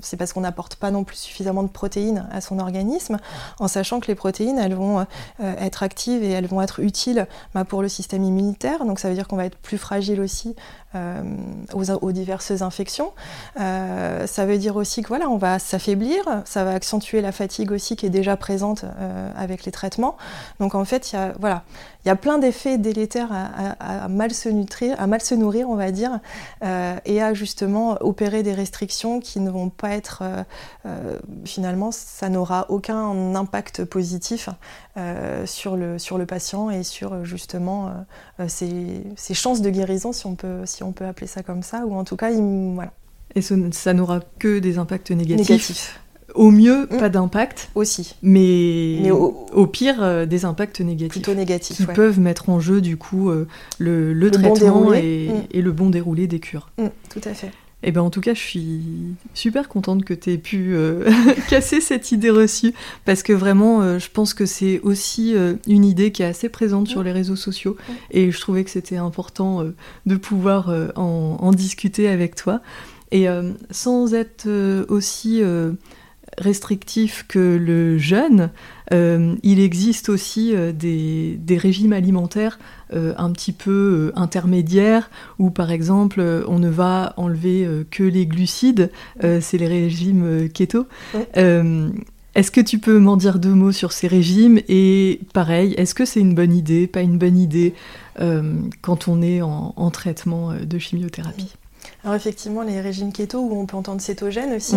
c'est 0.02 0.18
parce 0.18 0.34
qu'on 0.34 0.42
n'apporte 0.42 0.76
pas 0.76 0.92
non 0.92 1.04
plus 1.04 1.18
suffisamment 1.18 1.64
de 1.64 1.70
protéines 1.70 2.28
à 2.32 2.42
son 2.42 2.60
organisme, 2.60 3.18
en 3.60 3.68
sachant 3.68 4.00
que 4.00 4.08
les 4.08 4.16
protéines, 4.16 4.58
elles 4.58 4.76
vont 4.76 5.00
euh, 5.00 5.04
être 5.40 5.84
actives 5.84 6.24
et 6.24 6.30
elles 6.30 6.48
vont 6.48 6.62
être 6.62 6.80
utiles 6.80 7.28
bah, 7.54 7.66
pour 7.66 7.82
le 7.82 7.90
système 7.90 8.24
immunitaire. 8.24 8.86
Donc 8.86 9.00
ça 9.00 9.10
veut 9.10 9.16
dire 9.16 9.28
qu'on 9.28 9.38
va 9.38 9.46
être 9.46 9.58
plus 9.58 9.78
fragile 9.78 10.22
aussi 10.22 10.56
euh, 10.96 11.24
aux, 11.74 12.12
diverses 12.12 12.62
infections. 12.62 13.12
Euh, 13.60 14.28
ça 14.28 14.46
veut 14.46 14.58
dire 14.58 14.76
aussi 14.76 15.02
que 15.02 15.08
voilà, 15.08 15.30
on 15.30 15.38
va 15.38 15.60
s'affaiblir, 15.60 16.24
ça 16.46 16.64
va 16.64 16.72
accentuer 16.72 17.22
la 17.22 17.32
fatigue 17.32 17.72
aussi 17.72 17.96
qui 17.96 18.06
est 18.06 18.12
déjà 18.12 18.38
présente 18.38 18.86
avec 19.36 19.66
les 19.66 19.72
traitements. 19.72 20.18
Donc 20.60 20.76
en 20.76 20.86
fait, 20.86 21.12
il 21.12 21.16
y 21.16 21.20
a, 21.20 21.34
voilà, 21.40 21.64
il 22.06 22.08
y 22.08 22.12
a 22.12 22.16
plein 22.16 22.38
d'effets 22.38 22.78
délétères 22.78 23.30
à, 23.32 24.08
mal 24.08 24.34
se 24.34 24.50
nutrir, 24.50 25.00
à 25.00 25.08
mal 25.08 25.22
se 25.22 25.36
nourrir, 25.36 25.70
on 25.70 25.76
va 25.76 25.92
dire, 25.92 26.20
et 26.62 27.22
à 27.22 27.34
justement 27.34 27.98
opérer 28.02 28.44
des 28.44 28.54
restrictions 28.54 29.20
qui 29.20 29.40
ne 29.40 29.50
vont 29.50 29.70
pas 29.70 29.92
être, 29.92 30.20
euh, 30.22 30.44
euh, 30.86 31.20
finalement, 31.46 31.92
ça 31.92 32.30
n'aura 32.30 32.66
aucun 32.70 33.36
impact 33.36 33.86
positif 33.86 34.50
euh, 34.98 35.46
sur, 35.46 35.76
le, 35.76 36.00
sur 36.00 36.18
le 36.18 36.26
patient 36.26 36.70
et 36.70 36.84
sur 36.84 37.26
justement 37.26 37.94
ses, 38.48 39.04
chances 39.34 39.62
de 39.62 39.70
guérison, 39.70 40.12
si 40.12 40.26
on, 40.26 40.36
peut, 40.36 40.66
si 40.66 40.84
on 40.84 40.92
peut 40.92 41.06
appeler 41.06 41.28
ça 41.28 41.44
comme 41.44 41.64
ça, 41.64 41.86
ou 41.86 41.96
en 41.96 42.04
tout 42.04 42.16
cas, 42.16 42.32
voilà. 42.32 42.92
Et 43.36 43.42
ça, 43.42 43.94
n'aura 43.94 44.22
que 44.40 44.60
des 44.60 44.80
impacts 44.80 45.12
négatifs. 45.12 46.00
Au 46.36 46.52
mieux, 46.52 46.88
mm. 46.92 46.98
pas 46.98 47.10
d'impact. 47.10 47.70
Aussi. 47.76 48.16
Mais, 48.22 49.10
au, 49.12 49.68
pire, 49.68 50.28
des 50.28 50.46
impacts 50.46 50.82
négatifs. 50.82 51.22
Plutôt 51.22 51.34
négatifs. 51.34 51.78
Qui 51.78 51.86
peuvent 51.86 52.20
mettre 52.20 52.50
en 52.50 52.60
jeu, 52.60 52.82
du 52.82 52.98
coup, 52.98 53.32
le, 53.80 54.30
traitement 54.32 54.94
et, 54.94 55.30
mm. 55.30 55.44
et, 55.52 55.62
le 55.62 55.72
bon 55.72 55.90
déroulé 55.90 56.28
des 56.28 56.40
cures. 56.40 56.70
Mm, 56.78 56.88
tout 57.10 57.22
à 57.24 57.34
fait. 57.34 57.52
Eh 57.82 57.92
ben, 57.92 58.02
en 58.02 58.10
tout 58.10 58.20
cas, 58.20 58.34
je 58.34 58.40
suis 58.40 58.82
super 59.34 59.70
contente 59.70 60.04
que 60.04 60.14
tu 60.14 60.32
aies 60.34 60.38
pu 60.38 60.76
euh, 60.76 61.10
casser 61.50 61.80
cette 61.80 62.12
idée 62.12 62.30
reçue, 62.30 62.74
parce 63.06 63.24
que 63.24 63.32
vraiment, 63.32 63.82
euh, 63.82 64.00
je 64.00 64.10
pense 64.12 64.34
que 64.34 64.46
c'est 64.46 64.82
aussi 64.82 65.34
euh, 65.34 65.54
une 65.66 65.86
idée 65.86 66.12
qui 66.12 66.22
est 66.22 66.26
assez 66.26 66.50
présente 66.50 66.90
sur 66.90 67.04
les 67.04 67.14
réseaux 67.14 67.38
sociaux, 67.38 67.78
et 68.12 68.32
je 68.32 68.40
trouvais 68.40 68.66
que 68.66 68.70
c'était 68.70 68.98
important 68.98 69.64
de 70.06 70.16
pouvoir 70.16 70.74
en, 70.96 71.38
en, 71.40 71.52
discuter 71.52 72.10
avec 72.10 72.36
toi. 72.36 72.62
Et 73.12 73.26
sans 73.72 74.14
être 74.14 74.48
aussi 74.88 75.42
restrictif 76.40 77.26
que 77.28 77.58
le 77.58 77.98
jeûne, 77.98 78.50
euh, 78.92 79.36
il 79.44 79.60
existe 79.60 80.10
aussi 80.10 80.52
euh, 80.56 80.72
des, 80.72 81.58
régimes 81.58 81.94
alimentaires 81.94 82.58
euh, 82.94 83.14
un 83.18 83.32
petit 83.32 83.52
peu 83.52 84.12
intermédiaires 84.16 85.10
où 85.38 85.50
par 85.52 85.72
exemple 85.72 86.22
on 86.48 86.58
ne 86.58 86.70
va 86.70 87.14
enlever 87.18 87.68
que 87.92 88.04
les 88.04 88.26
glucides, 88.26 88.92
c'est 89.22 89.58
les 89.58 89.68
régimes 89.68 90.50
keto. 90.50 90.88
est-ce 91.36 92.52
que 92.52 92.62
tu 92.62 92.80
peux 92.80 93.00
m'en 93.00 93.18
dire 93.18 93.40
deux 93.40 93.54
mots 93.54 93.72
sur 93.72 93.92
ces 93.92 94.08
régimes? 94.08 94.60
Et 94.70 95.20
pareil, 95.34 95.74
est-ce 95.74 95.94
que 95.94 96.06
c'est 96.06 96.20
une 96.20 96.34
bonne 96.34 96.54
idée, 96.54 96.88
pas 96.88 97.02
une 97.02 97.18
bonne 97.18 97.38
idée 97.38 97.74
quand 98.82 99.08
on 99.08 99.22
est 99.22 99.42
en 99.42 99.92
traitement 99.92 100.54
de 100.54 100.80
chimiothérapie? 100.80 101.59
Alors 102.04 102.16
effectivement, 102.16 102.62
les 102.62 102.80
régimes 102.80 103.12
keto 103.12 103.40
où 103.40 103.60
on 103.60 103.66
peut 103.66 103.76
entendre 103.76 104.02
cétogène 104.02 104.54
aussi. 104.54 104.76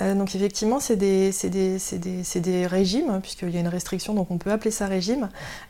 Euh, 0.00 0.14
donc 0.14 0.34
effectivement, 0.34 0.80
c'est 0.80 0.96
des, 0.96 1.30
des, 1.44 1.78
des, 1.98 2.40
des, 2.40 2.66
régimes, 2.66 3.10
hein, 3.10 3.20
puisqu'il 3.20 3.50
y 3.50 3.56
a 3.56 3.60
une 3.60 3.68
restriction, 3.68 4.14
donc 4.14 4.30
on 4.30 4.38
peut 4.38 4.50
appeler 4.50 4.72
ça 4.72 4.86
régime, 4.86 5.28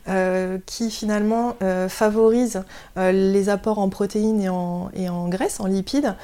euh, 0.09 0.57
qui 0.65 0.89
finalement 0.89 1.55
euh, 1.61 1.87
favorisent 1.87 2.63
les 2.95 3.49
apports 3.49 3.79
en 3.79 3.89
protéines 3.89 4.41
et 4.41 4.49
en, 4.49 4.89
et 4.95 5.07
en 5.09 5.29
graisses, 5.29 5.59
en 5.59 5.67
lipides, 5.67 6.15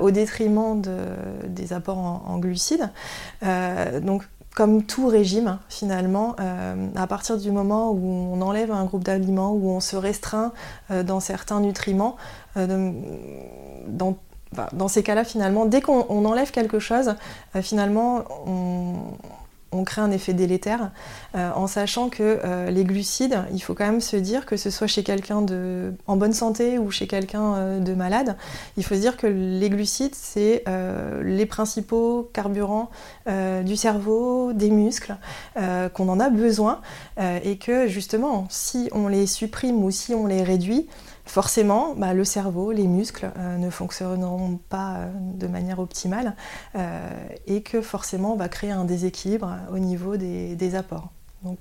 au 0.00 0.10
détriment 0.10 0.80
de, 0.80 0.96
des 1.46 1.72
apports 1.72 1.98
en, 1.98 2.22
en 2.26 2.38
glucides. 2.38 2.90
donc 4.02 4.24
comme 4.54 4.82
tout 4.82 5.06
régime, 5.06 5.58
finalement, 5.68 6.34
à 6.96 7.06
partir 7.06 7.36
du 7.38 7.52
moment 7.52 7.92
où 7.92 8.32
on 8.32 8.40
enlève 8.40 8.72
un 8.72 8.84
groupe 8.86 9.04
d'aliments, 9.04 9.52
où 9.52 9.70
on 9.70 9.78
se 9.78 9.94
restreint 9.94 10.52
dans 10.90 11.20
certains 11.20 11.60
nutriments, 11.60 12.16
dans, 13.88 14.88
ces 14.88 15.02
cas-là, 15.02 15.24
finalement, 15.24 15.66
dès 15.66 15.80
qu'on 15.80 16.24
enlève 16.24 16.50
quelque 16.50 16.78
chose, 16.78 17.14
euh, 17.54 17.62
finalement, 17.62 18.24
on, 18.46 19.84
crée 19.84 20.00
un 20.00 20.10
effet 20.10 20.34
délétère, 20.34 20.90
euh, 21.34 21.50
en 21.54 21.66
sachant 21.66 22.08
que 22.08 22.40
euh, 22.44 22.68
les 22.70 22.84
glucides, 22.84 23.44
il 23.52 23.60
faut 23.60 23.74
quand 23.74 23.86
même 23.86 24.00
se 24.00 24.16
dire 24.16 24.44
que 24.44 24.56
ce 24.56 24.70
soit 24.70 24.86
chez 24.88 25.02
quelqu'un 25.02 25.46
en 26.06 26.16
bonne 26.16 26.32
santé 26.32 26.78
ou 26.78 26.90
chez 26.90 27.06
quelqu'un 27.06 27.78
de 27.78 27.94
malade, 27.94 28.36
il 28.76 28.84
faut 28.84 28.96
se 28.96 29.00
dire 29.00 29.16
que 29.16 29.26
les 29.26 29.70
glucides, 29.70 30.14
c'est 30.14 30.64
les 31.22 31.46
principaux 31.46 32.28
carburants 32.32 32.90
du 33.64 33.76
cerveau, 33.76 34.52
des 34.52 34.70
muscles, 34.70 35.16
qu'on 35.54 36.08
en 36.08 36.18
a 36.18 36.28
besoin, 36.28 36.80
et 37.44 37.56
que 37.56 37.86
justement, 37.86 38.46
si 38.50 38.88
on 38.92 39.06
les 39.08 39.26
supprime 39.26 39.82
ou 39.84 39.90
si 39.90 40.14
on 40.14 40.26
les 40.26 40.42
réduit, 40.42 40.88
forcément, 41.28 41.94
bah, 41.94 42.14
le 42.14 42.24
cerveau, 42.24 42.72
les 42.72 42.86
muscles 42.86 43.30
euh, 43.36 43.58
ne 43.58 43.70
fonctionneront 43.70 44.58
pas 44.68 44.96
euh, 44.96 45.10
de 45.34 45.46
manière 45.46 45.78
optimale 45.78 46.34
euh, 46.74 47.08
et 47.46 47.62
que 47.62 47.82
forcément 47.82 48.32
on 48.32 48.36
va 48.36 48.48
créer 48.48 48.70
un 48.70 48.84
déséquilibre 48.84 49.54
au 49.72 49.78
niveau 49.78 50.16
des, 50.16 50.74
apports. 50.74 51.10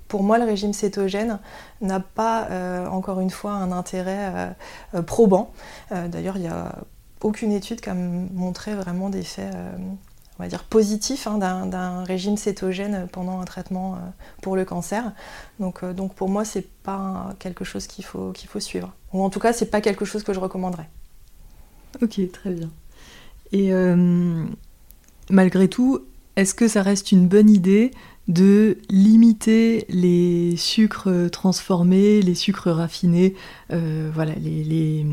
Pour 0.08 0.24
moi, 0.24 0.38
le 0.38 0.46
régime 0.46 0.74
cétogène 0.74 1.40
n'a 1.82 2.00
pas, 2.00 2.50
encore 2.90 3.20
une 3.20 3.30
fois, 3.30 3.52
un 3.52 3.72
intérêt 3.72 4.56
probant. 5.06 5.52
D'ailleurs, 5.92 6.36
il 6.36 6.42
n'y 6.42 6.48
a 6.48 6.76
aucune 7.22 7.52
étude 7.52 7.80
qui 7.80 7.90
a 7.90 7.94
montré 7.94 8.74
vraiment 8.74 9.10
des 9.10 9.22
faits 9.22 9.54
on 10.40 10.44
va 10.44 11.50
hein, 11.50 11.66
d'un 11.68 12.04
régime 12.04 12.38
cétogène 12.38 13.08
pendant 13.12 13.40
un 13.40 13.46
traitement 13.46 13.98
pour 14.42 14.56
le 14.56 14.66
cancer. 14.66 15.14
Donc, 15.60 16.14
pour 16.16 16.28
moi, 16.28 16.44
c'est 16.44 16.68
pas 16.84 17.34
quelque 17.40 17.64
chose 17.64 17.88
qu'il 17.88 18.04
faut 18.04 18.60
suivre. 18.60 18.94
Ou 19.14 19.24
en 19.24 19.30
tout 19.30 19.40
cas, 19.40 19.54
c'est 19.54 19.72
pas 19.72 19.82
quelque 19.82 20.06
chose 20.06 20.24
que 20.24 20.34
je 20.34 20.40
recommanderais. 20.40 20.90
Ok, 22.02 22.20
très 22.32 22.52
bien. 22.52 22.70
Et 23.52 23.74
euh, 23.74 24.44
malgré 25.30 25.68
tout, 25.68 26.02
est-ce 26.36 26.54
que 26.54 26.68
ça 26.68 26.82
reste 26.82 27.12
une 27.12 27.28
bonne 27.28 27.50
idée 27.50 27.92
de 28.28 28.78
limiter 28.90 29.86
les 29.88 30.58
sucres 30.58 31.30
transformés, 31.32 32.22
les 32.22 32.36
sucres 32.36 32.70
raffinés, 32.70 33.36
voilà, 33.70 34.36
les, 34.36 34.66
les, 34.66 35.06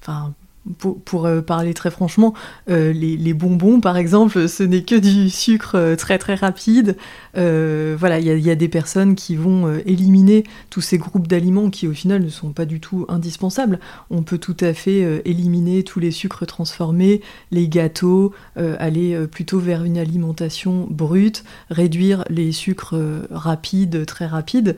enfin, 0.00 0.34
pour, 0.78 1.26
euh, 1.26 1.40
parler 1.40 1.74
très 1.74 1.90
franchement, 1.90 2.34
euh, 2.68 2.92
les, 2.92 3.34
bonbons, 3.34 3.80
par 3.80 3.96
exemple, 3.96 4.48
ce 4.48 4.62
n'est 4.62 4.82
que 4.82 4.94
du 4.94 5.30
sucre 5.30 5.74
euh, 5.74 5.96
très 5.96 6.18
très 6.18 6.34
rapide. 6.34 6.96
voilà, 7.34 8.18
il 8.18 8.26
y, 8.26 8.50
a 8.50 8.54
des 8.54 8.68
personnes 8.68 9.14
qui 9.14 9.36
vont 9.36 9.72
éliminer 9.86 10.44
tous 10.68 10.80
ces 10.80 10.98
groupes 10.98 11.26
d'aliments 11.26 11.70
qui, 11.70 11.86
au 11.88 11.92
final, 11.92 12.22
ne 12.22 12.28
sont 12.28 12.52
pas 12.52 12.66
du 12.66 12.80
tout 12.80 13.06
indispensables. 13.08 13.80
On 14.10 14.22
peut 14.22 14.38
tout 14.38 14.56
à 14.60 14.74
fait 14.74 15.22
éliminer 15.24 15.82
tous 15.82 16.00
les 16.00 16.10
sucres 16.10 16.46
transformés, 16.46 17.20
les 17.50 17.68
gâteaux, 17.68 18.32
aller 18.56 19.26
plutôt 19.30 19.58
vers 19.58 19.84
une 19.84 19.98
alimentation 19.98 20.86
brute, 20.90 21.44
réduire 21.70 22.24
les 22.28 22.52
sucres 22.52 22.96
rapides, 23.30 24.04
très 24.06 24.26
rapides. 24.26 24.76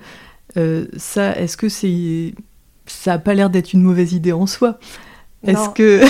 ça, 0.96 1.36
est-ce 1.36 1.56
que 1.56 1.68
c'est 1.68 2.34
ça 2.86 3.12
n'a 3.12 3.18
pas 3.18 3.34
l'air 3.34 3.50
d'être 3.50 3.72
une 3.72 3.82
mauvaise 3.82 4.12
idée 4.12 4.32
en 4.32 4.46
soi? 4.46 4.78
Est-ce 5.46 5.68
que. 5.70 6.00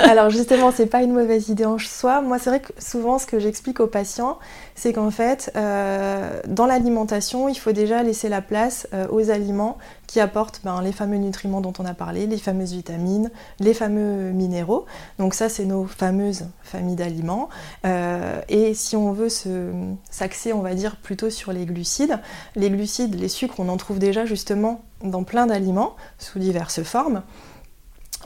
Alors 0.08 0.30
justement, 0.30 0.70
c'est 0.70 0.86
pas 0.86 1.02
une 1.02 1.12
mauvaise 1.12 1.48
idée 1.48 1.64
en 1.64 1.78
soi. 1.78 2.20
Moi, 2.20 2.38
c'est 2.38 2.50
vrai 2.50 2.60
que 2.60 2.72
souvent, 2.78 3.18
ce 3.18 3.26
que 3.26 3.38
j'explique 3.38 3.80
aux 3.80 3.86
patients, 3.86 4.38
c'est 4.74 4.92
qu'en 4.92 5.10
fait, 5.10 5.50
euh, 5.56 6.40
dans 6.46 6.66
l'alimentation, 6.66 7.48
il 7.48 7.54
faut 7.54 7.72
déjà 7.72 8.02
laisser 8.02 8.28
la 8.28 8.42
place 8.42 8.86
euh, 8.92 9.06
aux 9.10 9.30
aliments 9.30 9.78
qui 10.06 10.20
apportent 10.20 10.60
ben, 10.64 10.82
les 10.82 10.92
fameux 10.92 11.16
nutriments 11.16 11.62
dont 11.62 11.72
on 11.78 11.86
a 11.86 11.94
parlé, 11.94 12.26
les 12.26 12.36
fameuses 12.36 12.72
vitamines, 12.72 13.30
les 13.58 13.72
fameux 13.72 14.32
minéraux. 14.32 14.84
Donc 15.18 15.34
ça, 15.34 15.48
c'est 15.48 15.64
nos 15.64 15.86
fameuses 15.86 16.46
familles 16.62 16.96
d'aliments. 16.96 17.48
Euh, 17.86 18.40
et 18.48 18.74
si 18.74 18.96
on 18.96 19.12
veut 19.12 19.28
s'axer, 20.10 20.52
on 20.52 20.60
va 20.60 20.74
dire, 20.74 20.96
plutôt 20.96 21.30
sur 21.30 21.52
les 21.52 21.64
glucides, 21.64 22.18
les 22.54 22.70
glucides, 22.70 23.18
les 23.18 23.28
sucres, 23.28 23.60
on 23.60 23.68
en 23.68 23.78
trouve 23.78 23.98
déjà 23.98 24.26
justement 24.26 24.82
dans 25.02 25.24
plein 25.24 25.46
d'aliments 25.46 25.96
sous 26.18 26.38
diverses 26.38 26.82
formes 26.82 27.22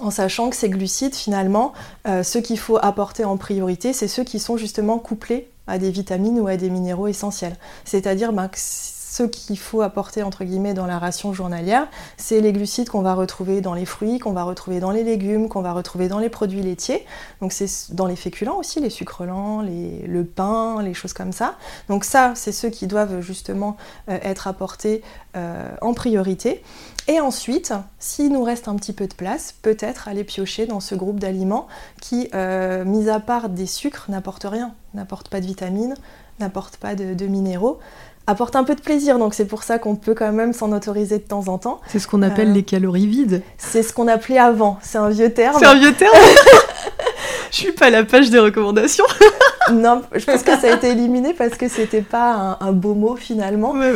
en 0.00 0.10
sachant 0.10 0.50
que 0.50 0.56
ces 0.56 0.68
glucides, 0.68 1.14
finalement, 1.14 1.72
euh, 2.06 2.22
ce 2.22 2.38
qu'il 2.38 2.58
faut 2.58 2.78
apporter 2.80 3.24
en 3.24 3.36
priorité, 3.36 3.92
c'est 3.92 4.08
ceux 4.08 4.24
qui 4.24 4.38
sont 4.38 4.56
justement 4.56 4.98
couplés 4.98 5.50
à 5.66 5.78
des 5.78 5.90
vitamines 5.90 6.40
ou 6.40 6.48
à 6.48 6.56
des 6.56 6.70
minéraux 6.70 7.08
essentiels. 7.08 7.56
C'est-à-dire 7.84 8.32
ben, 8.32 8.48
que 8.48 8.58
ce 8.58 9.22
qu'il 9.24 9.58
faut 9.58 9.82
apporter 9.82 10.22
entre 10.22 10.44
guillemets 10.44 10.74
dans 10.74 10.86
la 10.86 10.98
ration 10.98 11.32
journalière, 11.32 11.88
c'est 12.16 12.40
les 12.40 12.52
glucides 12.52 12.88
qu'on 12.88 13.02
va 13.02 13.14
retrouver 13.14 13.60
dans 13.60 13.74
les 13.74 13.84
fruits, 13.84 14.18
qu'on 14.18 14.32
va 14.32 14.44
retrouver 14.44 14.80
dans 14.80 14.90
les 14.90 15.02
légumes, 15.02 15.48
qu'on 15.48 15.62
va 15.62 15.72
retrouver 15.72 16.08
dans 16.08 16.18
les 16.18 16.28
produits 16.28 16.62
laitiers. 16.62 17.04
Donc 17.40 17.52
c'est 17.52 17.94
dans 17.94 18.06
les 18.06 18.16
féculents 18.16 18.58
aussi, 18.58 18.80
les 18.80 18.90
sucres 18.90 19.24
lents, 19.24 19.62
le 19.62 20.24
pain, 20.24 20.82
les 20.82 20.94
choses 20.94 21.14
comme 21.14 21.32
ça. 21.32 21.56
Donc 21.88 22.04
ça, 22.04 22.32
c'est 22.34 22.52
ceux 22.52 22.70
qui 22.70 22.86
doivent 22.86 23.20
justement 23.20 23.76
euh, 24.08 24.18
être 24.22 24.46
apportés 24.46 25.02
euh, 25.36 25.68
en 25.80 25.94
priorité. 25.94 26.62
Et 27.10 27.20
ensuite, 27.20 27.72
s'il 27.98 28.32
nous 28.32 28.44
reste 28.44 28.68
un 28.68 28.76
petit 28.76 28.92
peu 28.92 29.06
de 29.06 29.14
place, 29.14 29.54
peut-être 29.62 30.08
aller 30.08 30.24
piocher 30.24 30.66
dans 30.66 30.78
ce 30.78 30.94
groupe 30.94 31.18
d'aliments 31.18 31.66
qui, 32.02 32.28
euh, 32.34 32.84
mis 32.84 33.08
à 33.08 33.18
part 33.18 33.48
des 33.48 33.64
sucres, 33.64 34.04
n'apportent 34.10 34.44
rien, 34.44 34.74
n'apportent 34.92 35.28
pas 35.28 35.40
de 35.40 35.46
vitamines, 35.46 35.94
n'apportent 36.38 36.76
pas 36.76 36.94
de, 36.94 37.26
minéraux, 37.26 37.78
apportent 38.26 38.56
un 38.56 38.64
peu 38.64 38.74
de 38.74 38.82
plaisir. 38.82 39.18
Donc 39.18 39.32
c'est 39.32 39.46
pour 39.46 39.62
ça 39.62 39.78
qu'on 39.78 39.96
peut 39.96 40.14
quand 40.14 40.32
même 40.32 40.52
s'en 40.52 40.70
autoriser 40.70 41.16
de 41.16 41.24
temps 41.24 41.48
en 41.48 41.56
temps. 41.56 41.80
C'est 41.86 41.98
ce 41.98 42.06
qu'on 42.06 42.20
appelle 42.20 42.50
euh, 42.50 42.54
les 42.54 42.62
calories 42.62 43.06
vides. 43.06 43.42
C'est 43.56 43.82
ce 43.82 43.94
qu'on 43.94 44.06
appelait 44.06 44.38
avant. 44.38 44.78
C'est 44.82 44.98
un 44.98 45.08
vieux 45.08 45.32
terme. 45.32 45.56
C'est 45.58 45.66
un 45.66 45.78
vieux 45.78 45.94
terme 45.94 46.12
Je 47.50 47.56
suis 47.56 47.72
pas 47.72 47.86
à 47.86 47.90
la 47.90 48.04
page 48.04 48.30
des 48.30 48.38
recommandations. 48.38 49.04
non, 49.72 50.02
je 50.14 50.24
pense 50.24 50.42
que 50.42 50.56
ça 50.56 50.70
a 50.70 50.76
été 50.76 50.90
éliminé 50.90 51.34
parce 51.34 51.56
que 51.56 51.68
c'était 51.68 52.02
pas 52.02 52.58
un, 52.60 52.72
beau 52.72 52.94
mot 52.94 53.16
finalement. 53.16 53.74
Euh, 53.76 53.92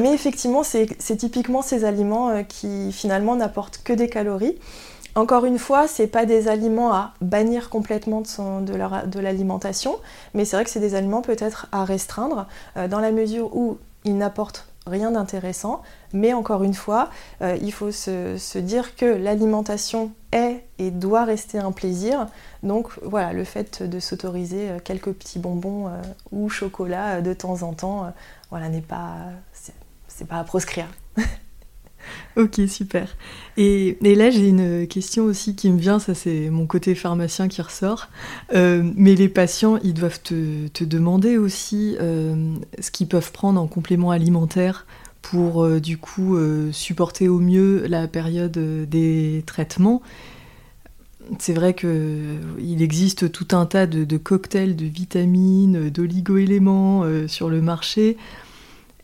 mais 0.00 0.12
effectivement, 0.12 0.62
c'est 0.62 1.16
typiquement 1.16 1.62
ces 1.62 1.84
aliments 1.84 2.30
euh, 2.30 2.42
qui 2.42 2.92
finalement 2.92 3.36
n'apportent 3.36 3.80
que 3.84 3.92
des 3.92 4.08
calories. 4.08 4.56
Encore 5.16 5.44
une 5.44 5.58
fois, 5.58 5.88
c'est 5.88 6.06
pas 6.06 6.24
des 6.24 6.46
aliments 6.46 6.92
à 6.92 7.14
bannir 7.20 7.68
complètement 7.68 8.22
de, 8.22 9.20
l'alimentation, 9.20 9.96
mais 10.34 10.44
c'est 10.44 10.56
vrai 10.56 10.64
que 10.64 10.70
c'est 10.70 10.80
des 10.80 10.94
aliments 10.94 11.22
peut-être 11.22 11.66
à 11.72 11.84
restreindre 11.84 12.46
euh, 12.76 12.86
dans 12.86 13.00
la 13.00 13.10
mesure 13.10 13.54
où 13.56 13.78
ils 14.04 14.16
n'apportent 14.16 14.69
rien 14.86 15.10
d'intéressant, 15.10 15.82
mais 16.12 16.32
encore 16.32 16.62
une 16.62 16.74
fois, 16.74 17.10
euh, 17.42 17.56
il 17.60 17.72
faut 17.72 17.92
se, 17.92 18.58
dire 18.58 18.96
que 18.96 19.04
l'alimentation 19.04 20.12
est 20.32 20.64
et 20.78 20.90
doit 20.90 21.24
rester 21.24 21.58
un 21.58 21.72
plaisir. 21.72 22.26
Donc 22.62 22.88
voilà, 23.02 23.32
le 23.32 23.44
fait 23.44 23.82
de 23.82 24.00
s'autoriser 24.00 24.70
euh, 24.70 24.78
quelques 24.82 25.12
petits 25.12 25.38
bonbons 25.38 25.88
euh, 25.88 26.02
ou 26.32 26.48
chocolat 26.48 27.20
de 27.20 27.32
temps 27.32 27.62
en 27.62 27.72
temps, 27.72 28.12
voilà, 28.50 28.68
n'est 28.68 28.80
pas, 28.80 29.16
c'est 30.08 30.26
pas 30.26 30.38
à 30.38 30.44
proscrire. 30.44 30.86
ok, 32.36 32.60
super. 32.68 33.16
Et, 33.56 33.98
là, 34.02 34.30
j'ai 34.30 34.48
une 34.48 34.86
question 34.86 35.24
aussi 35.24 35.54
qui 35.54 35.70
me 35.70 35.78
vient, 35.78 35.98
ça 35.98 36.14
c'est 36.14 36.50
mon 36.50 36.66
côté 36.66 36.94
pharmacien 36.94 37.48
qui 37.48 37.60
ressort. 37.62 38.08
mais 38.52 39.14
les 39.14 39.28
patients, 39.28 39.78
ils 39.82 39.94
doivent 39.94 40.22
te, 40.22 40.84
demander 40.84 41.36
aussi 41.36 41.96
ce 41.98 42.90
qu'ils 42.90 43.08
peuvent 43.08 43.32
prendre 43.32 43.60
en 43.60 43.66
complément 43.66 44.10
alimentaire 44.10 44.86
pour 45.22 45.64
euh, 45.64 45.80
du 45.80 45.98
coup 45.98 46.36
euh, 46.36 46.72
supporter 46.72 47.28
au 47.28 47.38
mieux 47.38 47.86
la 47.86 48.08
période 48.08 48.56
euh, 48.56 48.86
des 48.86 49.42
traitements. 49.46 50.02
C'est 51.38 51.52
vrai 51.52 51.74
qu'il 51.74 52.82
existe 52.82 53.30
tout 53.30 53.46
un 53.52 53.64
tas 53.64 53.86
de, 53.86 54.16
cocktails 54.16 54.74
de 54.74 54.86
vitamines, 54.86 55.88
d'oligo-éléments 55.88 57.04
sur 57.28 57.48
le 57.48 57.62
marché. 57.62 58.16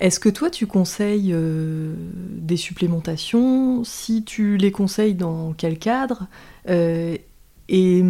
Est-ce 0.00 0.20
que 0.20 0.28
toi 0.28 0.50
tu 0.50 0.66
conseilles 0.66 1.34
des 1.34 2.56
supplémentations? 2.56 3.84
Si 3.84 4.24
tu 4.24 4.56
les 4.56 4.70
conseilles, 4.70 5.14
dans 5.14 5.52
quel 5.52 5.78
cadre? 5.78 6.26
Et 6.68 8.04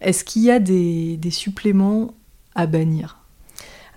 est-ce 0.00 0.24
qu'il 0.24 0.42
y 0.42 0.50
a 0.50 0.58
des 0.58 1.30
suppléments 1.30 2.14
à 2.54 2.66
bannir? 2.66 3.26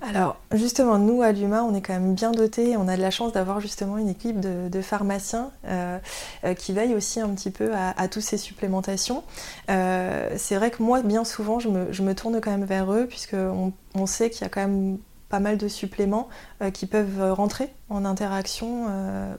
Alors 0.01 0.37
justement, 0.53 0.97
nous 0.97 1.21
à 1.21 1.31
l'UMA, 1.31 1.63
on 1.63 1.75
est 1.75 1.81
quand 1.81 1.93
même 1.93 2.13
bien 2.13 2.31
dotés. 2.31 2.77
On 2.77 2.87
a 2.87 2.95
de 2.95 3.01
la 3.01 3.11
chance 3.11 3.33
d'avoir 3.33 3.59
justement 3.59 3.97
une 3.97 4.07
équipe 4.07 4.39
de, 4.39 4.81
pharmaciens 4.81 5.51
euh, 5.65 5.99
euh, 6.45 6.53
qui 6.53 6.71
veillent 6.71 6.95
aussi 6.95 7.19
un 7.19 7.29
petit 7.29 7.51
peu 7.51 7.71
à, 7.73 8.07
toutes 8.07 8.23
ces 8.23 8.37
supplémentations. 8.37 9.23
Euh, 9.69 10.29
c'est 10.37 10.55
vrai 10.55 10.71
que 10.71 10.81
moi, 10.81 11.01
bien 11.01 11.25
souvent, 11.25 11.59
je 11.59 11.69
me, 11.69 12.13
tourne 12.13 12.39
quand 12.39 12.51
même 12.51 12.65
vers 12.65 12.91
eux 12.93 13.05
puisqu'on 13.07 13.73
on 13.93 14.05
sait 14.05 14.29
qu'il 14.29 14.41
y 14.41 14.45
a 14.45 14.49
quand 14.49 14.61
même 14.61 14.97
pas 15.29 15.39
mal 15.39 15.57
de 15.57 15.67
suppléments 15.67 16.29
qui 16.73 16.85
peuvent 16.85 17.31
rentrer 17.33 17.69
en 17.89 18.05
interaction 18.05 18.85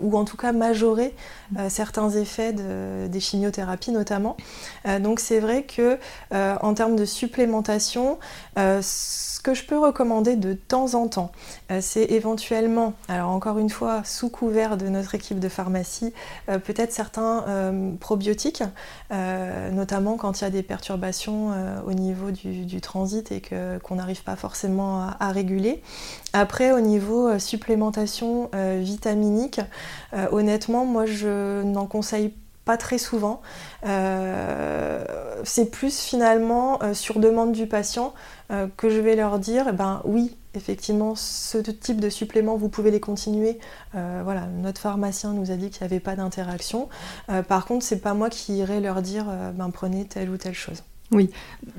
ou 0.00 0.16
en 0.16 0.24
tout 0.24 0.36
cas 0.36 0.52
majorer 0.52 1.14
certains 1.68 2.10
effets 2.10 2.52
des 2.52 3.20
chimiothérapies 3.20 3.92
notamment. 3.92 4.36
donc 5.00 5.20
c'est 5.20 5.40
vrai 5.40 5.64
que 5.64 5.98
en 6.32 6.74
termes 6.74 6.96
de 6.96 7.04
supplémentation, 7.04 8.18
ce 8.56 9.42
que 9.42 9.54
je 9.54 9.64
peux 9.64 9.78
recommander 9.78 10.36
de 10.36 10.52
temps 10.52 10.92
en 10.92 11.08
temps, 11.08 11.32
euh, 11.70 11.78
c'est 11.80 12.04
éventuellement, 12.04 12.92
alors 13.08 13.30
encore 13.30 13.58
une 13.58 13.70
fois, 13.70 14.02
sous 14.04 14.28
couvert 14.28 14.76
de 14.76 14.86
notre 14.88 15.14
équipe 15.14 15.40
de 15.40 15.48
pharmacie, 15.48 16.12
euh, 16.50 16.58
peut-être 16.58 16.92
certains 16.92 17.44
euh, 17.48 17.92
probiotiques, 17.98 18.62
notamment 19.72 20.18
quand 20.18 20.40
il 20.40 20.44
y 20.44 20.46
a 20.46 20.50
des 20.50 20.62
perturbations 20.62 21.52
au 21.86 21.92
niveau 21.92 22.30
du, 22.30 22.80
transit 22.80 23.32
et 23.32 23.40
qu'on 23.40 23.94
n'arrive 23.94 24.22
pas 24.22 24.36
forcément 24.36 25.08
à, 25.18 25.32
réguler. 25.32 25.82
Après, 26.32 26.72
au 26.72 26.80
niveau 26.80 27.38
supplémentation 27.38 28.50
vitaminique, 28.78 29.60
honnêtement, 30.30 30.84
moi 30.84 31.06
je 31.06 31.62
n'en 31.62 31.86
conseille 31.86 32.32
pas 32.64 32.76
très 32.76 32.98
souvent. 32.98 33.40
Euh, 33.86 35.04
c'est 35.44 35.70
plus 35.70 35.98
finalement 35.98 36.82
euh, 36.82 36.94
sur 36.94 37.18
demande 37.18 37.52
du 37.52 37.66
patient 37.66 38.14
euh, 38.50 38.66
que 38.76 38.90
je 38.90 39.00
vais 39.00 39.16
leur 39.16 39.38
dire, 39.38 39.66
eh 39.70 39.72
ben 39.72 40.02
oui, 40.04 40.36
effectivement, 40.54 41.14
ce 41.14 41.58
type 41.58 42.00
de 42.00 42.08
supplément, 42.08 42.56
vous 42.56 42.68
pouvez 42.68 42.90
les 42.90 43.00
continuer. 43.00 43.58
voilà, 43.92 44.46
notre 44.46 44.80
pharmacien 44.80 45.32
nous 45.32 45.52
a 45.52 45.56
dit 45.56 45.70
qu'il 45.70 45.82
n'y 45.82 45.92
avait 45.92 46.00
pas 46.00 46.16
d'interaction. 46.16 46.88
par 47.46 47.66
contre, 47.66 47.84
c'est 47.84 48.00
pas 48.00 48.14
moi 48.14 48.30
qui 48.30 48.56
irai 48.56 48.80
leur 48.80 49.00
dire, 49.00 49.26
ben 49.54 49.70
prenez 49.70 50.06
telle 50.06 50.28
ou 50.28 50.36
telle 50.38 50.54
chose. 50.54 50.82
Oui, 51.12 51.30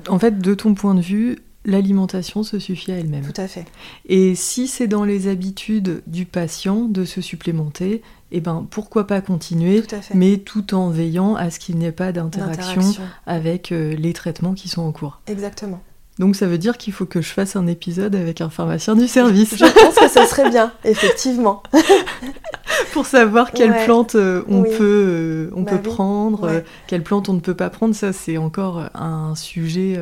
en 0.08 0.18
fait, 0.18 0.38
de 0.38 0.54
ton 0.54 0.72
point 0.72 0.94
de 0.94 1.02
vue, 1.02 1.38
l'alimentation 1.64 2.42
se 2.42 2.58
suffit 2.58 2.92
à 2.92 2.98
elle-même. 2.98 3.24
Tout 3.24 3.40
à 3.40 3.48
fait. 3.48 3.66
Et 4.06 4.34
si 4.34 4.66
c'est 4.66 4.88
dans 4.88 5.04
les 5.04 5.28
habitudes 5.28 6.02
du 6.06 6.26
patient 6.26 6.84
de 6.84 7.04
se 7.04 7.20
supplémenter, 7.20 8.02
eh 8.32 8.40
ben 8.40 8.66
pourquoi 8.70 9.06
pas 9.06 9.20
continuer, 9.20 9.82
mais 10.14 10.38
tout 10.38 10.74
en 10.74 10.88
veillant 10.88 11.34
à 11.34 11.50
ce 11.50 11.58
qu'il 11.58 11.76
n'y 11.76 11.84
ait 11.84 11.92
pas 11.92 12.12
d'interaction 12.12 12.82
avec 13.26 13.72
euh, 13.72 13.94
les 13.94 14.12
traitements 14.12 14.54
qui 14.54 14.68
sont 14.68 14.82
en 14.82 14.92
cours. 14.92 15.20
Exactement. 15.26 15.82
Donc 16.18 16.36
ça 16.36 16.46
veut 16.46 16.58
dire 16.58 16.76
qu'il 16.76 16.92
faut 16.92 17.06
que 17.06 17.22
je 17.22 17.28
fasse 17.28 17.56
un 17.56 17.66
épisode 17.66 18.14
avec 18.14 18.40
un 18.40 18.50
pharmacien 18.50 18.94
du 18.94 19.08
service. 19.08 19.56
Je 19.56 19.64
pense 19.64 19.94
que 19.94 20.08
ça 20.08 20.26
serait 20.26 20.50
bien, 20.50 20.72
effectivement. 20.84 21.62
Pour 22.92 23.06
savoir 23.06 23.52
quelles 23.52 23.84
plantes 23.84 24.14
euh, 24.14 24.42
on, 24.48 24.62
peut, 24.62 24.78
euh, 24.80 25.50
on 25.54 25.62
bah 25.62 25.72
peut 25.72 25.82
prendre, 25.82 26.62
quelles 26.86 27.02
plantes 27.02 27.28
on 27.28 27.34
ne 27.34 27.40
peut 27.40 27.54
pas 27.54 27.70
prendre, 27.70 27.94
ça 27.94 28.12
c'est 28.12 28.36
encore 28.36 28.88
un 28.94 29.34
sujet 29.34 29.98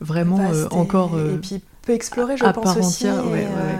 vraiment 0.00 0.50
encore... 0.70 1.18
Et, 1.18 1.38
puis 1.38 1.62
peut 1.82 1.92
explorer, 1.94 2.36
je 2.36 2.44
pense 2.44 2.76
aussi. 2.76 3.06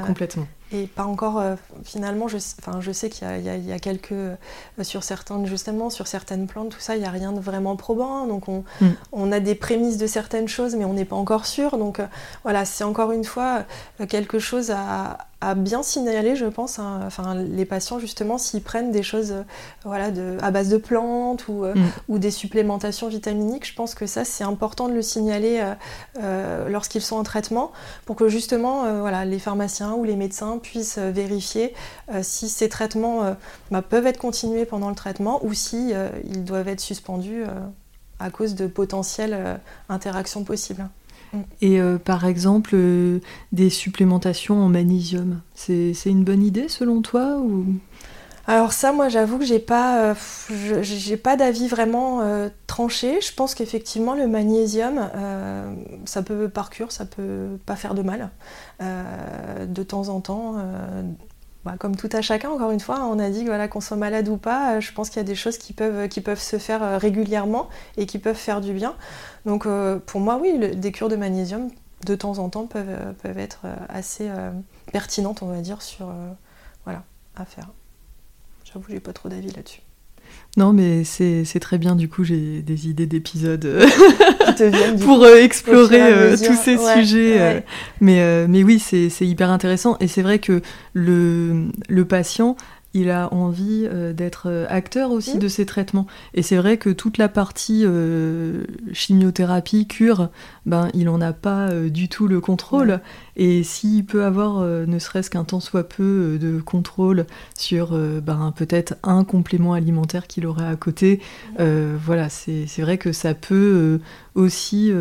complètement 0.07 0.47
et 0.73 0.87
pas 0.87 1.05
encore 1.05 1.39
euh, 1.39 1.55
finalement 1.85 2.29
je, 2.29 2.37
enfin, 2.37 2.81
je 2.81 2.93
sais 2.93 3.09
qu'il 3.09 3.27
y, 3.27 3.73
a 3.73 3.79
quelques 3.79 4.13
euh, 4.13 4.37
sur 4.83 5.03
certaines 5.03 5.47
justement 5.47 5.89
sur 5.89 6.07
certaines 6.07 6.47
plantes 6.47 6.71
tout 6.71 6.81
ça 6.81 6.95
il 6.95 7.01
n'y 7.01 7.07
a 7.07 7.11
rien 7.11 7.33
de 7.33 7.41
vraiment 7.41 7.77
probant 7.77 8.25
hein. 8.25 8.27
donc 8.27 8.49
on, 8.49 8.65
mm. 8.81 8.89
on, 9.13 9.33
a 9.33 9.41
des 9.41 9.55
prémices 9.55 9.97
de 9.97 10.07
certaines 10.07 10.49
choses 10.49 10.77
mais 10.77 10.85
on 10.85 10.93
n'est 10.93 11.07
pas 11.07 11.17
encore 11.17 11.47
sûr 11.47 11.79
donc 11.79 12.01
euh, 12.01 12.07
voilà 12.43 12.67
c'est 12.67 12.85
encore 12.85 13.13
une 13.13 13.25
fois 13.25 13.65
quelque 14.09 14.39
chose 14.39 14.71
à, 14.71 15.28
à 15.41 15.55
bien 15.55 15.85
signaler, 15.85 16.35
je 16.35 16.47
pense, 16.47 16.81
hein, 16.81 17.01
enfin, 17.07 17.37
les 17.37 17.65
patients 17.65 18.01
justement 18.01 18.39
s'ils 18.39 18.63
prennent 18.63 18.91
des 18.91 19.05
choses 19.05 19.31
euh, 19.31 19.43
voilà, 19.85 20.11
de, 20.11 20.37
à 20.43 20.51
base 20.51 20.69
de 20.69 20.79
plantes 20.79 21.47
ou, 21.47 21.65
euh, 21.65 21.75
mm. 21.77 21.91
ou, 22.09 22.19
des 22.19 22.33
supplémentations 22.33 23.07
vitaminiques, 23.07 23.65
je 23.65 23.75
pense 23.75 23.95
que 23.95 24.07
ça 24.07 24.25
c'est 24.25 24.43
important 24.43 24.89
de 24.89 24.95
le 24.95 25.03
signaler 25.03 25.65
euh, 26.21 26.69
lorsqu'ils 26.69 27.03
sont 27.03 27.17
en 27.17 27.23
traitement 27.23 27.71
pour 28.05 28.17
que 28.17 28.29
justement 28.29 29.01
voilà, 29.01 29.25
les 29.25 29.39
pharmaciens 29.39 29.93
ou 29.93 30.05
les 30.05 30.17
médecins 30.17 30.59
puissent 30.59 30.99
vérifier 30.99 31.75
si 32.23 32.49
ces 32.49 32.69
traitements 32.69 33.37
bah, 33.71 33.83
peuvent 33.83 34.07
être 34.07 34.19
continués 34.19 34.65
pendant 34.65 34.89
le 34.89 34.95
traitement 34.95 35.45
ou 35.45 35.53
si 35.55 35.93
ils 36.25 36.45
doivent 36.45 36.69
être 36.69 36.81
suspendus 36.81 37.45
à 38.19 38.31
cause 38.31 38.55
de 38.55 38.67
potentielles 38.67 39.61
interactions 39.89 40.45
possibles. 40.45 40.89
Et 41.61 41.81
euh, 41.81 41.99
par 41.99 42.27
exemple, 42.27 42.71
euh, 42.75 43.21
des 43.53 43.71
supplémentations 43.71 44.63
en 44.63 44.69
magnésium, 44.69 45.41
c'est 45.55 45.93
une 46.07 46.25
bonne 46.25 46.43
idée 46.43 46.69
selon 46.69 47.03
toi 47.03 47.39
ou... 47.39 47.67
Alors 48.47 48.73
ça, 48.73 48.93
moi, 48.93 49.11
j'avoue 49.11 49.39
que 49.39 49.45
j'ai 49.45 49.59
pas, 49.59 50.15
euh, 50.15 51.17
pas 51.23 51.37
d'avis 51.37 51.69
vraiment 51.69 52.23
tranché. 52.67 53.21
Je 53.21 53.35
pense 53.35 53.55
qu'effectivement, 53.55 54.15
le 54.15 54.27
magnésium, 54.27 55.11
ça 56.07 56.23
peut 56.23 56.49
par 56.49 56.71
cure, 56.71 56.91
ça 56.91 57.05
peut 57.05 57.59
pas 57.67 57.77
faire 57.77 57.93
de 57.93 58.01
mal 58.01 58.31
de 58.81 59.83
temps 59.83 60.09
en 60.09 60.23
temps. 60.23 60.55
Comme 61.79 61.97
tout 61.97 62.09
à 62.13 62.23
chacun, 62.23 62.51
encore 62.51 62.71
une 62.71 62.81
fois, 62.81 63.05
on 63.05 63.19
a 63.19 63.31
dit 63.31 63.47
qu'on 63.71 63.81
soit 63.81 63.97
malade 63.97 64.29
ou 64.29 64.37
pas, 64.37 64.81
je 64.81 64.93
pense 64.93 65.11
qu'il 65.11 65.19
y 65.19 65.21
a 65.21 65.25
des 65.25 65.35
choses 65.35 65.59
qui 65.59 65.73
peuvent, 65.73 66.41
se 66.41 66.59
faire 66.59 67.01
régulièrement 67.01 67.69
et 67.97 68.07
qui 68.07 68.19
peuvent 68.19 68.37
faire 68.37 68.61
du 68.61 68.73
bien. 68.73 68.95
Donc 69.45 69.67
euh, 69.67 69.99
pour 69.99 70.21
moi, 70.21 70.39
oui, 70.41 70.59
des 70.77 70.93
cures 70.93 71.09
de 71.09 71.17
magnésium, 71.17 71.71
de 72.07 72.15
temps 72.15 72.39
en 72.39 72.49
temps, 72.49 72.67
peuvent, 72.67 72.87
euh, 72.89 73.35
être 73.37 73.61
euh, 73.65 73.75
assez 73.89 74.31
pertinentes, 74.93 75.43
on 75.43 75.47
va 75.47 75.61
dire, 75.61 75.83
sur, 75.83 76.13
voilà, 76.85 77.03
à 77.37 77.45
faire. 77.45 77.69
J'avoue, 78.65 78.85
j'ai 78.89 79.01
pas 79.01 79.13
trop 79.13 79.29
d'avis 79.29 79.51
là-dessus. 79.51 79.81
Non, 80.57 80.73
mais 80.73 81.05
c'est 81.05 81.61
très 81.61 81.79
bien, 81.79 81.95
du 81.95 82.09
coup, 82.09 82.25
j'ai 82.25 82.63
des 82.63 82.89
idées 82.89 83.07
d'épisodes 83.07 83.67
pour 85.05 85.27
explorer 85.27 86.35
tous 86.37 86.57
ces 86.57 86.77
sujets. 86.77 87.65
mais, 88.01 88.47
mais 88.49 88.65
oui, 88.65 88.79
c'est 88.81 89.27
hyper 89.27 89.51
intéressant. 89.51 89.97
Et 90.01 90.09
c'est 90.09 90.23
vrai 90.23 90.41
que 90.41 90.61
le, 90.95 91.67
le 91.89 92.05
patient, 92.05 92.57
il 92.95 93.11
a 93.11 93.33
envie 93.35 93.87
euh, 93.87 94.13
d'être 94.13 94.49
euh, 94.49 94.67
acteur 94.69 95.11
aussi 95.11 95.37
mmh. 95.37 95.41
de 95.41 95.49
ces 95.49 95.67
traitements. 95.67 96.07
Et 96.35 96.43
c'est 96.43 96.57
vrai 96.57 96.79
que 96.79 96.91
toute 96.91 97.19
la 97.19 97.29
partie 97.29 97.83
euh, 97.85 98.65
chimiothérapie, 98.93 99.87
cure, 99.87 100.31
ben, 100.65 100.89
il 100.95 101.05
n'en 101.05 101.21
a 101.21 101.33
pas 101.33 101.71
du 101.89 102.09
tout 102.09 102.29
le 102.29 102.41
contrôle. 102.41 103.01
Et 103.39 103.63
s'il 103.63 104.05
peut 104.05 104.25
avoir 104.25 104.61
ne 104.61 104.99
serait-ce 104.99 105.31
qu'un 105.31 105.45
temps 105.45 105.61
soit 105.61 105.89
peu 105.89 106.39
de 106.41 106.61
contrôle 106.61 107.25
sur 107.57 107.97
ben, 107.97 108.53
peut-être 108.57 108.97
un 109.03 109.25
complément 109.25 109.73
alimentaire 109.73 110.27
qu'il 110.27 110.47
aurait 110.47 110.67
à 110.67 110.77
côté, 110.77 111.21
voilà, 111.57 112.29
c'est 112.29 112.81
vrai 112.81 112.99
que 112.99 113.13
ça 113.13 113.35
peut 113.35 114.01
aussi 114.35 114.93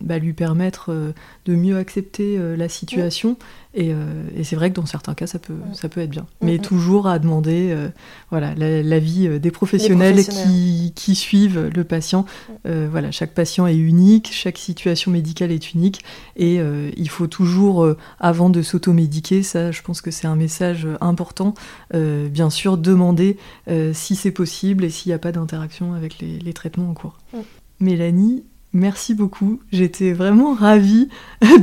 bah, 0.00 0.18
lui 0.18 0.32
permettre 0.32 1.12
de 1.46 1.54
mieux 1.54 1.76
accepter 1.76 2.38
la 2.56 2.68
situation. 2.68 3.36
Euh, 3.78 4.24
et, 4.36 4.42
c'est 4.42 4.56
vrai 4.56 4.70
que 4.70 4.76
dans 4.76 4.86
certains 4.86 5.14
cas, 5.14 5.26
ça 5.26 5.38
peut, 5.38 5.54
ça 5.72 5.88
peut 5.88 6.00
être 6.00 6.10
bien. 6.10 6.26
Mais 6.42 6.58
toujours 6.58 7.06
à 7.06 7.18
demander 7.18 7.70
euh, 7.70 7.88
voilà, 8.30 8.54
l'avis 8.54 9.28
euh, 9.28 9.38
des 9.38 9.50
professionnels, 9.50 10.24
Qui, 10.24 10.92
qui, 10.94 11.14
suivent 11.14 11.70
le 11.74 11.84
patient. 11.84 12.24
voilà, 12.64 13.10
chaque 13.10 13.32
patient 13.32 13.66
est 13.66 13.76
unique, 13.76 14.30
chaque 14.32 14.58
situation 14.58 15.10
médicale 15.10 15.52
est 15.52 15.72
unique. 15.72 16.02
Et 16.36 16.58
il 16.96 17.08
faut 17.08 17.26
toujours, 17.26 17.79
avant 18.18 18.50
de 18.50 18.62
s'automédiquer, 18.62 19.42
ça, 19.42 19.70
je 19.70 19.82
pense 19.82 20.00
que 20.00 20.10
c'est 20.10 20.26
un 20.26 20.36
message 20.36 20.86
important, 21.00 21.54
bien 21.92 22.50
sûr, 22.50 22.78
demander 22.78 23.36
si 23.92 24.16
c'est 24.16 24.30
possible 24.30 24.84
et 24.84 24.90
s'il 24.90 25.10
n'y 25.10 25.14
a 25.14 25.18
pas 25.18 25.32
d'interaction 25.32 25.94
avec 25.94 26.18
les, 26.18 26.38
les, 26.38 26.52
traitements 26.52 26.90
en 26.90 26.94
cours. 26.94 27.18
Mélanie, 27.80 28.44
Merci 28.72 29.14
beaucoup. 29.14 29.60
J'étais 29.72 30.12
vraiment 30.12 30.54
ravie 30.54 31.08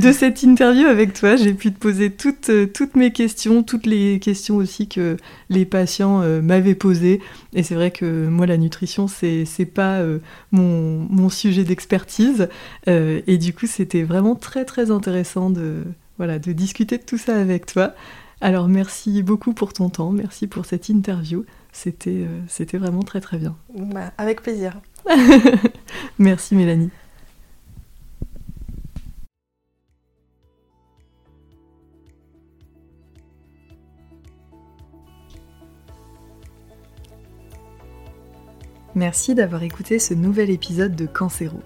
de 0.02 0.12
cette 0.12 0.42
interview 0.42 0.86
avec 0.86 1.14
toi. 1.14 1.36
J'ai 1.36 1.54
pu 1.54 1.72
te 1.72 1.78
poser 1.78 2.10
toutes, 2.10 2.50
euh, 2.50 2.66
toutes 2.66 2.96
mes 2.96 3.12
questions, 3.12 3.62
toutes 3.62 3.86
les 3.86 4.18
questions 4.18 4.56
aussi 4.56 4.88
que 4.88 5.16
les 5.48 5.64
patients 5.64 6.20
euh, 6.20 6.42
m'avaient 6.42 6.74
posées. 6.74 7.22
Et 7.54 7.62
c'est 7.62 7.74
vrai 7.74 7.92
que 7.92 8.28
moi, 8.28 8.44
la 8.44 8.58
nutrition, 8.58 9.08
c'est 9.08 9.44
n'est 9.58 9.64
pas 9.64 10.00
euh, 10.00 10.18
mon, 10.52 11.06
mon, 11.08 11.30
sujet 11.30 11.64
d'expertise. 11.64 12.48
et 12.86 13.38
du 13.38 13.54
coup, 13.54 13.66
c'était 13.66 14.02
vraiment 14.02 14.34
très, 14.34 14.66
très 14.66 14.90
intéressant 14.90 15.48
de, 15.48 15.84
voilà, 16.18 16.38
de 16.38 16.52
discuter 16.52 16.98
de 16.98 17.02
tout 17.02 17.18
ça 17.18 17.36
avec 17.36 17.66
toi. 17.66 17.94
Alors, 18.40 18.68
merci 18.68 19.22
beaucoup 19.22 19.52
pour 19.52 19.72
ton 19.72 19.88
temps. 19.88 20.10
Merci 20.10 20.46
pour 20.46 20.66
cette 20.66 20.88
interview. 20.88 21.44
C'était 21.72 22.26
c'était 22.46 22.78
vraiment 22.78 23.02
très, 23.02 23.20
très 23.20 23.38
bien. 23.38 23.56
Bah, 23.74 24.12
avec 24.18 24.42
plaisir. 24.42 24.80
Merci 26.18 26.54
Mélanie. 26.54 26.90
Merci 38.98 39.36
d'avoir 39.36 39.62
écouté 39.62 40.00
ce 40.00 40.12
nouvel 40.12 40.50
épisode 40.50 40.96
de 40.96 41.06
Cancéro. 41.06 41.60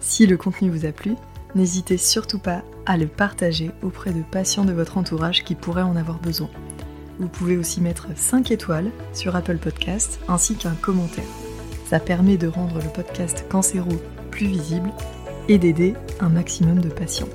Si 0.00 0.26
le 0.26 0.36
contenu 0.36 0.68
vous 0.68 0.84
a 0.84 0.90
plu, 0.90 1.14
n'hésitez 1.54 1.96
surtout 1.96 2.38
pas 2.38 2.62
à 2.86 2.96
le 2.96 3.06
partager 3.06 3.70
auprès 3.82 4.12
de 4.12 4.22
patients 4.22 4.64
de 4.64 4.72
votre 4.72 4.98
entourage 4.98 5.44
qui 5.44 5.54
pourraient 5.54 5.82
en 5.82 5.96
avoir 5.96 6.18
besoin. 6.18 6.50
Vous 7.20 7.28
pouvez 7.28 7.56
aussi 7.56 7.80
mettre 7.80 8.08
5 8.14 8.50
étoiles 8.50 8.90
sur 9.12 9.36
Apple 9.36 9.58
Podcast 9.58 10.20
ainsi 10.28 10.56
qu'un 10.56 10.74
commentaire. 10.74 11.24
Ça 11.88 12.00
permet 12.00 12.36
de 12.36 12.48
rendre 12.48 12.78
le 12.78 12.88
podcast 12.88 13.44
Cancéro 13.48 13.90
plus 14.30 14.46
visible 14.46 14.90
et 15.48 15.58
d'aider 15.58 15.94
un 16.20 16.30
maximum 16.30 16.80
de 16.80 16.88
patients. 16.88 17.28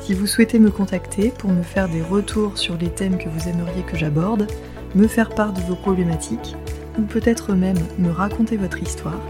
Si 0.00 0.14
vous 0.14 0.26
souhaitez 0.26 0.58
me 0.58 0.70
contacter 0.70 1.30
pour 1.30 1.50
me 1.50 1.62
faire 1.62 1.88
des 1.88 2.02
retours 2.02 2.58
sur 2.58 2.76
les 2.76 2.90
thèmes 2.90 3.18
que 3.18 3.28
vous 3.28 3.48
aimeriez 3.48 3.82
que 3.82 3.96
j'aborde, 3.96 4.46
me 4.94 5.06
faire 5.06 5.30
part 5.30 5.52
de 5.52 5.60
vos 5.60 5.76
problématiques, 5.76 6.56
ou 6.98 7.02
peut-être 7.02 7.54
même 7.54 7.78
me 7.98 8.10
raconter 8.10 8.56
votre 8.56 8.82
histoire, 8.82 9.20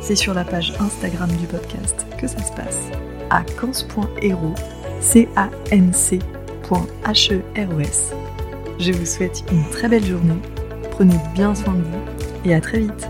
c'est 0.00 0.16
sur 0.16 0.34
la 0.34 0.44
page 0.44 0.74
Instagram 0.80 1.30
du 1.36 1.46
podcast 1.46 2.06
que 2.18 2.26
ça 2.26 2.42
se 2.42 2.52
passe, 2.52 2.90
à 3.30 3.42
cans.hero, 3.60 4.54
c 5.00 5.28
a 5.36 5.48
n 5.70 5.92
c 5.92 6.18
h 6.70 7.32
e 7.32 7.82
Je 8.78 8.92
vous 8.92 9.06
souhaite 9.06 9.44
une 9.52 9.64
très 9.70 9.88
belle 9.88 10.04
journée, 10.04 10.38
prenez 10.90 11.16
bien 11.34 11.54
soin 11.54 11.74
de 11.74 11.82
vous 11.82 12.48
et 12.50 12.54
à 12.54 12.60
très 12.60 12.80
vite 12.80 13.08